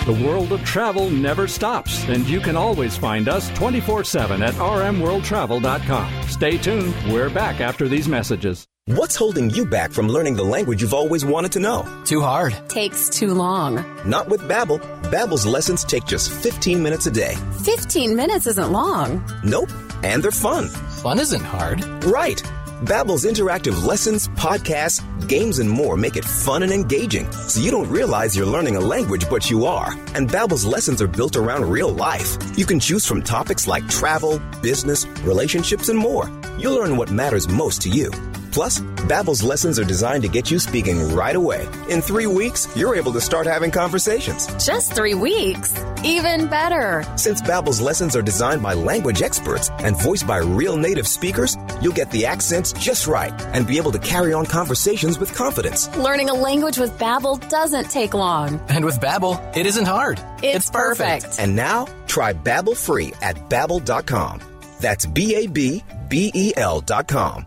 The 0.08 0.24
world 0.26 0.52
of 0.52 0.64
travel 0.64 1.10
never 1.10 1.46
stops, 1.46 2.02
and 2.08 2.26
you 2.26 2.40
can 2.40 2.56
always 2.56 2.96
find 2.96 3.28
us 3.28 3.50
24 3.50 4.04
7 4.04 4.42
at 4.42 4.54
rmworldtravel.com. 4.54 6.22
Stay 6.22 6.56
tuned. 6.56 6.94
We're 7.12 7.28
back 7.28 7.60
after 7.60 7.88
these 7.88 8.08
messages. 8.08 8.66
What's 8.86 9.16
holding 9.16 9.50
you 9.50 9.66
back 9.66 9.92
from 9.92 10.08
learning 10.08 10.36
the 10.36 10.44
language 10.44 10.80
you've 10.80 10.94
always 10.94 11.26
wanted 11.26 11.52
to 11.52 11.60
know? 11.60 11.86
Too 12.06 12.22
hard. 12.22 12.56
Takes 12.70 13.10
too 13.10 13.34
long. 13.34 13.84
Not 14.06 14.30
with 14.30 14.40
Babbel. 14.48 14.80
Babbel's 15.10 15.44
lessons 15.44 15.84
take 15.84 16.06
just 16.06 16.30
15 16.30 16.82
minutes 16.82 17.04
a 17.04 17.10
day. 17.10 17.34
15 17.62 18.16
minutes 18.16 18.46
isn't 18.46 18.72
long. 18.72 19.22
Nope. 19.44 19.68
And 20.04 20.22
they're 20.22 20.30
fun. 20.30 20.68
Fun 20.68 21.18
isn't 21.20 21.44
hard. 21.44 21.84
Right. 22.04 22.42
Babbel's 22.82 23.24
interactive 23.24 23.84
lessons, 23.84 24.28
podcasts, 24.28 25.02
games, 25.26 25.58
and 25.58 25.68
more 25.68 25.96
make 25.96 26.14
it 26.14 26.24
fun 26.24 26.62
and 26.62 26.70
engaging, 26.70 27.30
so 27.32 27.60
you 27.60 27.72
don't 27.72 27.90
realize 27.90 28.36
you're 28.36 28.46
learning 28.46 28.76
a 28.76 28.80
language, 28.80 29.28
but 29.28 29.50
you 29.50 29.66
are. 29.66 29.94
And 30.14 30.30
Babbel's 30.30 30.64
lessons 30.64 31.02
are 31.02 31.08
built 31.08 31.34
around 31.34 31.68
real 31.68 31.92
life. 31.92 32.38
You 32.56 32.64
can 32.64 32.78
choose 32.78 33.04
from 33.04 33.22
topics 33.22 33.66
like 33.66 33.88
travel, 33.88 34.40
business, 34.62 35.06
relationships, 35.24 35.88
and 35.88 35.98
more. 35.98 36.30
You'll 36.56 36.76
learn 36.76 36.96
what 36.96 37.10
matters 37.10 37.48
most 37.48 37.82
to 37.82 37.88
you. 37.88 38.12
Plus, 38.52 38.80
Babbel's 39.08 39.42
lessons 39.42 39.78
are 39.78 39.84
designed 39.84 40.22
to 40.22 40.28
get 40.28 40.50
you 40.50 40.58
speaking 40.58 41.14
right 41.14 41.36
away. 41.36 41.66
In 41.88 42.00
three 42.00 42.26
weeks, 42.26 42.68
you're 42.76 42.94
able 42.94 43.12
to 43.12 43.20
start 43.20 43.46
having 43.46 43.70
conversations. 43.70 44.46
Just 44.64 44.92
three 44.92 45.14
weeks? 45.14 45.74
Even 46.04 46.48
better. 46.48 47.04
Since 47.16 47.42
Babbel's 47.42 47.80
lessons 47.80 48.14
are 48.14 48.22
designed 48.22 48.62
by 48.62 48.74
language 48.74 49.22
experts 49.22 49.70
and 49.80 49.96
voiced 50.00 50.26
by 50.26 50.38
real 50.38 50.76
native 50.76 51.08
speakers, 51.08 51.56
you'll 51.80 51.92
get 51.92 52.10
the 52.10 52.26
accents 52.26 52.72
just 52.72 53.06
right 53.06 53.32
and 53.54 53.66
be 53.66 53.76
able 53.76 53.92
to 53.92 53.98
carry 53.98 54.32
on 54.32 54.46
conversations 54.46 55.18
with 55.18 55.34
confidence. 55.34 55.94
Learning 55.96 56.30
a 56.30 56.34
language 56.34 56.78
with 56.78 56.98
Babbel 56.98 57.46
doesn't 57.48 57.90
take 57.90 58.14
long. 58.14 58.60
And 58.68 58.84
with 58.84 59.00
Babbel, 59.00 59.56
it 59.56 59.66
isn't 59.66 59.86
hard. 59.86 60.20
It's, 60.42 60.56
it's 60.56 60.70
perfect. 60.70 61.24
perfect. 61.24 61.40
And 61.40 61.56
now, 61.56 61.86
try 62.06 62.32
Babbel 62.32 62.76
free 62.76 63.12
at 63.20 63.48
babbel.com. 63.48 64.40
That's 64.80 65.06
B 65.06 65.34
A 65.34 65.46
B 65.48 65.82
B 66.08 66.30
E 66.34 66.52
L.com. 66.56 67.46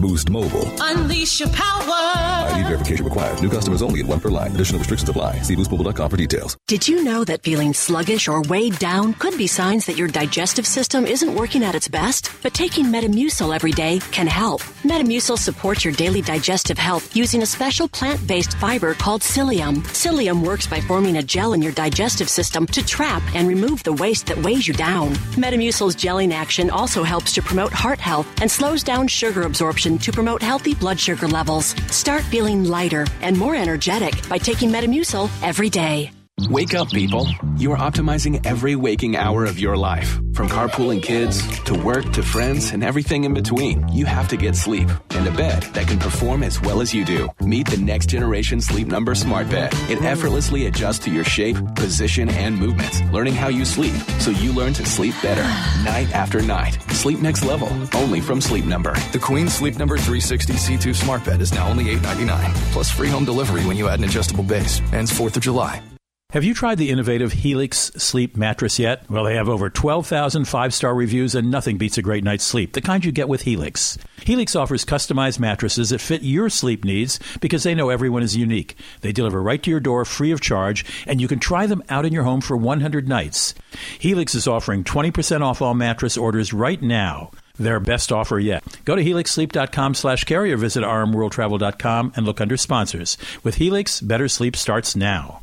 Boost 0.00 0.30
Mobile. 0.30 0.66
Unleash 0.80 1.40
your 1.40 1.48
power. 1.50 2.50
ID 2.50 2.64
verification 2.64 3.04
required. 3.04 3.42
New 3.42 3.50
customers 3.50 3.82
only 3.82 4.00
at 4.00 4.06
one 4.06 4.18
per 4.20 4.30
line. 4.30 4.54
Additional 4.54 4.78
restrictions 4.78 5.08
apply. 5.08 5.40
See 5.42 5.54
boostmobile.com 5.54 6.10
for 6.10 6.16
details. 6.16 6.56
Did 6.66 6.86
you 6.88 7.04
know 7.04 7.24
that 7.24 7.42
feeling 7.42 7.74
sluggish 7.74 8.26
or 8.28 8.42
weighed 8.42 8.78
down 8.78 9.14
could 9.14 9.36
be 9.36 9.46
signs 9.46 9.86
that 9.86 9.96
your 9.96 10.08
digestive 10.08 10.66
system 10.66 11.04
isn't 11.04 11.34
working 11.34 11.62
at 11.62 11.74
its 11.74 11.88
best? 11.88 12.30
But 12.42 12.54
taking 12.54 12.86
Metamucil 12.86 13.54
every 13.54 13.72
day 13.72 14.00
can 14.10 14.26
help. 14.26 14.62
Metamucil 14.82 15.38
supports 15.38 15.84
your 15.84 15.94
daily 15.94 16.22
digestive 16.22 16.78
health 16.78 17.14
using 17.14 17.42
a 17.42 17.46
special 17.46 17.86
plant-based 17.88 18.56
fiber 18.56 18.94
called 18.94 19.20
psyllium. 19.20 19.78
Psyllium 19.88 20.44
works 20.44 20.66
by 20.66 20.80
forming 20.80 21.18
a 21.18 21.22
gel 21.22 21.52
in 21.52 21.60
your 21.60 21.72
digestive 21.72 22.28
system 22.30 22.66
to 22.68 22.84
trap 22.86 23.22
and 23.34 23.48
remove 23.48 23.82
the 23.82 23.92
waste 23.92 24.26
that 24.26 24.38
weighs 24.38 24.66
you 24.66 24.74
down. 24.74 25.10
Metamucil's 25.36 25.96
gelling 25.96 26.32
action 26.32 26.70
also 26.70 27.02
helps 27.02 27.32
to 27.34 27.42
promote 27.42 27.72
heart 27.72 27.98
health 28.00 28.26
and 28.40 28.50
slows 28.50 28.82
down 28.82 29.06
sugar 29.06 29.42
absorption 29.42 29.89
to 29.98 30.12
promote 30.12 30.42
healthy 30.42 30.74
blood 30.74 31.00
sugar 31.00 31.26
levels. 31.26 31.74
Start 31.90 32.22
feeling 32.24 32.64
lighter 32.64 33.06
and 33.22 33.36
more 33.36 33.56
energetic 33.56 34.28
by 34.28 34.38
taking 34.38 34.70
Metamucil 34.70 35.30
every 35.42 35.70
day. 35.70 36.10
Wake 36.48 36.74
up, 36.74 36.90
people. 36.90 37.28
You 37.56 37.72
are 37.72 37.76
optimizing 37.76 38.44
every 38.46 38.74
waking 38.74 39.16
hour 39.16 39.44
of 39.44 39.58
your 39.58 39.76
life. 39.76 40.14
From 40.32 40.48
carpooling 40.48 41.02
kids 41.02 41.46
to 41.64 41.74
work 41.74 42.10
to 42.12 42.22
friends 42.22 42.72
and 42.72 42.82
everything 42.82 43.24
in 43.24 43.34
between. 43.34 43.86
You 43.88 44.06
have 44.06 44.28
to 44.28 44.36
get 44.36 44.56
sleep 44.56 44.88
and 45.10 45.26
a 45.26 45.30
bed 45.32 45.62
that 45.74 45.88
can 45.88 45.98
perform 45.98 46.42
as 46.42 46.60
well 46.60 46.80
as 46.80 46.94
you 46.94 47.04
do. 47.04 47.28
Meet 47.40 47.68
the 47.68 47.76
next 47.76 48.06
generation 48.06 48.60
Sleep 48.60 48.86
Number 48.86 49.14
Smart 49.14 49.50
Bed. 49.50 49.72
It 49.90 50.02
effortlessly 50.02 50.66
adjusts 50.66 51.00
to 51.00 51.10
your 51.10 51.24
shape, 51.24 51.56
position, 51.74 52.28
and 52.30 52.56
movements, 52.56 53.02
learning 53.12 53.34
how 53.34 53.48
you 53.48 53.64
sleep 53.64 53.94
so 54.18 54.30
you 54.30 54.52
learn 54.52 54.72
to 54.74 54.86
sleep 54.86 55.14
better 55.22 55.42
night 55.84 56.10
after 56.12 56.40
night. 56.40 56.80
Sleep 56.92 57.20
next 57.20 57.44
level, 57.44 57.68
only 57.94 58.20
from 58.20 58.40
Sleep 58.40 58.64
Number. 58.64 58.94
The 59.12 59.18
Queen 59.18 59.48
Sleep 59.48 59.78
Number 59.78 59.96
360 59.96 60.52
C2 60.54 60.94
Smart 60.94 61.24
Bed 61.24 61.40
is 61.40 61.52
now 61.52 61.68
only 61.68 61.84
$8.99, 61.96 62.54
plus 62.72 62.90
free 62.90 63.08
home 63.08 63.24
delivery 63.24 63.66
when 63.66 63.76
you 63.76 63.88
add 63.88 63.98
an 63.98 64.04
adjustable 64.04 64.44
base. 64.44 64.80
Ends 64.92 65.12
4th 65.12 65.36
of 65.36 65.42
July. 65.42 65.82
Have 66.32 66.44
you 66.44 66.54
tried 66.54 66.78
the 66.78 66.90
innovative 66.90 67.32
Helix 67.32 67.90
sleep 67.96 68.36
mattress 68.36 68.78
yet? 68.78 69.10
Well, 69.10 69.24
they 69.24 69.34
have 69.34 69.48
over 69.48 69.68
12,000 69.68 70.44
five 70.44 70.72
star 70.72 70.94
reviews, 70.94 71.34
and 71.34 71.50
nothing 71.50 71.76
beats 71.76 71.98
a 71.98 72.02
great 72.02 72.22
night's 72.22 72.44
sleep, 72.44 72.72
the 72.72 72.80
kind 72.80 73.04
you 73.04 73.10
get 73.10 73.28
with 73.28 73.42
Helix. 73.42 73.98
Helix 74.24 74.54
offers 74.54 74.84
customized 74.84 75.40
mattresses 75.40 75.90
that 75.90 76.00
fit 76.00 76.22
your 76.22 76.48
sleep 76.48 76.84
needs 76.84 77.18
because 77.40 77.64
they 77.64 77.74
know 77.74 77.90
everyone 77.90 78.22
is 78.22 78.36
unique. 78.36 78.76
They 79.00 79.10
deliver 79.10 79.42
right 79.42 79.60
to 79.60 79.70
your 79.72 79.80
door 79.80 80.04
free 80.04 80.30
of 80.30 80.40
charge, 80.40 80.84
and 81.04 81.20
you 81.20 81.26
can 81.26 81.40
try 81.40 81.66
them 81.66 81.82
out 81.88 82.06
in 82.06 82.12
your 82.12 82.22
home 82.22 82.42
for 82.42 82.56
100 82.56 83.08
nights. 83.08 83.52
Helix 83.98 84.32
is 84.36 84.46
offering 84.46 84.84
20% 84.84 85.40
off 85.40 85.60
all 85.60 85.74
mattress 85.74 86.16
orders 86.16 86.52
right 86.52 86.80
now 86.80 87.32
their 87.58 87.80
best 87.80 88.10
offer 88.10 88.38
yet. 88.38 88.64
Go 88.86 88.96
to 88.96 89.04
helixsleep.com 89.04 89.94
slash 89.94 90.24
carey 90.24 90.50
or 90.50 90.56
visit 90.56 90.82
rmworldtravel.com 90.82 92.12
and 92.16 92.24
look 92.24 92.40
under 92.40 92.56
sponsors. 92.56 93.18
With 93.42 93.56
Helix, 93.56 94.00
better 94.00 94.28
sleep 94.28 94.56
starts 94.56 94.96
now. 94.96 95.42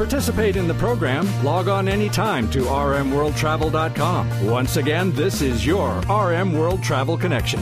Participate 0.00 0.56
in 0.56 0.66
the 0.66 0.72
program, 0.72 1.28
log 1.44 1.68
on 1.68 1.86
anytime 1.86 2.48
to 2.50 2.60
rmworldtravel.com. 2.60 4.46
Once 4.46 4.78
again, 4.78 5.12
this 5.12 5.42
is 5.42 5.66
your 5.66 6.00
RM 6.08 6.54
World 6.54 6.82
Travel 6.82 7.18
Connection. 7.18 7.60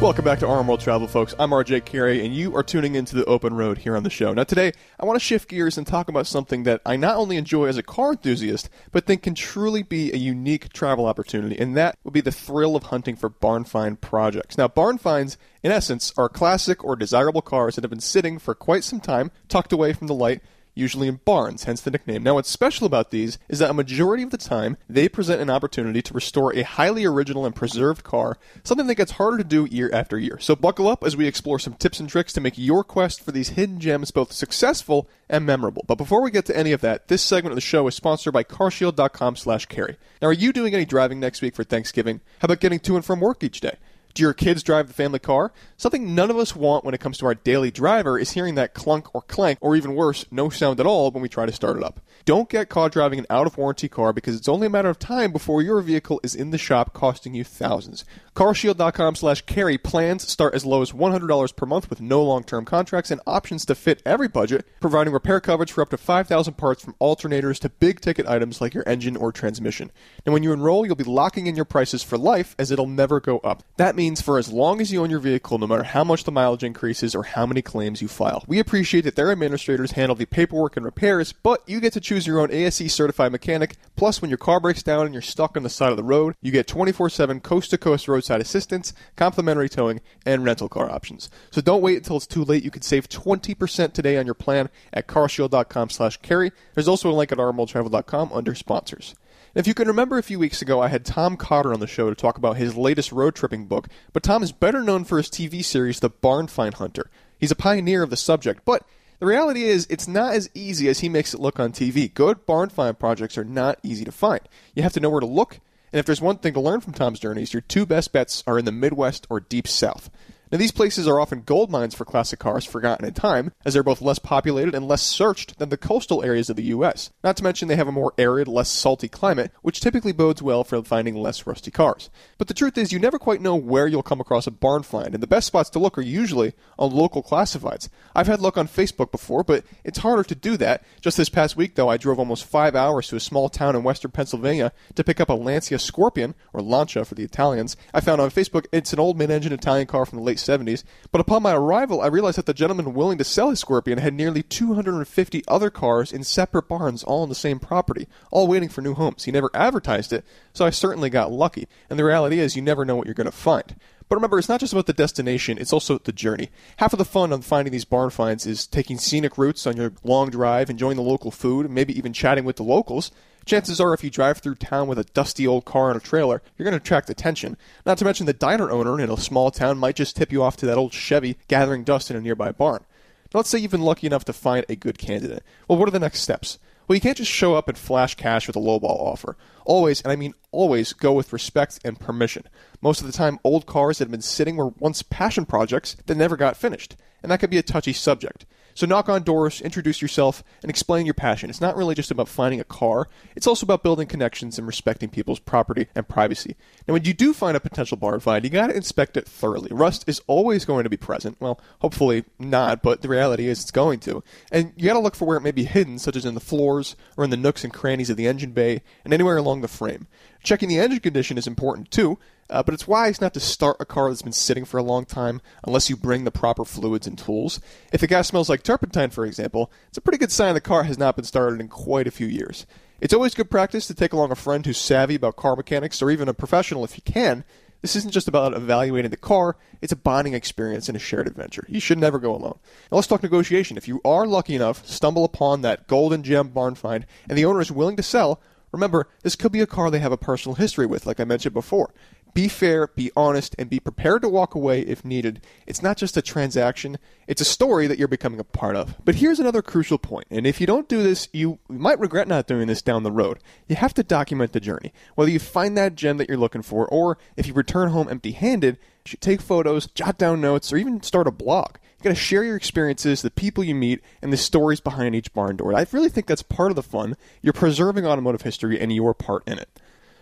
Welcome 0.00 0.24
back 0.24 0.40
to 0.40 0.48
RM 0.48 0.66
World 0.66 0.80
Travel, 0.80 1.06
folks. 1.06 1.32
I'm 1.38 1.50
RJ 1.50 1.84
Carey, 1.84 2.26
and 2.26 2.34
you 2.34 2.56
are 2.56 2.64
tuning 2.64 2.96
into 2.96 3.14
the 3.14 3.24
open 3.26 3.54
road 3.54 3.78
here 3.78 3.96
on 3.96 4.02
the 4.02 4.10
show. 4.10 4.32
Now, 4.32 4.42
today, 4.42 4.72
I 4.98 5.04
want 5.04 5.14
to 5.14 5.24
shift 5.24 5.48
gears 5.48 5.78
and 5.78 5.86
talk 5.86 6.08
about 6.08 6.26
something 6.26 6.64
that 6.64 6.80
I 6.84 6.96
not 6.96 7.14
only 7.14 7.36
enjoy 7.36 7.66
as 7.66 7.76
a 7.76 7.84
car 7.84 8.10
enthusiast, 8.10 8.68
but 8.90 9.06
think 9.06 9.22
can 9.22 9.36
truly 9.36 9.84
be 9.84 10.12
a 10.12 10.16
unique 10.16 10.72
travel 10.72 11.06
opportunity, 11.06 11.56
and 11.56 11.76
that 11.76 11.98
would 12.02 12.14
be 12.14 12.20
the 12.20 12.32
thrill 12.32 12.74
of 12.74 12.84
hunting 12.84 13.14
for 13.14 13.28
barn 13.28 13.62
find 13.62 14.00
projects. 14.00 14.58
Now, 14.58 14.66
barn 14.66 14.98
finds, 14.98 15.38
in 15.62 15.70
essence, 15.70 16.12
are 16.16 16.28
classic 16.28 16.82
or 16.82 16.96
desirable 16.96 17.42
cars 17.42 17.76
that 17.76 17.84
have 17.84 17.90
been 17.90 18.00
sitting 18.00 18.40
for 18.40 18.56
quite 18.56 18.82
some 18.82 18.98
time, 18.98 19.30
tucked 19.48 19.72
away 19.72 19.92
from 19.92 20.08
the 20.08 20.14
light, 20.14 20.42
usually 20.74 21.08
in 21.08 21.20
barns, 21.24 21.64
hence 21.64 21.80
the 21.80 21.90
nickname. 21.90 22.22
Now, 22.22 22.34
what's 22.34 22.50
special 22.50 22.86
about 22.86 23.10
these 23.10 23.38
is 23.48 23.58
that 23.58 23.70
a 23.70 23.74
majority 23.74 24.22
of 24.22 24.30
the 24.30 24.36
time, 24.36 24.76
they 24.88 25.08
present 25.08 25.40
an 25.40 25.50
opportunity 25.50 26.02
to 26.02 26.14
restore 26.14 26.54
a 26.54 26.62
highly 26.62 27.04
original 27.04 27.44
and 27.44 27.54
preserved 27.54 28.04
car, 28.04 28.38
something 28.64 28.86
that 28.86 28.94
gets 28.94 29.12
harder 29.12 29.38
to 29.38 29.44
do 29.44 29.66
year 29.66 29.90
after 29.92 30.18
year. 30.18 30.38
So 30.38 30.56
buckle 30.56 30.88
up 30.88 31.04
as 31.04 31.16
we 31.16 31.26
explore 31.26 31.58
some 31.58 31.74
tips 31.74 32.00
and 32.00 32.08
tricks 32.08 32.32
to 32.34 32.40
make 32.40 32.56
your 32.56 32.84
quest 32.84 33.22
for 33.22 33.32
these 33.32 33.50
hidden 33.50 33.80
gems 33.80 34.10
both 34.10 34.32
successful 34.32 35.08
and 35.28 35.44
memorable. 35.46 35.84
But 35.86 35.98
before 35.98 36.22
we 36.22 36.30
get 36.30 36.46
to 36.46 36.56
any 36.56 36.72
of 36.72 36.80
that, 36.80 37.08
this 37.08 37.22
segment 37.22 37.52
of 37.52 37.56
the 37.56 37.60
show 37.60 37.86
is 37.86 37.94
sponsored 37.94 38.32
by 38.32 38.44
carshield.com 38.44 39.36
slash 39.36 39.66
carey. 39.66 39.96
Now, 40.20 40.28
are 40.28 40.32
you 40.32 40.52
doing 40.52 40.74
any 40.74 40.84
driving 40.84 41.20
next 41.20 41.42
week 41.42 41.54
for 41.54 41.64
Thanksgiving? 41.64 42.20
How 42.40 42.46
about 42.46 42.60
getting 42.60 42.80
to 42.80 42.96
and 42.96 43.04
from 43.04 43.20
work 43.20 43.42
each 43.42 43.60
day? 43.60 43.76
Do 44.14 44.22
your 44.22 44.34
kids 44.34 44.62
drive 44.62 44.88
the 44.88 44.92
family 44.94 45.18
car? 45.18 45.52
Something 45.76 46.14
none 46.14 46.30
of 46.30 46.36
us 46.36 46.56
want 46.56 46.84
when 46.84 46.94
it 46.94 47.00
comes 47.00 47.18
to 47.18 47.26
our 47.26 47.34
daily 47.34 47.70
driver 47.70 48.18
is 48.18 48.32
hearing 48.32 48.56
that 48.56 48.74
clunk 48.74 49.14
or 49.14 49.22
clank, 49.22 49.58
or 49.60 49.76
even 49.76 49.94
worse, 49.94 50.24
no 50.30 50.50
sound 50.50 50.80
at 50.80 50.86
all 50.86 51.10
when 51.10 51.22
we 51.22 51.28
try 51.28 51.46
to 51.46 51.52
start 51.52 51.76
it 51.76 51.84
up. 51.84 52.00
Don't 52.24 52.48
get 52.48 52.68
caught 52.68 52.92
driving 52.92 53.18
an 53.18 53.26
out 53.30 53.46
of 53.46 53.56
warranty 53.56 53.88
car 53.88 54.12
because 54.12 54.36
it's 54.36 54.48
only 54.48 54.66
a 54.66 54.70
matter 54.70 54.88
of 54.90 54.98
time 54.98 55.32
before 55.32 55.62
your 55.62 55.80
vehicle 55.80 56.20
is 56.22 56.34
in 56.34 56.50
the 56.50 56.58
shop 56.58 56.92
costing 56.92 57.34
you 57.34 57.44
thousands. 57.44 58.04
CarShield.com 58.36 59.14
slash 59.14 59.42
carey 59.42 59.78
plans 59.78 60.28
start 60.28 60.54
as 60.54 60.64
low 60.64 60.82
as 60.82 60.92
$100 60.92 61.56
per 61.56 61.66
month 61.66 61.90
with 61.90 62.00
no 62.00 62.22
long-term 62.22 62.64
contracts 62.64 63.10
and 63.10 63.20
options 63.26 63.64
to 63.66 63.74
fit 63.74 64.02
every 64.04 64.28
budget, 64.28 64.66
providing 64.80 65.12
repair 65.12 65.40
coverage 65.40 65.72
for 65.72 65.82
up 65.82 65.90
to 65.90 65.96
5,000 65.96 66.54
parts 66.54 66.82
from 66.82 66.94
alternators 67.00 67.58
to 67.60 67.68
big 67.68 68.00
ticket 68.00 68.26
items 68.26 68.60
like 68.60 68.74
your 68.74 68.88
engine 68.88 69.16
or 69.16 69.32
transmission. 69.32 69.90
And 70.24 70.32
when 70.32 70.42
you 70.42 70.52
enroll, 70.52 70.86
you'll 70.86 70.96
be 70.96 71.04
locking 71.04 71.46
in 71.46 71.56
your 71.56 71.64
prices 71.64 72.02
for 72.02 72.18
life 72.18 72.54
as 72.58 72.70
it'll 72.70 72.86
never 72.86 73.20
go 73.20 73.38
up. 73.38 73.62
That 73.76 73.96
means 74.00 74.22
for 74.22 74.38
as 74.38 74.50
long 74.50 74.80
as 74.80 74.90
you 74.90 75.02
own 75.02 75.10
your 75.10 75.20
vehicle, 75.20 75.58
no 75.58 75.66
matter 75.66 75.82
how 75.82 76.02
much 76.02 76.24
the 76.24 76.32
mileage 76.32 76.64
increases 76.64 77.14
or 77.14 77.22
how 77.22 77.44
many 77.44 77.60
claims 77.60 78.00
you 78.00 78.08
file. 78.08 78.42
We 78.46 78.58
appreciate 78.58 79.02
that 79.02 79.14
their 79.14 79.30
administrators 79.30 79.90
handle 79.90 80.16
the 80.16 80.24
paperwork 80.24 80.74
and 80.78 80.86
repairs, 80.86 81.34
but 81.34 81.62
you 81.66 81.80
get 81.80 81.92
to 81.92 82.00
choose 82.00 82.26
your 82.26 82.40
own 82.40 82.50
ASE 82.50 82.94
certified 82.94 83.30
mechanic. 83.30 83.76
Plus, 83.96 84.22
when 84.22 84.30
your 84.30 84.38
car 84.38 84.58
breaks 84.58 84.82
down 84.82 85.04
and 85.04 85.14
you're 85.14 85.20
stuck 85.20 85.54
on 85.54 85.64
the 85.64 85.68
side 85.68 85.90
of 85.90 85.98
the 85.98 86.02
road, 86.02 86.34
you 86.40 86.50
get 86.50 86.66
24-7 86.66 87.42
coast-to-coast 87.42 88.08
roadside 88.08 88.40
assistance, 88.40 88.94
complimentary 89.16 89.68
towing, 89.68 90.00
and 90.24 90.46
rental 90.46 90.70
car 90.70 90.90
options. 90.90 91.28
So 91.50 91.60
don't 91.60 91.82
wait 91.82 91.98
until 91.98 92.16
it's 92.16 92.26
too 92.26 92.42
late. 92.42 92.64
You 92.64 92.70
can 92.70 92.80
save 92.80 93.06
20% 93.06 93.92
today 93.92 94.16
on 94.16 94.24
your 94.24 94.34
plan 94.34 94.70
at 94.94 95.08
carshield.com 95.08 95.90
slash 95.90 96.16
carey. 96.22 96.52
There's 96.72 96.88
also 96.88 97.10
a 97.10 97.12
link 97.12 97.32
at 97.32 97.38
rmworldtravel.com 97.38 98.32
under 98.32 98.54
sponsors. 98.54 99.14
If 99.52 99.66
you 99.66 99.74
can 99.74 99.88
remember 99.88 100.16
a 100.16 100.22
few 100.22 100.38
weeks 100.38 100.62
ago, 100.62 100.80
I 100.80 100.86
had 100.86 101.04
Tom 101.04 101.36
Cotter 101.36 101.72
on 101.72 101.80
the 101.80 101.88
show 101.88 102.08
to 102.08 102.14
talk 102.14 102.38
about 102.38 102.56
his 102.56 102.76
latest 102.76 103.10
road 103.10 103.34
tripping 103.34 103.66
book, 103.66 103.88
but 104.12 104.22
Tom 104.22 104.44
is 104.44 104.52
better 104.52 104.80
known 104.80 105.02
for 105.02 105.16
his 105.16 105.28
TV 105.28 105.64
series, 105.64 105.98
The 105.98 106.08
Barn 106.08 106.46
Find 106.46 106.74
Hunter. 106.74 107.10
He's 107.36 107.50
a 107.50 107.56
pioneer 107.56 108.04
of 108.04 108.10
the 108.10 108.16
subject, 108.16 108.64
but 108.64 108.84
the 109.18 109.26
reality 109.26 109.64
is, 109.64 109.88
it's 109.90 110.06
not 110.06 110.34
as 110.34 110.50
easy 110.54 110.88
as 110.88 111.00
he 111.00 111.08
makes 111.08 111.34
it 111.34 111.40
look 111.40 111.58
on 111.58 111.72
TV. 111.72 112.14
Good 112.14 112.46
barn 112.46 112.68
find 112.68 112.96
projects 112.96 113.36
are 113.36 113.44
not 113.44 113.80
easy 113.82 114.04
to 114.04 114.12
find. 114.12 114.40
You 114.74 114.84
have 114.84 114.92
to 114.92 115.00
know 115.00 115.10
where 115.10 115.20
to 115.20 115.26
look, 115.26 115.58
and 115.92 115.98
if 115.98 116.06
there's 116.06 116.20
one 116.20 116.38
thing 116.38 116.54
to 116.54 116.60
learn 116.60 116.80
from 116.80 116.94
Tom's 116.94 117.18
journeys, 117.18 117.52
your 117.52 117.60
two 117.60 117.84
best 117.84 118.12
bets 118.12 118.44
are 118.46 118.56
in 118.56 118.66
the 118.66 118.72
Midwest 118.72 119.26
or 119.28 119.40
Deep 119.40 119.66
South. 119.66 120.10
Now, 120.52 120.58
these 120.58 120.72
places 120.72 121.06
are 121.06 121.20
often 121.20 121.42
gold 121.42 121.70
mines 121.70 121.94
for 121.94 122.04
classic 122.04 122.40
cars 122.40 122.64
forgotten 122.64 123.06
in 123.06 123.14
time, 123.14 123.52
as 123.64 123.74
they're 123.74 123.84
both 123.84 124.02
less 124.02 124.18
populated 124.18 124.74
and 124.74 124.88
less 124.88 125.02
searched 125.02 125.58
than 125.60 125.68
the 125.68 125.76
coastal 125.76 126.24
areas 126.24 126.50
of 126.50 126.56
the 126.56 126.64
U.S. 126.64 127.10
Not 127.22 127.36
to 127.36 127.44
mention 127.44 127.68
they 127.68 127.76
have 127.76 127.86
a 127.86 127.92
more 127.92 128.12
arid, 128.18 128.48
less 128.48 128.68
salty 128.68 129.06
climate, 129.06 129.52
which 129.62 129.80
typically 129.80 130.10
bodes 130.10 130.42
well 130.42 130.64
for 130.64 130.82
finding 130.82 131.14
less 131.14 131.46
rusty 131.46 131.70
cars. 131.70 132.10
But 132.36 132.48
the 132.48 132.54
truth 132.54 132.76
is, 132.76 132.90
you 132.90 132.98
never 132.98 133.16
quite 133.16 133.40
know 133.40 133.54
where 133.54 133.86
you'll 133.86 134.02
come 134.02 134.20
across 134.20 134.48
a 134.48 134.50
barn 134.50 134.82
find, 134.82 135.14
and 135.14 135.22
the 135.22 135.28
best 135.28 135.46
spots 135.46 135.70
to 135.70 135.78
look 135.78 135.96
are 135.96 136.02
usually 136.02 136.54
on 136.80 136.90
local 136.90 137.22
classifieds. 137.22 137.88
I've 138.16 138.26
had 138.26 138.40
luck 138.40 138.58
on 138.58 138.66
Facebook 138.66 139.12
before, 139.12 139.44
but 139.44 139.64
it's 139.84 139.98
harder 139.98 140.24
to 140.24 140.34
do 140.34 140.56
that. 140.56 140.82
Just 141.00 141.16
this 141.16 141.28
past 141.28 141.56
week, 141.56 141.76
though, 141.76 141.88
I 141.88 141.96
drove 141.96 142.18
almost 142.18 142.44
five 142.44 142.74
hours 142.74 143.06
to 143.08 143.16
a 143.16 143.20
small 143.20 143.48
town 143.48 143.76
in 143.76 143.84
western 143.84 144.10
Pennsylvania 144.10 144.72
to 144.96 145.04
pick 145.04 145.20
up 145.20 145.28
a 145.28 145.34
Lancia 145.34 145.78
Scorpion, 145.78 146.34
or 146.52 146.60
Lancia 146.60 147.04
for 147.04 147.14
the 147.14 147.22
Italians. 147.22 147.76
I 147.94 148.00
found 148.00 148.20
on 148.20 148.30
Facebook 148.30 148.66
it's 148.72 148.92
an 148.92 148.98
old 148.98 149.16
mid-engine 149.16 149.52
Italian 149.52 149.86
car 149.86 150.04
from 150.04 150.18
the 150.18 150.24
late 150.24 150.39
70s, 150.46 150.84
but 151.12 151.20
upon 151.20 151.42
my 151.42 151.52
arrival, 151.52 152.00
I 152.00 152.06
realized 152.06 152.38
that 152.38 152.46
the 152.46 152.54
gentleman 152.54 152.94
willing 152.94 153.18
to 153.18 153.24
sell 153.24 153.50
his 153.50 153.60
Scorpion 153.60 153.98
had 153.98 154.14
nearly 154.14 154.42
250 154.42 155.42
other 155.48 155.70
cars 155.70 156.12
in 156.12 156.24
separate 156.24 156.68
barns 156.68 157.02
all 157.04 157.22
on 157.22 157.28
the 157.28 157.34
same 157.34 157.58
property, 157.58 158.08
all 158.30 158.46
waiting 158.46 158.68
for 158.68 158.82
new 158.82 158.94
homes. 158.94 159.24
He 159.24 159.32
never 159.32 159.50
advertised 159.54 160.12
it, 160.12 160.24
so 160.52 160.64
I 160.64 160.70
certainly 160.70 161.10
got 161.10 161.32
lucky. 161.32 161.68
And 161.88 161.98
the 161.98 162.04
reality 162.04 162.38
is, 162.38 162.56
you 162.56 162.62
never 162.62 162.84
know 162.84 162.96
what 162.96 163.06
you're 163.06 163.14
going 163.14 163.24
to 163.26 163.32
find. 163.32 163.76
But 164.08 164.16
remember, 164.16 164.40
it's 164.40 164.48
not 164.48 164.58
just 164.58 164.72
about 164.72 164.86
the 164.86 164.92
destination, 164.92 165.56
it's 165.56 165.72
also 165.72 165.98
the 165.98 166.10
journey. 166.12 166.50
Half 166.78 166.92
of 166.92 166.98
the 166.98 167.04
fun 167.04 167.32
on 167.32 167.42
finding 167.42 167.70
these 167.70 167.84
barn 167.84 168.10
finds 168.10 168.44
is 168.44 168.66
taking 168.66 168.98
scenic 168.98 169.38
routes 169.38 169.68
on 169.68 169.76
your 169.76 169.92
long 170.02 170.30
drive, 170.30 170.68
enjoying 170.68 170.96
the 170.96 171.02
local 171.02 171.30
food, 171.30 171.70
maybe 171.70 171.96
even 171.96 172.12
chatting 172.12 172.44
with 172.44 172.56
the 172.56 172.64
locals. 172.64 173.12
Chances 173.44 173.80
are, 173.80 173.94
if 173.94 174.04
you 174.04 174.10
drive 174.10 174.38
through 174.38 174.56
town 174.56 174.86
with 174.86 174.98
a 174.98 175.04
dusty 175.04 175.46
old 175.46 175.64
car 175.64 175.90
and 175.90 176.00
a 176.00 176.04
trailer, 176.04 176.42
you're 176.56 176.64
going 176.64 176.78
to 176.78 176.82
attract 176.82 177.10
attention. 177.10 177.56
Not 177.84 177.98
to 177.98 178.04
mention, 178.04 178.26
the 178.26 178.32
diner 178.32 178.70
owner 178.70 179.00
in 179.00 179.10
a 179.10 179.16
small 179.16 179.50
town 179.50 179.78
might 179.78 179.96
just 179.96 180.16
tip 180.16 180.30
you 180.30 180.42
off 180.42 180.56
to 180.58 180.66
that 180.66 180.78
old 180.78 180.92
Chevy 180.92 181.36
gathering 181.48 181.84
dust 181.84 182.10
in 182.10 182.16
a 182.16 182.20
nearby 182.20 182.52
barn. 182.52 182.84
Now, 183.32 183.38
let's 183.38 183.48
say 183.48 183.58
you've 183.58 183.70
been 183.70 183.80
lucky 183.80 184.06
enough 184.06 184.24
to 184.26 184.32
find 184.32 184.64
a 184.68 184.76
good 184.76 184.98
candidate. 184.98 185.42
Well, 185.68 185.78
what 185.78 185.88
are 185.88 185.92
the 185.92 185.98
next 185.98 186.20
steps? 186.20 186.58
Well, 186.86 186.96
you 186.96 187.00
can't 187.00 187.16
just 187.16 187.30
show 187.30 187.54
up 187.54 187.68
and 187.68 187.78
flash 187.78 188.16
cash 188.16 188.48
with 188.48 188.56
a 188.56 188.60
lowball 188.60 189.00
offer. 189.00 189.36
Always, 189.64 190.02
and 190.02 190.10
I 190.10 190.16
mean 190.16 190.34
always, 190.50 190.92
go 190.92 191.12
with 191.12 191.32
respect 191.32 191.78
and 191.84 192.00
permission. 192.00 192.42
Most 192.82 193.00
of 193.00 193.06
the 193.06 193.12
time, 193.12 193.38
old 193.44 193.64
cars 193.64 193.98
that 193.98 194.06
have 194.06 194.10
been 194.10 194.20
sitting 194.20 194.56
were 194.56 194.74
once 194.80 195.02
passion 195.02 195.46
projects 195.46 195.96
that 196.06 196.16
never 196.16 196.36
got 196.36 196.56
finished, 196.56 196.96
and 197.22 197.30
that 197.30 197.38
could 197.38 197.50
be 197.50 197.58
a 197.58 197.62
touchy 197.62 197.92
subject. 197.92 198.44
So 198.74 198.86
knock 198.86 199.08
on 199.08 199.22
doors, 199.22 199.60
introduce 199.60 200.00
yourself, 200.00 200.42
and 200.62 200.70
explain 200.70 201.06
your 201.06 201.14
passion. 201.14 201.50
It's 201.50 201.60
not 201.60 201.76
really 201.76 201.94
just 201.94 202.10
about 202.10 202.28
finding 202.28 202.60
a 202.60 202.64
car, 202.64 203.08
it's 203.36 203.46
also 203.46 203.66
about 203.66 203.82
building 203.82 204.06
connections 204.06 204.58
and 204.58 204.66
respecting 204.66 205.08
people's 205.08 205.38
property 205.38 205.88
and 205.94 206.08
privacy. 206.08 206.56
Now, 206.86 206.94
when 206.94 207.04
you 207.04 207.14
do 207.14 207.32
find 207.32 207.56
a 207.56 207.60
potential 207.60 207.96
barn 207.96 208.20
find, 208.20 208.44
you 208.44 208.50
gotta 208.50 208.76
inspect 208.76 209.16
it 209.16 209.26
thoroughly. 209.26 209.70
Rust 209.72 210.04
is 210.06 210.20
always 210.26 210.64
going 210.64 210.84
to 210.84 210.90
be 210.90 210.96
present. 210.96 211.36
Well, 211.40 211.60
hopefully 211.80 212.24
not, 212.38 212.82
but 212.82 213.02
the 213.02 213.08
reality 213.08 213.48
is 213.48 213.60
it's 213.60 213.70
going 213.70 214.00
to. 214.00 214.22
And 214.50 214.72
you 214.76 214.84
gotta 214.84 215.00
look 215.00 215.14
for 215.14 215.26
where 215.26 215.36
it 215.36 215.42
may 215.42 215.52
be 215.52 215.64
hidden, 215.64 215.98
such 215.98 216.16
as 216.16 216.24
in 216.24 216.34
the 216.34 216.40
floors 216.40 216.96
or 217.16 217.24
in 217.24 217.30
the 217.30 217.36
nooks 217.36 217.64
and 217.64 217.72
crannies 217.72 218.10
of 218.10 218.16
the 218.16 218.26
engine 218.26 218.52
bay 218.52 218.82
and 219.04 219.12
anywhere 219.12 219.36
along 219.36 219.60
the 219.60 219.68
frame. 219.68 220.06
Checking 220.42 220.68
the 220.68 220.78
engine 220.78 221.00
condition 221.00 221.36
is 221.36 221.46
important 221.46 221.90
too, 221.90 222.18
uh, 222.50 222.62
but 222.62 222.74
it's 222.74 222.88
wise 222.88 223.20
not 223.20 223.32
to 223.34 223.40
start 223.40 223.76
a 223.80 223.84
car 223.84 224.08
that's 224.08 224.22
been 224.22 224.32
sitting 224.32 224.64
for 224.64 224.78
a 224.78 224.82
long 224.82 225.04
time 225.04 225.40
unless 225.64 225.88
you 225.88 225.96
bring 225.96 226.24
the 226.24 226.30
proper 226.30 226.64
fluids 226.64 227.06
and 227.06 227.18
tools. 227.18 227.60
If 227.92 228.00
the 228.00 228.06
gas 228.06 228.28
smells 228.28 228.48
like 228.48 228.62
turpentine, 228.62 229.10
for 229.10 229.24
example, 229.24 229.72
it's 229.88 229.98
a 229.98 230.00
pretty 230.00 230.18
good 230.18 230.32
sign 230.32 230.54
the 230.54 230.60
car 230.60 230.82
has 230.82 230.98
not 230.98 231.16
been 231.16 231.24
started 231.24 231.60
in 231.60 231.68
quite 231.68 232.06
a 232.06 232.10
few 232.10 232.26
years. 232.26 232.66
It's 233.00 233.14
always 233.14 233.34
good 233.34 233.50
practice 233.50 233.86
to 233.86 233.94
take 233.94 234.12
along 234.12 234.30
a 234.30 234.36
friend 234.36 234.66
who's 234.66 234.76
savvy 234.76 235.14
about 235.14 235.36
car 235.36 235.56
mechanics 235.56 236.02
or 236.02 236.10
even 236.10 236.28
a 236.28 236.34
professional 236.34 236.84
if 236.84 236.96
you 236.96 237.02
can. 237.02 237.44
This 237.80 237.96
isn't 237.96 238.12
just 238.12 238.28
about 238.28 238.52
evaluating 238.52 239.10
the 239.10 239.16
car, 239.16 239.56
it's 239.80 239.92
a 239.92 239.96
bonding 239.96 240.34
experience 240.34 240.88
and 240.88 240.96
a 240.96 241.00
shared 241.00 241.26
adventure. 241.26 241.64
You 241.66 241.80
should 241.80 241.96
never 241.96 242.18
go 242.18 242.34
alone. 242.34 242.58
Now 242.90 242.96
let's 242.96 243.06
talk 243.06 243.22
negotiation. 243.22 243.78
If 243.78 243.88
you 243.88 244.02
are 244.04 244.26
lucky 244.26 244.54
enough 244.54 244.84
to 244.84 244.92
stumble 244.92 245.24
upon 245.24 245.62
that 245.62 245.86
golden 245.86 246.22
gem 246.22 246.48
barn 246.48 246.74
find 246.74 247.06
and 247.26 247.38
the 247.38 247.46
owner 247.46 247.62
is 247.62 247.72
willing 247.72 247.96
to 247.96 248.02
sell, 248.02 248.42
Remember, 248.72 249.08
this 249.22 249.36
could 249.36 249.52
be 249.52 249.60
a 249.60 249.66
car 249.66 249.90
they 249.90 249.98
have 249.98 250.12
a 250.12 250.16
personal 250.16 250.54
history 250.54 250.86
with, 250.86 251.06
like 251.06 251.18
I 251.18 251.24
mentioned 251.24 251.54
before. 251.54 251.92
Be 252.32 252.48
fair, 252.48 252.86
be 252.88 253.10
honest, 253.16 253.54
and 253.58 253.68
be 253.68 253.80
prepared 253.80 254.22
to 254.22 254.28
walk 254.28 254.54
away 254.54 254.82
if 254.82 255.04
needed. 255.04 255.40
It's 255.66 255.82
not 255.82 255.96
just 255.96 256.16
a 256.16 256.22
transaction, 256.22 256.98
it's 257.26 257.40
a 257.40 257.44
story 257.44 257.86
that 257.86 257.98
you're 257.98 258.08
becoming 258.08 258.40
a 258.40 258.44
part 258.44 258.76
of. 258.76 258.94
But 259.04 259.16
here's 259.16 259.40
another 259.40 259.62
crucial 259.62 259.98
point, 259.98 260.26
and 260.30 260.46
if 260.46 260.60
you 260.60 260.66
don't 260.66 260.88
do 260.88 261.02
this, 261.02 261.28
you 261.32 261.58
might 261.68 261.98
regret 261.98 262.28
not 262.28 262.46
doing 262.46 262.68
this 262.68 262.82
down 262.82 263.02
the 263.02 263.12
road. 263.12 263.38
You 263.66 263.76
have 263.76 263.94
to 263.94 264.02
document 264.02 264.52
the 264.52 264.60
journey. 264.60 264.92
Whether 265.14 265.30
you 265.30 265.38
find 265.38 265.76
that 265.76 265.96
gem 265.96 266.18
that 266.18 266.28
you're 266.28 266.38
looking 266.38 266.62
for, 266.62 266.86
or 266.86 267.18
if 267.36 267.46
you 267.46 267.54
return 267.54 267.90
home 267.90 268.08
empty 268.08 268.32
handed, 268.32 268.76
you 269.04 269.10
should 269.10 269.20
take 269.20 269.40
photos, 269.40 269.86
jot 269.88 270.18
down 270.18 270.40
notes, 270.40 270.72
or 270.72 270.76
even 270.76 271.02
start 271.02 271.26
a 271.26 271.32
blog. 271.32 271.76
You 271.98 272.04
got 272.04 272.10
to 272.10 272.14
share 272.14 272.44
your 272.44 272.56
experiences, 272.56 273.22
the 273.22 273.30
people 273.30 273.62
you 273.62 273.74
meet, 273.74 274.00
and 274.22 274.32
the 274.32 274.38
stories 274.38 274.80
behind 274.80 275.14
each 275.14 275.32
barn 275.34 275.56
door. 275.56 275.74
I 275.74 275.86
really 275.92 276.08
think 276.08 276.26
that's 276.26 276.42
part 276.42 276.70
of 276.70 276.76
the 276.76 276.82
fun. 276.82 277.16
You're 277.42 277.52
preserving 277.52 278.06
automotive 278.06 278.42
history 278.42 278.80
and 278.80 278.92
your 278.92 279.12
part 279.12 279.42
in 279.46 279.58
it. 279.58 279.68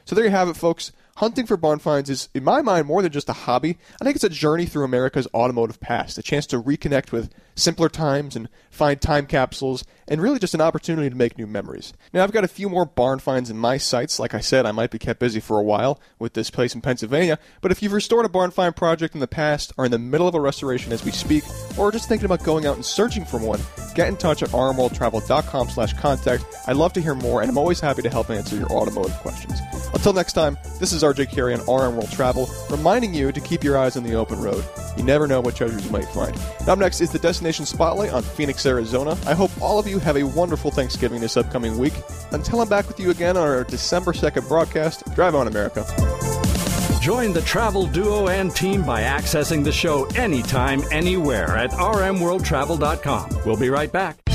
So 0.05 0.17
there 0.17 0.25
you 0.25 0.31
have 0.31 0.49
it, 0.49 0.57
folks. 0.57 0.91
Hunting 1.19 1.47
for 1.47 1.57
barn 1.57 1.81
finds 1.81 2.09
is, 2.09 2.29
in 2.33 2.45
my 2.45 2.63
mind, 2.63 2.87
more 2.87 3.03
than 3.03 3.11
just 3.11 3.29
a 3.29 3.33
hobby. 3.33 3.77
I 4.01 4.05
think 4.05 4.15
it's 4.15 4.23
a 4.23 4.29
journey 4.29 4.67
through 4.67 4.85
America's 4.85 5.27
automotive 5.35 5.81
past, 5.81 6.17
a 6.17 6.23
chance 6.23 6.47
to 6.47 6.63
reconnect 6.63 7.11
with 7.11 7.29
simpler 7.59 7.89
times 7.89 8.37
and 8.37 8.49
find 8.71 9.01
time 9.01 9.27
capsules, 9.27 9.85
and 10.07 10.23
really 10.23 10.39
just 10.39 10.55
an 10.55 10.61
opportunity 10.61 11.11
to 11.11 11.17
make 11.17 11.37
new 11.37 11.47
memories. 11.47 11.93
Now, 12.13 12.23
I've 12.23 12.33
got 12.33 12.45
a 12.45 12.49
few 12.49 12.69
more 12.69 12.87
barn 12.87 13.19
finds 13.19 13.51
in 13.51 13.59
my 13.59 13.77
sights. 13.77 14.19
Like 14.19 14.35
I 14.35 14.41
said, 14.41 14.65
I 14.65 14.73
might 14.73 14.91
be 14.91 14.99
kept 14.99 15.21
busy 15.21 15.41
for 15.41 15.59
a 15.59 15.63
while 15.63 16.01
with 16.19 16.35
this 16.35 16.51
place 16.51 16.75
in 16.75 16.81
Pennsylvania, 16.81 17.39
but 17.61 17.73
if 17.73 17.83
you've 17.83 17.93
restored 17.93 18.25
a 18.25 18.29
barn 18.29 18.53
find 18.53 18.75
project 18.75 19.15
in 19.15 19.21
the 19.21 19.27
past, 19.27 19.73
are 19.77 19.85
in 19.85 19.91
the 19.91 19.99
middle 19.99 20.29
of 20.29 20.35
a 20.35 20.41
restoration 20.41 20.93
as 20.93 21.05
we 21.05 21.11
speak, 21.11 21.43
or 21.77 21.91
just 21.91 22.09
thinking 22.09 22.27
about 22.27 22.45
going 22.45 22.67
out 22.67 22.77
and 22.77 22.85
searching 22.85 23.25
for 23.25 23.39
one, 23.39 23.61
get 23.95 24.09
in 24.09 24.17
touch 24.17 24.43
at 24.43 24.51
rmworldtravel.com 24.51 25.69
slash 25.69 25.93
contact. 25.95 26.45
I'd 26.67 26.77
love 26.77 26.93
to 26.93 27.01
hear 27.01 27.17
more, 27.17 27.43
and 27.43 27.51
I'm 27.51 27.59
always 27.59 27.81
happy 27.81 28.03
to 28.03 28.11
help 28.11 28.31
answer 28.31 28.57
your 28.57 28.71
automotive 28.71 29.17
questions. 29.17 29.61
Until 29.93 30.13
next 30.13 30.35
time, 30.35 30.57
this 30.79 30.93
is 30.93 31.03
RJ 31.03 31.33
Carey 31.33 31.55
on 31.55 31.61
RM 31.61 31.97
World 31.97 32.13
Travel, 32.13 32.49
reminding 32.71 33.13
you 33.13 33.33
to 33.33 33.41
keep 33.41 33.65
your 33.65 33.77
eyes 33.77 33.97
on 33.97 34.05
the 34.05 34.15
open 34.15 34.41
road. 34.41 34.65
You 34.97 35.03
never 35.03 35.27
know 35.27 35.41
what 35.41 35.57
treasures 35.57 35.85
you 35.85 35.91
might 35.91 36.09
find. 36.09 36.37
Up 36.69 36.79
next 36.79 37.01
is 37.01 37.11
the 37.11 37.19
Destination 37.19 37.48
Spotlight 37.53 38.13
on 38.13 38.23
Phoenix, 38.23 38.65
Arizona. 38.67 39.17
I 39.27 39.35
hope 39.35 39.51
all 39.61 39.79
of 39.79 39.87
you 39.87 39.99
have 40.01 40.17
a 40.17 40.23
wonderful 40.23 40.71
Thanksgiving 40.71 41.21
this 41.21 41.37
upcoming 41.37 41.79
week. 41.79 41.95
Until 42.33 42.61
I'm 42.61 42.69
back 42.69 42.87
with 42.87 43.01
you 43.01 43.11
again 43.11 43.37
on 43.37 43.49
our 43.49 43.65
December 43.65 44.13
2nd 44.13 44.47
broadcast, 44.49 45.05
drive 45.15 45.35
on, 45.35 45.49
America. 45.49 45.85
Join 47.01 47.33
the 47.33 47.43
travel 47.43 47.87
duo 47.87 48.29
and 48.29 48.55
team 48.55 48.85
by 48.85 49.03
accessing 49.03 49.65
the 49.65 49.73
show 49.73 50.05
anytime, 50.17 50.83
anywhere 50.91 51.57
at 51.57 51.71
rmworldtravel.com. 51.71 53.41
We'll 53.47 53.57
be 53.57 53.71
right 53.71 53.91
back. 53.91 54.28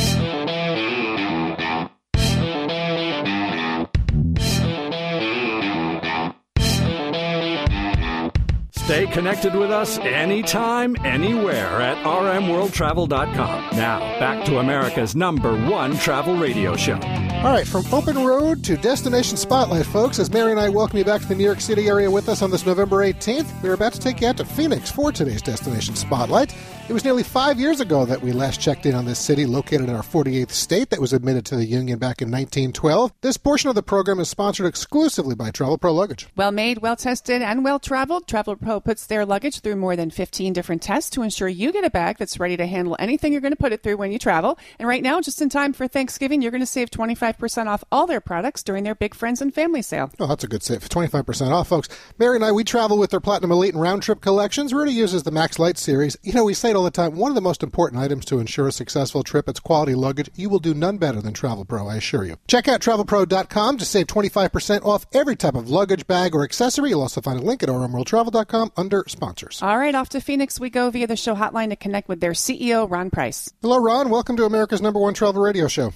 Stay 8.83 9.07
connected 9.07 9.55
with 9.55 9.71
us 9.71 9.97
anytime, 9.99 10.97
anywhere 11.05 11.79
at 11.79 11.97
rmworldtravel.com. 12.05 13.77
Now, 13.77 13.99
back 14.19 14.43
to 14.45 14.59
America's 14.59 15.15
number 15.15 15.55
one 15.69 15.97
travel 15.97 16.35
radio 16.35 16.75
show. 16.75 16.99
All 17.43 17.51
right, 17.51 17.65
from 17.65 17.85
open 17.93 18.25
road 18.25 18.61
to 18.65 18.75
destination 18.75 19.37
spotlight, 19.37 19.85
folks, 19.85 20.19
as 20.19 20.31
Mary 20.31 20.51
and 20.51 20.59
I 20.59 20.67
welcome 20.67 20.97
you 20.97 21.05
back 21.05 21.21
to 21.21 21.27
the 21.27 21.35
New 21.35 21.45
York 21.45 21.61
City 21.61 21.87
area 21.87 22.11
with 22.11 22.27
us 22.27 22.41
on 22.41 22.51
this 22.51 22.65
November 22.65 22.97
18th, 22.97 23.61
we're 23.63 23.73
about 23.73 23.93
to 23.93 23.99
take 23.99 24.19
you 24.19 24.27
out 24.27 24.35
to 24.37 24.45
Phoenix 24.45 24.91
for 24.91 25.13
today's 25.13 25.41
destination 25.41 25.95
spotlight. 25.95 26.53
It 26.89 26.93
was 26.93 27.05
nearly 27.05 27.23
five 27.23 27.61
years 27.61 27.79
ago 27.79 28.05
that 28.05 28.21
we 28.21 28.33
last 28.33 28.59
checked 28.59 28.85
in 28.85 28.93
on 28.93 29.05
this 29.05 29.17
city 29.17 29.45
located 29.45 29.87
in 29.87 29.95
our 29.95 30.03
48th 30.03 30.51
state 30.51 30.89
that 30.89 30.99
was 30.99 31.13
admitted 31.13 31.45
to 31.45 31.55
the 31.55 31.63
Union 31.65 31.99
back 31.99 32.21
in 32.21 32.29
1912. 32.29 33.13
This 33.21 33.37
portion 33.37 33.69
of 33.69 33.75
the 33.75 33.83
program 33.83 34.19
is 34.19 34.27
sponsored 34.27 34.65
exclusively 34.65 35.35
by 35.35 35.49
Travel 35.51 35.77
Pro 35.77 35.93
Luggage. 35.93 36.27
Well 36.35 36.51
made, 36.51 36.79
well 36.79 36.97
tested, 36.97 37.41
and 37.41 37.63
well 37.63 37.79
traveled, 37.79 38.27
Travel 38.27 38.57
Pro 38.57 38.81
puts 38.83 39.05
their 39.05 39.25
luggage 39.25 39.59
through 39.59 39.75
more 39.75 39.95
than 39.95 40.09
15 40.09 40.53
different 40.53 40.81
tests 40.81 41.09
to 41.11 41.21
ensure 41.21 41.47
you 41.47 41.71
get 41.71 41.85
a 41.85 41.89
bag 41.89 42.17
that's 42.17 42.39
ready 42.39 42.57
to 42.57 42.65
handle 42.65 42.95
anything 42.99 43.31
you're 43.31 43.41
going 43.41 43.53
to 43.53 43.57
put 43.57 43.73
it 43.73 43.83
through 43.83 43.97
when 43.97 44.11
you 44.11 44.19
travel. 44.19 44.57
And 44.79 44.87
right 44.87 45.03
now, 45.03 45.21
just 45.21 45.41
in 45.41 45.49
time 45.49 45.73
for 45.73 45.87
Thanksgiving, 45.87 46.41
you're 46.41 46.51
going 46.51 46.61
to 46.61 46.65
save 46.65 46.89
25% 46.89 47.67
off 47.67 47.83
all 47.91 48.07
their 48.07 48.21
products 48.21 48.63
during 48.63 48.83
their 48.83 48.95
big 48.95 49.15
friends 49.15 49.41
and 49.41 49.53
family 49.53 49.81
sale. 49.81 50.11
Oh, 50.19 50.27
that's 50.27 50.43
a 50.43 50.47
good 50.47 50.63
save. 50.63 50.87
25% 50.89 51.51
off, 51.51 51.67
folks. 51.67 51.89
Mary 52.17 52.35
and 52.35 52.45
I, 52.45 52.51
we 52.51 52.63
travel 52.63 52.97
with 52.97 53.11
their 53.11 53.19
Platinum 53.19 53.51
Elite 53.51 53.73
and 53.73 53.81
Round 53.81 54.03
Trip 54.03 54.21
collections. 54.21 54.73
Rudy 54.73 54.93
uses 54.93 55.23
the 55.23 55.31
Max 55.31 55.59
Light 55.59 55.77
series. 55.77 56.17
You 56.23 56.33
know, 56.33 56.43
we 56.43 56.53
say 56.53 56.69
it 56.71 56.75
all 56.75 56.83
the 56.83 56.91
time. 56.91 57.15
One 57.15 57.31
of 57.31 57.35
the 57.35 57.41
most 57.41 57.63
important 57.63 58.01
items 58.01 58.25
to 58.25 58.39
ensure 58.39 58.67
a 58.67 58.71
successful 58.71 59.23
trip, 59.23 59.49
is 59.49 59.59
quality 59.59 59.95
luggage. 59.95 60.29
You 60.35 60.49
will 60.49 60.59
do 60.59 60.73
none 60.73 60.97
better 60.97 61.21
than 61.21 61.33
Travel 61.33 61.65
Pro, 61.65 61.87
I 61.87 61.95
assure 61.95 62.23
you. 62.23 62.37
Check 62.47 62.67
out 62.67 62.81
travelpro.com 62.81 63.77
to 63.77 63.85
save 63.85 64.07
25% 64.07 64.85
off 64.85 65.05
every 65.13 65.35
type 65.35 65.55
of 65.55 65.69
luggage, 65.69 66.07
bag, 66.07 66.35
or 66.35 66.43
accessory. 66.43 66.89
You'll 66.89 67.01
also 67.01 67.21
find 67.21 67.39
a 67.39 67.43
link 67.43 67.63
at 67.63 67.69
rmworldtravel.com 67.69 68.62
under 68.77 69.03
sponsors. 69.07 69.61
All 69.61 69.77
right, 69.77 69.95
off 69.95 70.09
to 70.09 70.21
Phoenix 70.21 70.59
we 70.59 70.69
go 70.69 70.89
via 70.89 71.07
the 71.07 71.15
show 71.15 71.35
hotline 71.35 71.69
to 71.69 71.75
connect 71.75 72.07
with 72.07 72.19
their 72.19 72.31
CEO, 72.31 72.89
Ron 72.89 73.09
Price. 73.09 73.53
Hello, 73.61 73.77
Ron. 73.77 74.09
Welcome 74.09 74.37
to 74.37 74.45
America's 74.45 74.81
number 74.81 74.99
one 74.99 75.13
travel 75.13 75.41
radio 75.41 75.67
show. 75.67 75.93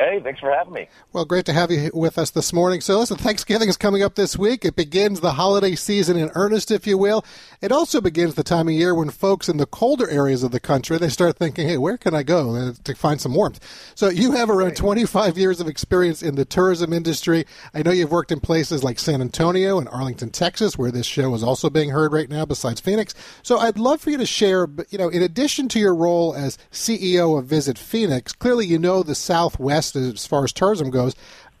Hey, 0.00 0.20
thanks 0.22 0.38
for 0.38 0.54
having 0.54 0.74
me. 0.74 0.86
Well, 1.12 1.24
great 1.24 1.44
to 1.46 1.52
have 1.52 1.72
you 1.72 1.90
with 1.92 2.18
us 2.18 2.30
this 2.30 2.52
morning. 2.52 2.80
So, 2.80 3.00
listen, 3.00 3.16
Thanksgiving 3.16 3.68
is 3.68 3.76
coming 3.76 4.00
up 4.00 4.14
this 4.14 4.38
week. 4.38 4.64
It 4.64 4.76
begins 4.76 5.18
the 5.18 5.32
holiday 5.32 5.74
season 5.74 6.16
in 6.16 6.30
earnest, 6.36 6.70
if 6.70 6.86
you 6.86 6.96
will. 6.96 7.24
It 7.60 7.72
also 7.72 8.00
begins 8.00 8.36
the 8.36 8.44
time 8.44 8.68
of 8.68 8.74
year 8.74 8.94
when 8.94 9.10
folks 9.10 9.48
in 9.48 9.56
the 9.56 9.66
colder 9.66 10.08
areas 10.08 10.44
of 10.44 10.52
the 10.52 10.60
country 10.60 10.98
they 10.98 11.08
start 11.08 11.36
thinking, 11.36 11.66
"Hey, 11.66 11.78
where 11.78 11.98
can 11.98 12.14
I 12.14 12.22
go 12.22 12.54
uh, 12.54 12.72
to 12.84 12.94
find 12.94 13.20
some 13.20 13.34
warmth?" 13.34 13.58
So, 13.96 14.08
you 14.08 14.30
have 14.32 14.48
around 14.48 14.76
25 14.76 15.36
years 15.36 15.60
of 15.60 15.66
experience 15.66 16.22
in 16.22 16.36
the 16.36 16.44
tourism 16.44 16.92
industry. 16.92 17.44
I 17.74 17.82
know 17.82 17.90
you've 17.90 18.12
worked 18.12 18.30
in 18.30 18.38
places 18.38 18.84
like 18.84 19.00
San 19.00 19.20
Antonio 19.20 19.80
and 19.80 19.88
Arlington, 19.88 20.30
Texas, 20.30 20.78
where 20.78 20.92
this 20.92 21.06
show 21.06 21.34
is 21.34 21.42
also 21.42 21.70
being 21.70 21.90
heard 21.90 22.12
right 22.12 22.30
now, 22.30 22.44
besides 22.44 22.80
Phoenix. 22.80 23.16
So, 23.42 23.58
I'd 23.58 23.80
love 23.80 24.00
for 24.00 24.10
you 24.10 24.18
to 24.18 24.26
share. 24.26 24.68
You 24.90 24.98
know, 24.98 25.08
in 25.08 25.22
addition 25.22 25.66
to 25.70 25.80
your 25.80 25.96
role 25.96 26.36
as 26.36 26.56
CEO 26.70 27.36
of 27.36 27.46
Visit 27.46 27.76
Phoenix, 27.76 28.32
clearly 28.32 28.64
you 28.64 28.78
know 28.78 29.02
the 29.02 29.16
Southwest 29.16 29.87
as 29.96 30.26
far 30.26 30.44
as 30.44 30.52
tourism 30.52 30.90
goes. 30.90 31.14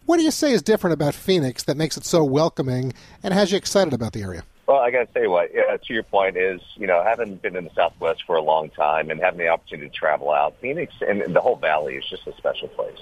What 0.06 0.16
do 0.16 0.22
you 0.22 0.30
say 0.30 0.52
is 0.52 0.62
different 0.62 0.94
about 0.94 1.14
Phoenix 1.14 1.64
that 1.64 1.76
makes 1.76 1.96
it 1.96 2.04
so 2.04 2.24
welcoming 2.24 2.94
and 3.22 3.34
has 3.34 3.52
you 3.52 3.58
excited 3.58 3.92
about 3.92 4.12
the 4.12 4.22
area? 4.22 4.42
Well, 4.66 4.78
I 4.78 4.90
got 4.90 5.06
to 5.06 5.12
tell 5.12 5.22
you 5.22 5.30
what, 5.30 5.50
yeah, 5.54 5.76
to 5.76 5.94
your 5.94 6.02
point 6.02 6.36
is, 6.36 6.60
you 6.76 6.86
know, 6.86 7.02
having 7.02 7.36
been 7.36 7.56
in 7.56 7.64
the 7.64 7.70
Southwest 7.74 8.24
for 8.26 8.36
a 8.36 8.42
long 8.42 8.68
time 8.70 9.10
and 9.10 9.18
having 9.18 9.38
the 9.38 9.48
opportunity 9.48 9.88
to 9.88 9.94
travel 9.94 10.30
out, 10.30 10.56
Phoenix 10.60 10.92
and 11.00 11.34
the 11.34 11.40
whole 11.40 11.56
valley 11.56 11.96
is 11.96 12.04
just 12.08 12.26
a 12.26 12.36
special 12.36 12.68
place. 12.68 12.98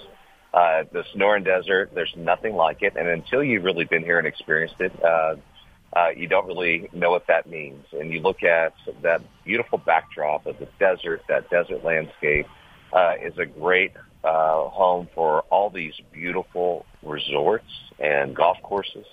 Uh, 0.55 0.85
the 0.93 1.05
Sonoran 1.13 1.45
Desert, 1.45 1.91
there's 1.93 2.15
nothing 2.17 2.55
like 2.55 2.83
it. 2.83 2.95
And 2.97 3.09
until 3.09 3.43
you've 3.43 3.65
really 3.65 3.85
been 3.85 4.03
here 4.03 4.19
and 4.19 4.27
experienced 4.27 4.81
it, 4.81 4.93
uh, 5.05 5.37
uh, 5.93 6.09
you 6.17 6.29
don't 6.29 6.47
really 6.47 6.89
know 6.93 7.11
what 7.11 7.27
that 7.27 7.49
means. 7.49 7.85
And 7.93 8.13
you 8.13 8.21
look 8.21 8.43
at 8.43 8.75
that 9.03 9.23
beautiful 9.45 9.79
backdrop 9.79 10.47
of 10.47 10.59
the 10.59 10.69
desert, 10.79 11.23
that 11.29 11.51
desert 11.51 11.85
landscape, 11.85 12.47
uh, 12.93 13.15
is 13.21 13.37
a 13.39 13.47
great 13.47 13.93
uh, 14.27 14.69
home 14.69 15.09
for 15.15 15.43
all 15.51 15.71
these 15.71 15.95
beautiful 16.13 16.85
resorts 17.03 17.71
and 17.99 18.35
golf 18.35 18.59
courses. 18.63 19.07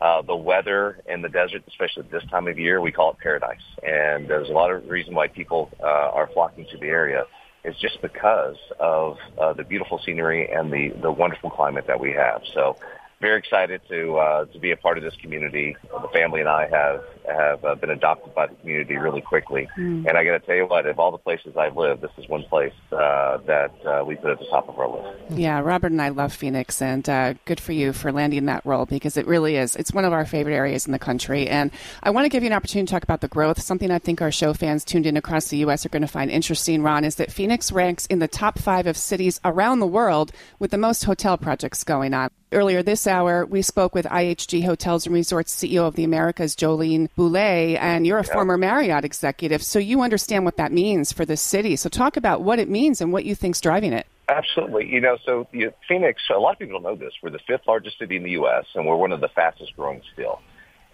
Uh, 0.00 0.22
the 0.22 0.34
weather 0.34 0.98
in 1.08 1.22
the 1.22 1.28
desert, 1.28 1.62
especially 1.68 2.02
this 2.10 2.24
time 2.30 2.48
of 2.48 2.58
year, 2.58 2.80
we 2.80 2.90
call 2.90 3.10
it 3.10 3.18
paradise. 3.18 3.62
And 3.82 4.28
there's 4.28 4.48
a 4.48 4.52
lot 4.52 4.70
of 4.70 4.88
reason 4.88 5.14
why 5.14 5.28
people 5.28 5.70
uh, 5.80 5.86
are 5.86 6.28
flocking 6.32 6.66
to 6.72 6.78
the 6.78 6.86
area. 6.86 7.24
It's 7.64 7.78
just 7.80 8.02
because 8.02 8.56
of 8.80 9.16
uh, 9.40 9.52
the 9.52 9.62
beautiful 9.62 10.00
scenery 10.04 10.50
and 10.50 10.72
the, 10.72 10.88
the 11.00 11.12
wonderful 11.12 11.50
climate 11.50 11.84
that 11.86 12.00
we 12.00 12.12
have. 12.12 12.42
So 12.52 12.76
very 13.20 13.38
excited 13.38 13.80
to 13.88 14.16
uh, 14.16 14.44
to 14.46 14.58
be 14.58 14.72
a 14.72 14.76
part 14.76 14.98
of 14.98 15.04
this 15.04 15.14
community. 15.22 15.76
The 15.84 16.08
family 16.12 16.40
and 16.40 16.48
I 16.48 16.68
have 16.68 17.04
have 17.28 17.64
uh, 17.64 17.74
been 17.76 17.90
adopted 17.90 18.34
by 18.34 18.46
the 18.46 18.54
community 18.56 18.96
really 18.96 19.20
quickly, 19.20 19.68
Mm. 19.78 20.06
and 20.08 20.18
I 20.18 20.24
got 20.24 20.32
to 20.32 20.40
tell 20.40 20.56
you 20.56 20.66
what, 20.66 20.86
of 20.86 20.98
all 20.98 21.10
the 21.10 21.18
places 21.18 21.56
I've 21.56 21.76
lived, 21.76 22.02
this 22.02 22.10
is 22.18 22.28
one 22.28 22.42
place 22.44 22.72
uh, 22.90 23.38
that 23.46 23.72
uh, 23.86 24.04
we 24.04 24.16
put 24.16 24.30
at 24.32 24.38
the 24.38 24.46
top 24.46 24.68
of 24.68 24.78
our 24.78 24.88
list. 24.88 25.38
Yeah, 25.38 25.60
Robert 25.60 25.92
and 25.92 26.02
I 26.02 26.08
love 26.10 26.32
Phoenix, 26.32 26.82
and 26.82 27.08
uh, 27.08 27.34
good 27.44 27.60
for 27.60 27.72
you 27.72 27.92
for 27.92 28.12
landing 28.12 28.46
that 28.46 28.64
role 28.66 28.86
because 28.86 29.16
it 29.16 29.26
really 29.26 29.56
is. 29.56 29.76
It's 29.76 29.92
one 29.92 30.04
of 30.04 30.12
our 30.12 30.26
favorite 30.26 30.54
areas 30.54 30.86
in 30.86 30.92
the 30.92 30.98
country. 30.98 31.48
And 31.48 31.70
I 32.02 32.10
want 32.10 32.24
to 32.24 32.28
give 32.28 32.42
you 32.42 32.48
an 32.48 32.52
opportunity 32.52 32.86
to 32.86 32.92
talk 32.92 33.02
about 33.04 33.20
the 33.20 33.28
growth. 33.28 33.60
Something 33.60 33.90
I 33.90 33.98
think 33.98 34.20
our 34.20 34.32
show 34.32 34.52
fans 34.52 34.84
tuned 34.84 35.06
in 35.06 35.16
across 35.16 35.48
the 35.48 35.58
U.S. 35.58 35.86
are 35.86 35.90
going 35.90 36.02
to 36.02 36.08
find 36.08 36.30
interesting, 36.30 36.82
Ron, 36.82 37.04
is 37.04 37.16
that 37.16 37.32
Phoenix 37.32 37.70
ranks 37.72 38.06
in 38.06 38.18
the 38.18 38.28
top 38.28 38.58
five 38.58 38.86
of 38.86 38.96
cities 38.96 39.40
around 39.44 39.80
the 39.80 39.86
world 39.86 40.32
with 40.58 40.70
the 40.70 40.78
most 40.78 41.04
hotel 41.04 41.38
projects 41.38 41.84
going 41.84 42.14
on. 42.14 42.30
Earlier 42.50 42.82
this 42.82 43.06
hour, 43.06 43.46
we 43.46 43.62
spoke 43.62 43.94
with 43.94 44.04
IHG 44.04 44.64
Hotels 44.66 45.06
and 45.06 45.14
Resorts 45.14 45.54
CEO 45.54 45.86
of 45.86 45.94
the 45.94 46.04
Americas, 46.04 46.54
Jolyon 46.54 47.08
Bulley, 47.16 47.76
and 47.76 48.06
you're 48.06 48.18
a 48.18 48.24
former 48.24 48.56
Marriott 48.56 49.04
executive, 49.04 49.62
so 49.62 49.78
you 49.78 50.00
understand 50.00 50.44
what 50.44 50.56
that 50.56 50.72
means 50.72 51.12
for 51.12 51.24
this 51.24 51.42
city. 51.42 51.76
So 51.76 51.88
talk 51.88 52.16
about 52.16 52.42
what 52.42 52.58
it 52.58 52.68
means 52.68 53.00
and 53.00 53.12
what 53.12 53.24
you 53.24 53.34
think's 53.34 53.60
driving 53.60 53.92
it. 53.92 54.06
Absolutely. 54.28 54.86
You 54.86 55.00
know, 55.00 55.18
so 55.26 55.46
you 55.52 55.66
know, 55.66 55.72
Phoenix, 55.86 56.22
a 56.34 56.38
lot 56.38 56.52
of 56.52 56.58
people 56.58 56.80
don't 56.80 56.82
know 56.82 56.96
this. 56.96 57.12
We're 57.22 57.30
the 57.30 57.40
fifth 57.46 57.66
largest 57.66 57.98
city 57.98 58.16
in 58.16 58.22
the 58.22 58.30
U.S., 58.30 58.64
and 58.74 58.86
we're 58.86 58.96
one 58.96 59.12
of 59.12 59.20
the 59.20 59.28
fastest 59.28 59.76
growing 59.76 60.00
still. 60.12 60.40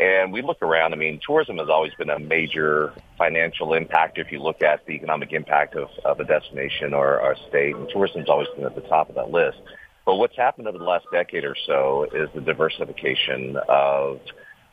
And 0.00 0.32
we 0.32 0.42
look 0.42 0.62
around, 0.62 0.92
I 0.92 0.96
mean, 0.96 1.20
tourism 1.24 1.58
has 1.58 1.68
always 1.68 1.92
been 1.94 2.10
a 2.10 2.18
major 2.18 2.92
financial 3.16 3.74
impact 3.74 4.18
if 4.18 4.30
you 4.30 4.40
look 4.40 4.62
at 4.62 4.86
the 4.86 4.92
economic 4.92 5.32
impact 5.32 5.74
of, 5.74 5.88
of 6.04 6.20
a 6.20 6.24
destination 6.24 6.94
or, 6.94 7.20
or 7.20 7.32
a 7.32 7.48
state, 7.48 7.74
and 7.74 7.88
tourism's 7.88 8.28
always 8.28 8.48
been 8.54 8.64
at 8.64 8.76
the 8.76 8.80
top 8.82 9.08
of 9.08 9.16
that 9.16 9.30
list. 9.30 9.58
But 10.06 10.16
what's 10.16 10.36
happened 10.36 10.68
over 10.68 10.78
the 10.78 10.84
last 10.84 11.06
decade 11.12 11.44
or 11.44 11.56
so 11.66 12.06
is 12.14 12.28
the 12.34 12.40
diversification 12.40 13.58
of 13.68 14.20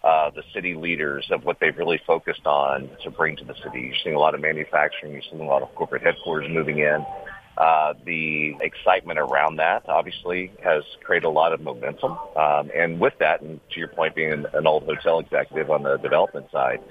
uh, 0.05 0.29
the 0.29 0.43
city 0.53 0.75
leaders 0.75 1.25
of 1.31 1.43
what 1.43 1.57
they've 1.59 1.77
really 1.77 1.99
focused 2.05 2.45
on 2.45 2.89
to 3.03 3.09
bring 3.09 3.35
to 3.37 3.43
the 3.43 3.55
city. 3.63 3.81
You're 3.81 3.95
seeing 4.03 4.15
a 4.15 4.19
lot 4.19 4.35
of 4.35 4.41
manufacturing. 4.41 5.13
You're 5.13 5.23
seeing 5.29 5.41
a 5.41 5.45
lot 5.45 5.63
of 5.63 5.73
corporate 5.73 6.03
headquarters 6.03 6.47
moving 6.49 6.77
in. 6.79 7.03
Uh, 7.57 7.93
the 8.05 8.53
excitement 8.61 9.17
around 9.17 9.55
that 9.55 9.87
obviously 9.87 10.51
has 10.63 10.83
created 11.03 11.25
a 11.25 11.29
lot 11.29 11.53
of 11.53 11.61
momentum. 11.61 12.11
Um, 12.35 12.69
and 12.75 12.99
with 12.99 13.13
that, 13.19 13.41
and 13.41 13.59
to 13.71 13.79
your 13.79 13.87
point, 13.87 14.13
being 14.13 14.31
an, 14.31 14.45
an 14.53 14.67
old 14.67 14.83
hotel 14.83 15.19
executive 15.19 15.71
on 15.71 15.81
the 15.81 15.97
development 15.97 16.51
side, 16.51 16.81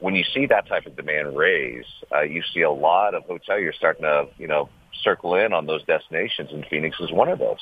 when 0.00 0.16
you 0.16 0.24
see 0.34 0.46
that 0.46 0.66
type 0.66 0.86
of 0.86 0.96
demand 0.96 1.36
raise, 1.36 1.84
uh, 2.12 2.22
you 2.22 2.42
see 2.52 2.62
a 2.62 2.70
lot 2.70 3.14
of 3.14 3.22
hoteliers 3.26 3.74
starting 3.74 4.02
to, 4.02 4.26
you 4.36 4.48
know, 4.48 4.68
circle 5.02 5.36
in 5.36 5.52
on 5.52 5.66
those 5.66 5.84
destinations, 5.84 6.50
and 6.52 6.64
Phoenix 6.68 6.98
is 7.00 7.12
one 7.12 7.28
of 7.28 7.38
those. 7.38 7.60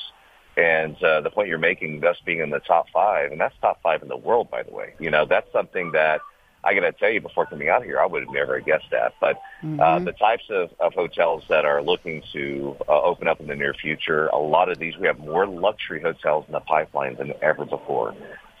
And 0.55 1.01
uh, 1.03 1.21
the 1.21 1.31
point 1.31 1.47
you're 1.47 1.57
making, 1.57 1.99
thus 2.01 2.17
being 2.25 2.39
in 2.39 2.49
the 2.51 2.59
top 2.59 2.87
five, 2.93 3.31
and 3.31 3.41
that's 3.41 3.55
top 3.59 3.81
five 3.81 4.03
in 4.03 4.07
the 4.07 4.17
world, 4.17 4.51
by 4.51 4.63
the 4.63 4.71
way. 4.71 4.93
You 4.99 5.09
know, 5.09 5.25
that's 5.25 5.51
something 5.51 5.91
that 5.93 6.21
I 6.63 6.73
got 6.73 6.81
to 6.81 6.91
tell 6.93 7.09
you 7.09 7.21
before 7.21 7.45
coming 7.45 7.69
out 7.69 7.83
here, 7.83 7.99
I 7.99 8.05
would 8.05 8.23
have 8.23 8.33
never 8.33 8.59
guessed 8.59 8.89
that. 8.91 9.15
But 9.19 9.37
uh, 9.37 9.39
Mm-hmm. 9.63 10.05
the 10.05 10.11
types 10.11 10.43
of, 10.49 10.71
of 10.79 10.93
hotels 10.93 11.43
that 11.49 11.63
are 11.63 11.81
looking 11.81 12.21
to 12.33 12.75
uh, 12.87 13.01
open 13.01 13.27
up 13.27 13.39
in 13.39 13.47
the 13.47 13.55
near 13.55 13.73
future, 13.73 14.27
a 14.27 14.37
lot 14.37 14.69
of 14.69 14.77
these, 14.77 14.97
we 14.97 15.07
have 15.07 15.19
more 15.19 15.47
luxury 15.47 16.01
hotels 16.01 16.45
in 16.47 16.53
the 16.53 16.59
pipeline 16.59 17.15
than 17.15 17.33
ever 17.41 17.65
before. 17.65 18.13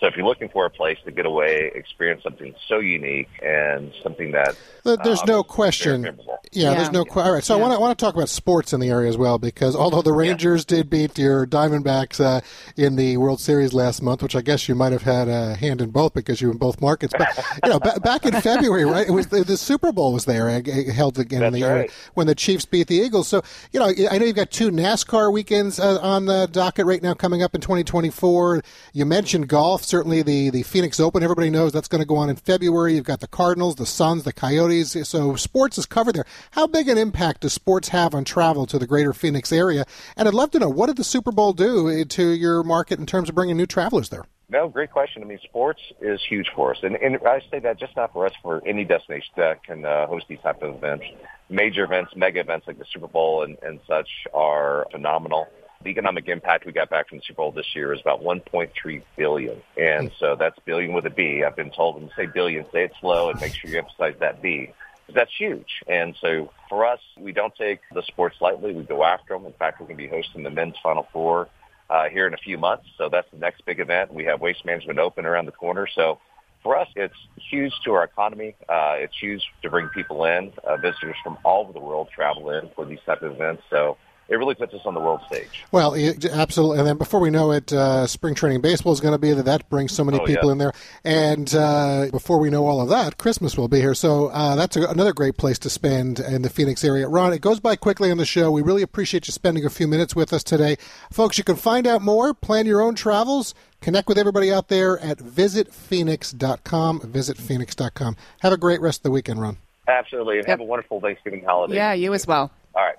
So 0.03 0.07
if 0.07 0.17
you're 0.17 0.25
looking 0.25 0.49
for 0.49 0.65
a 0.65 0.69
place 0.69 0.97
to 1.05 1.11
get 1.11 1.25
away, 1.25 1.71
experience 1.73 2.23
something 2.23 2.53
so 2.67 2.79
unique 2.79 3.29
and 3.41 3.93
something 4.03 4.31
that 4.31 4.57
There's 4.83 5.21
um, 5.21 5.27
no 5.27 5.43
question. 5.43 6.01
memorable. 6.01 6.39
Yeah, 6.51 6.73
there's 6.73 6.91
no 6.91 7.05
question. 7.05 7.27
All 7.27 7.33
right, 7.33 7.43
so 7.43 7.57
I 7.57 7.57
want 7.57 7.73
to 7.73 7.79
want 7.79 7.97
to 7.97 8.03
talk 8.03 8.13
about 8.13 8.27
sports 8.27 8.73
in 8.73 8.81
the 8.81 8.89
area 8.89 9.07
as 9.07 9.15
well 9.15 9.39
because 9.39 9.77
although 9.77 10.01
the 10.01 10.11
Rangers 10.11 10.65
did 10.65 10.89
beat 10.89 11.17
your 11.17 11.47
Diamondbacks 11.47 12.19
uh, 12.19 12.41
in 12.75 12.97
the 12.97 13.15
World 13.15 13.39
Series 13.39 13.73
last 13.73 14.01
month, 14.01 14.21
which 14.21 14.35
I 14.35 14.41
guess 14.41 14.67
you 14.67 14.75
might 14.75 14.91
have 14.91 15.03
had 15.03 15.29
a 15.29 15.55
hand 15.55 15.81
in 15.81 15.89
both 15.91 16.13
because 16.13 16.41
you 16.41 16.49
were 16.49 16.51
in 16.51 16.57
both 16.57 16.81
markets, 16.81 17.13
but 17.17 17.29
you 17.63 17.69
know, 17.69 17.79
ba- 17.79 17.99
back 18.03 18.25
in 18.25 18.33
February, 18.41 18.83
right? 18.83 19.07
It 19.07 19.11
was 19.11 19.27
the, 19.27 19.45
the 19.45 19.55
Super 19.55 19.93
Bowl 19.93 20.11
was 20.11 20.25
there, 20.25 20.49
uh, 20.49 20.61
held 20.91 21.17
again 21.17 21.43
in 21.43 21.53
the 21.53 21.61
That's 21.61 21.71
area 21.71 21.89
when 22.13 22.27
the 22.27 22.35
Chiefs 22.35 22.65
beat 22.65 22.87
the 22.87 22.97
Eagles. 22.97 23.29
So 23.29 23.41
you 23.71 23.79
know, 23.79 23.91
I 24.11 24.17
know 24.17 24.25
you've 24.25 24.35
got 24.35 24.51
two 24.51 24.69
NASCAR 24.69 25.31
weekends 25.31 25.79
uh, 25.79 26.01
on 26.01 26.25
the 26.25 26.49
docket 26.51 26.85
right 26.85 27.01
now 27.01 27.13
coming 27.13 27.41
up 27.41 27.55
in 27.55 27.61
2024. 27.61 28.61
You 28.91 29.05
mentioned 29.05 29.47
golf, 29.47 29.85
certainly 29.93 30.23
the 30.23 30.49
the 30.49 30.63
Phoenix 30.63 30.99
Open. 30.99 31.21
Everybody 31.21 31.51
knows 31.51 31.71
that's 31.71 31.87
going 31.87 32.01
to 32.01 32.07
go 32.07 32.15
on 32.15 32.27
in 32.27 32.35
February. 32.35 32.95
You've 32.95 33.05
got 33.05 33.19
the 33.19 33.27
Cardinals, 33.27 33.75
the 33.75 33.85
Suns, 33.85 34.23
the 34.23 34.33
Coyotes. 34.33 34.97
So 35.07 35.35
sports 35.35 35.77
is 35.77 35.85
covered 35.85 36.15
there. 36.15 36.25
How 36.49 36.65
big 36.65 36.89
an 36.89 36.97
impact 36.97 37.41
does 37.41 37.53
sports 37.53 37.89
have 37.89 38.15
on 38.15 38.23
travel 38.23 38.65
to 38.65 38.79
the 38.79 38.87
greater 38.87 39.13
Phoenix 39.13 39.51
area? 39.51 39.85
And 40.17 40.27
I'd 40.27 40.33
love 40.33 40.49
to 40.51 40.57
know 40.57 40.67
what 40.67 40.87
did 40.87 40.97
the 40.97 41.03
Super 41.03 41.31
Bowl 41.31 41.53
do 41.53 42.03
to 42.05 42.29
your 42.31 42.63
market 42.63 42.97
in 42.97 43.05
terms 43.05 43.29
of 43.29 43.35
bringing 43.35 43.55
new 43.55 43.67
travelers 43.67 44.09
there? 44.09 44.25
No, 44.49 44.67
great 44.67 44.89
question. 44.89 45.21
I 45.21 45.27
mean, 45.27 45.37
sports 45.43 45.81
is 46.01 46.19
huge 46.27 46.47
for 46.55 46.71
us, 46.71 46.79
and, 46.81 46.95
and 46.95 47.19
I 47.27 47.41
say 47.51 47.59
that 47.59 47.79
just 47.79 47.95
not 47.95 48.13
for 48.13 48.25
us, 48.25 48.33
for 48.41 48.61
any 48.67 48.85
destination 48.85 49.29
that 49.37 49.63
can 49.63 49.85
uh, 49.85 50.07
host 50.07 50.25
these 50.27 50.39
type 50.39 50.63
of 50.63 50.75
events. 50.75 51.05
Major 51.49 51.83
events, 51.83 52.15
mega 52.15 52.39
events 52.39 52.65
like 52.65 52.79
the 52.79 52.85
Super 52.91 53.07
Bowl 53.07 53.43
and, 53.43 53.57
and 53.61 53.79
such 53.87 54.09
are 54.33 54.87
phenomenal. 54.91 55.47
The 55.83 55.89
economic 55.89 56.29
impact 56.29 56.65
we 56.65 56.71
got 56.71 56.89
back 56.89 57.09
from 57.09 57.17
the 57.17 57.23
Super 57.27 57.37
Bowl 57.37 57.51
this 57.51 57.75
year 57.75 57.93
is 57.93 57.99
about 57.99 58.23
1.3 58.23 59.03
billion, 59.17 59.61
and 59.77 60.11
so 60.17 60.35
that's 60.39 60.57
billion 60.65 60.93
with 60.93 61.05
a 61.05 61.09
B. 61.09 61.43
I've 61.45 61.57
been 61.57 61.71
told 61.71 61.95
when 61.95 62.05
you 62.05 62.09
say 62.15 62.25
billion, 62.25 62.65
say 62.71 62.85
it 62.85 62.93
slow 63.01 63.29
and 63.29 63.41
make 63.41 63.53
sure 63.53 63.69
you 63.69 63.79
emphasize 63.79 64.15
that 64.19 64.41
B. 64.41 64.71
That's 65.13 65.31
huge. 65.37 65.81
And 65.87 66.15
so 66.21 66.51
for 66.69 66.85
us, 66.85 66.99
we 67.19 67.33
don't 67.33 67.53
take 67.55 67.81
the 67.93 68.01
sports 68.03 68.37
lightly. 68.39 68.73
We 68.73 68.83
go 68.83 69.03
after 69.03 69.33
them. 69.33 69.45
In 69.45 69.51
fact, 69.53 69.81
we're 69.81 69.87
going 69.87 69.97
to 69.97 70.03
be 70.03 70.09
hosting 70.09 70.43
the 70.43 70.49
men's 70.49 70.75
Final 70.81 71.05
Four 71.11 71.49
uh, 71.89 72.07
here 72.09 72.27
in 72.27 72.33
a 72.33 72.37
few 72.37 72.57
months. 72.57 72.85
So 72.97 73.09
that's 73.09 73.29
the 73.31 73.37
next 73.37 73.65
big 73.65 73.81
event. 73.81 74.13
We 74.13 74.23
have 74.23 74.39
Waste 74.39 74.65
Management 74.65 74.99
Open 74.99 75.25
around 75.25 75.45
the 75.45 75.51
corner. 75.51 75.87
So 75.93 76.19
for 76.63 76.77
us, 76.77 76.87
it's 76.95 77.13
huge 77.51 77.73
to 77.83 77.91
our 77.91 78.05
economy. 78.05 78.55
Uh, 78.69 78.95
it's 78.95 79.17
huge 79.19 79.43
to 79.61 79.69
bring 79.69 79.89
people 79.89 80.23
in. 80.23 80.53
Uh, 80.63 80.77
visitors 80.77 81.17
from 81.23 81.37
all 81.43 81.63
over 81.63 81.73
the 81.73 81.79
world 81.79 82.07
travel 82.15 82.49
in 82.51 82.69
for 82.73 82.85
these 82.85 82.99
type 83.05 83.21
of 83.21 83.33
events. 83.33 83.63
So 83.69 83.97
it 84.29 84.35
really 84.35 84.55
puts 84.55 84.73
us 84.73 84.81
on 84.85 84.93
the 84.93 84.99
world 84.99 85.21
stage. 85.27 85.63
Well, 85.71 85.93
it, 85.93 86.25
absolutely. 86.25 86.79
And 86.79 86.87
then 86.87 86.97
before 86.97 87.19
we 87.19 87.29
know 87.29 87.51
it, 87.51 87.71
uh, 87.73 88.07
spring 88.07 88.35
training 88.35 88.61
baseball 88.61 88.93
is 88.93 88.99
going 88.99 89.13
to 89.13 89.17
be 89.17 89.31
there. 89.33 89.43
That 89.43 89.69
brings 89.69 89.91
so 89.91 90.03
many 90.03 90.19
Oh, 90.19 90.25
people 90.25 90.45
yeah. 90.47 90.51
in 90.53 90.57
there. 90.57 90.73
And 91.03 91.53
uh, 91.53 92.07
before 92.11 92.39
we 92.39 92.49
know 92.49 92.65
all 92.65 92.81
of 92.81 92.89
that, 92.89 93.17
Christmas 93.17 93.57
will 93.57 93.67
be 93.67 93.79
here. 93.79 93.93
So 93.93 94.27
uh, 94.27 94.55
that's 94.55 94.77
a, 94.77 94.83
another 94.87 95.13
great 95.13 95.37
place 95.37 95.59
to 95.59 95.69
spend 95.69 96.19
in 96.19 96.41
the 96.41 96.49
Phoenix 96.49 96.83
area. 96.83 97.07
Ron, 97.07 97.33
it 97.33 97.41
goes 97.41 97.59
by 97.59 97.75
quickly 97.75 98.09
on 98.11 98.17
the 98.17 98.25
show. 98.25 98.49
We 98.51 98.61
really 98.61 98.81
appreciate 98.81 99.27
you 99.27 99.33
spending 99.33 99.65
a 99.65 99.69
few 99.69 99.87
minutes 99.87 100.15
with 100.15 100.31
us 100.33 100.43
today. 100.43 100.77
Folks, 101.11 101.37
you 101.37 101.43
can 101.43 101.55
find 101.57 101.85
out 101.85 102.01
more, 102.01 102.33
plan 102.33 102.65
your 102.65 102.81
own 102.81 102.95
travels, 102.95 103.53
connect 103.81 104.07
with 104.07 104.17
everybody 104.17 104.51
out 104.51 104.69
there 104.69 104.97
at 104.99 105.17
visitphoenix.com. 105.19 106.99
Visitphoenix.com. 107.01 108.15
Have 108.41 108.53
a 108.53 108.57
great 108.57 108.81
rest 108.81 108.99
of 108.99 109.03
the 109.03 109.11
weekend, 109.11 109.41
Ron. 109.41 109.57
Absolutely. 109.87 110.37
And 110.39 110.47
have 110.47 110.59
a 110.61 110.63
wonderful 110.63 111.01
Thanksgiving 111.01 111.43
holiday. 111.43 111.75
Yeah, 111.75 111.93
you 111.93 112.13
as 112.13 112.25
well. 112.25 112.51
All 112.75 112.83
right. 112.83 112.95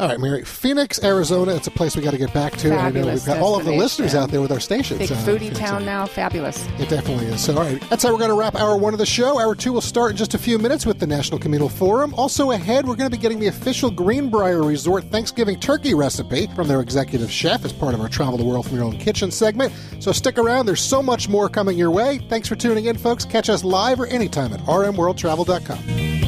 All 0.00 0.08
right, 0.08 0.20
Mary. 0.20 0.44
Phoenix, 0.44 1.02
Arizona. 1.02 1.56
It's 1.56 1.66
a 1.66 1.72
place 1.72 1.96
we 1.96 2.02
got 2.02 2.12
to 2.12 2.18
get 2.18 2.32
back 2.32 2.52
to. 2.58 2.72
I 2.72 2.90
know 2.90 3.06
we've 3.06 3.24
got 3.24 3.38
all 3.38 3.58
of 3.58 3.64
the 3.64 3.72
listeners 3.72 4.14
out 4.14 4.30
there 4.30 4.40
with 4.40 4.52
our 4.52 4.60
stations. 4.60 5.00
Big 5.00 5.10
uh, 5.10 5.16
foodie 5.16 5.38
Phoenix 5.40 5.58
town 5.58 5.84
now. 5.84 6.06
Fabulous. 6.06 6.64
It 6.78 6.88
definitely 6.88 7.26
is. 7.26 7.42
So, 7.42 7.56
all 7.58 7.64
right, 7.64 7.82
that's 7.90 8.04
how 8.04 8.12
we're 8.12 8.18
going 8.18 8.30
to 8.30 8.36
wrap 8.36 8.54
hour 8.54 8.76
one 8.76 8.92
of 8.92 9.00
the 9.00 9.06
show. 9.06 9.40
Hour 9.40 9.56
two 9.56 9.72
will 9.72 9.80
start 9.80 10.12
in 10.12 10.16
just 10.16 10.34
a 10.34 10.38
few 10.38 10.56
minutes 10.56 10.86
with 10.86 11.00
the 11.00 11.06
National 11.06 11.40
Communal 11.40 11.68
Forum. 11.68 12.14
Also 12.14 12.52
ahead, 12.52 12.86
we're 12.86 12.94
going 12.94 13.10
to 13.10 13.16
be 13.16 13.20
getting 13.20 13.40
the 13.40 13.48
official 13.48 13.90
Greenbrier 13.90 14.62
Resort 14.62 15.02
Thanksgiving 15.06 15.58
turkey 15.58 15.94
recipe 15.94 16.46
from 16.54 16.68
their 16.68 16.80
executive 16.80 17.30
chef 17.30 17.64
as 17.64 17.72
part 17.72 17.92
of 17.92 18.00
our 18.00 18.08
Travel 18.08 18.38
the 18.38 18.44
World 18.44 18.68
from 18.68 18.76
Your 18.76 18.84
Own 18.84 18.98
Kitchen 18.98 19.32
segment. 19.32 19.72
So 19.98 20.12
stick 20.12 20.38
around. 20.38 20.66
There's 20.66 20.80
so 20.80 21.02
much 21.02 21.28
more 21.28 21.48
coming 21.48 21.76
your 21.76 21.90
way. 21.90 22.18
Thanks 22.28 22.46
for 22.46 22.54
tuning 22.54 22.84
in, 22.84 22.96
folks. 22.96 23.24
Catch 23.24 23.50
us 23.50 23.64
live 23.64 23.98
or 23.98 24.06
anytime 24.06 24.52
at 24.52 24.60
rmworldtravel.com. 24.60 26.27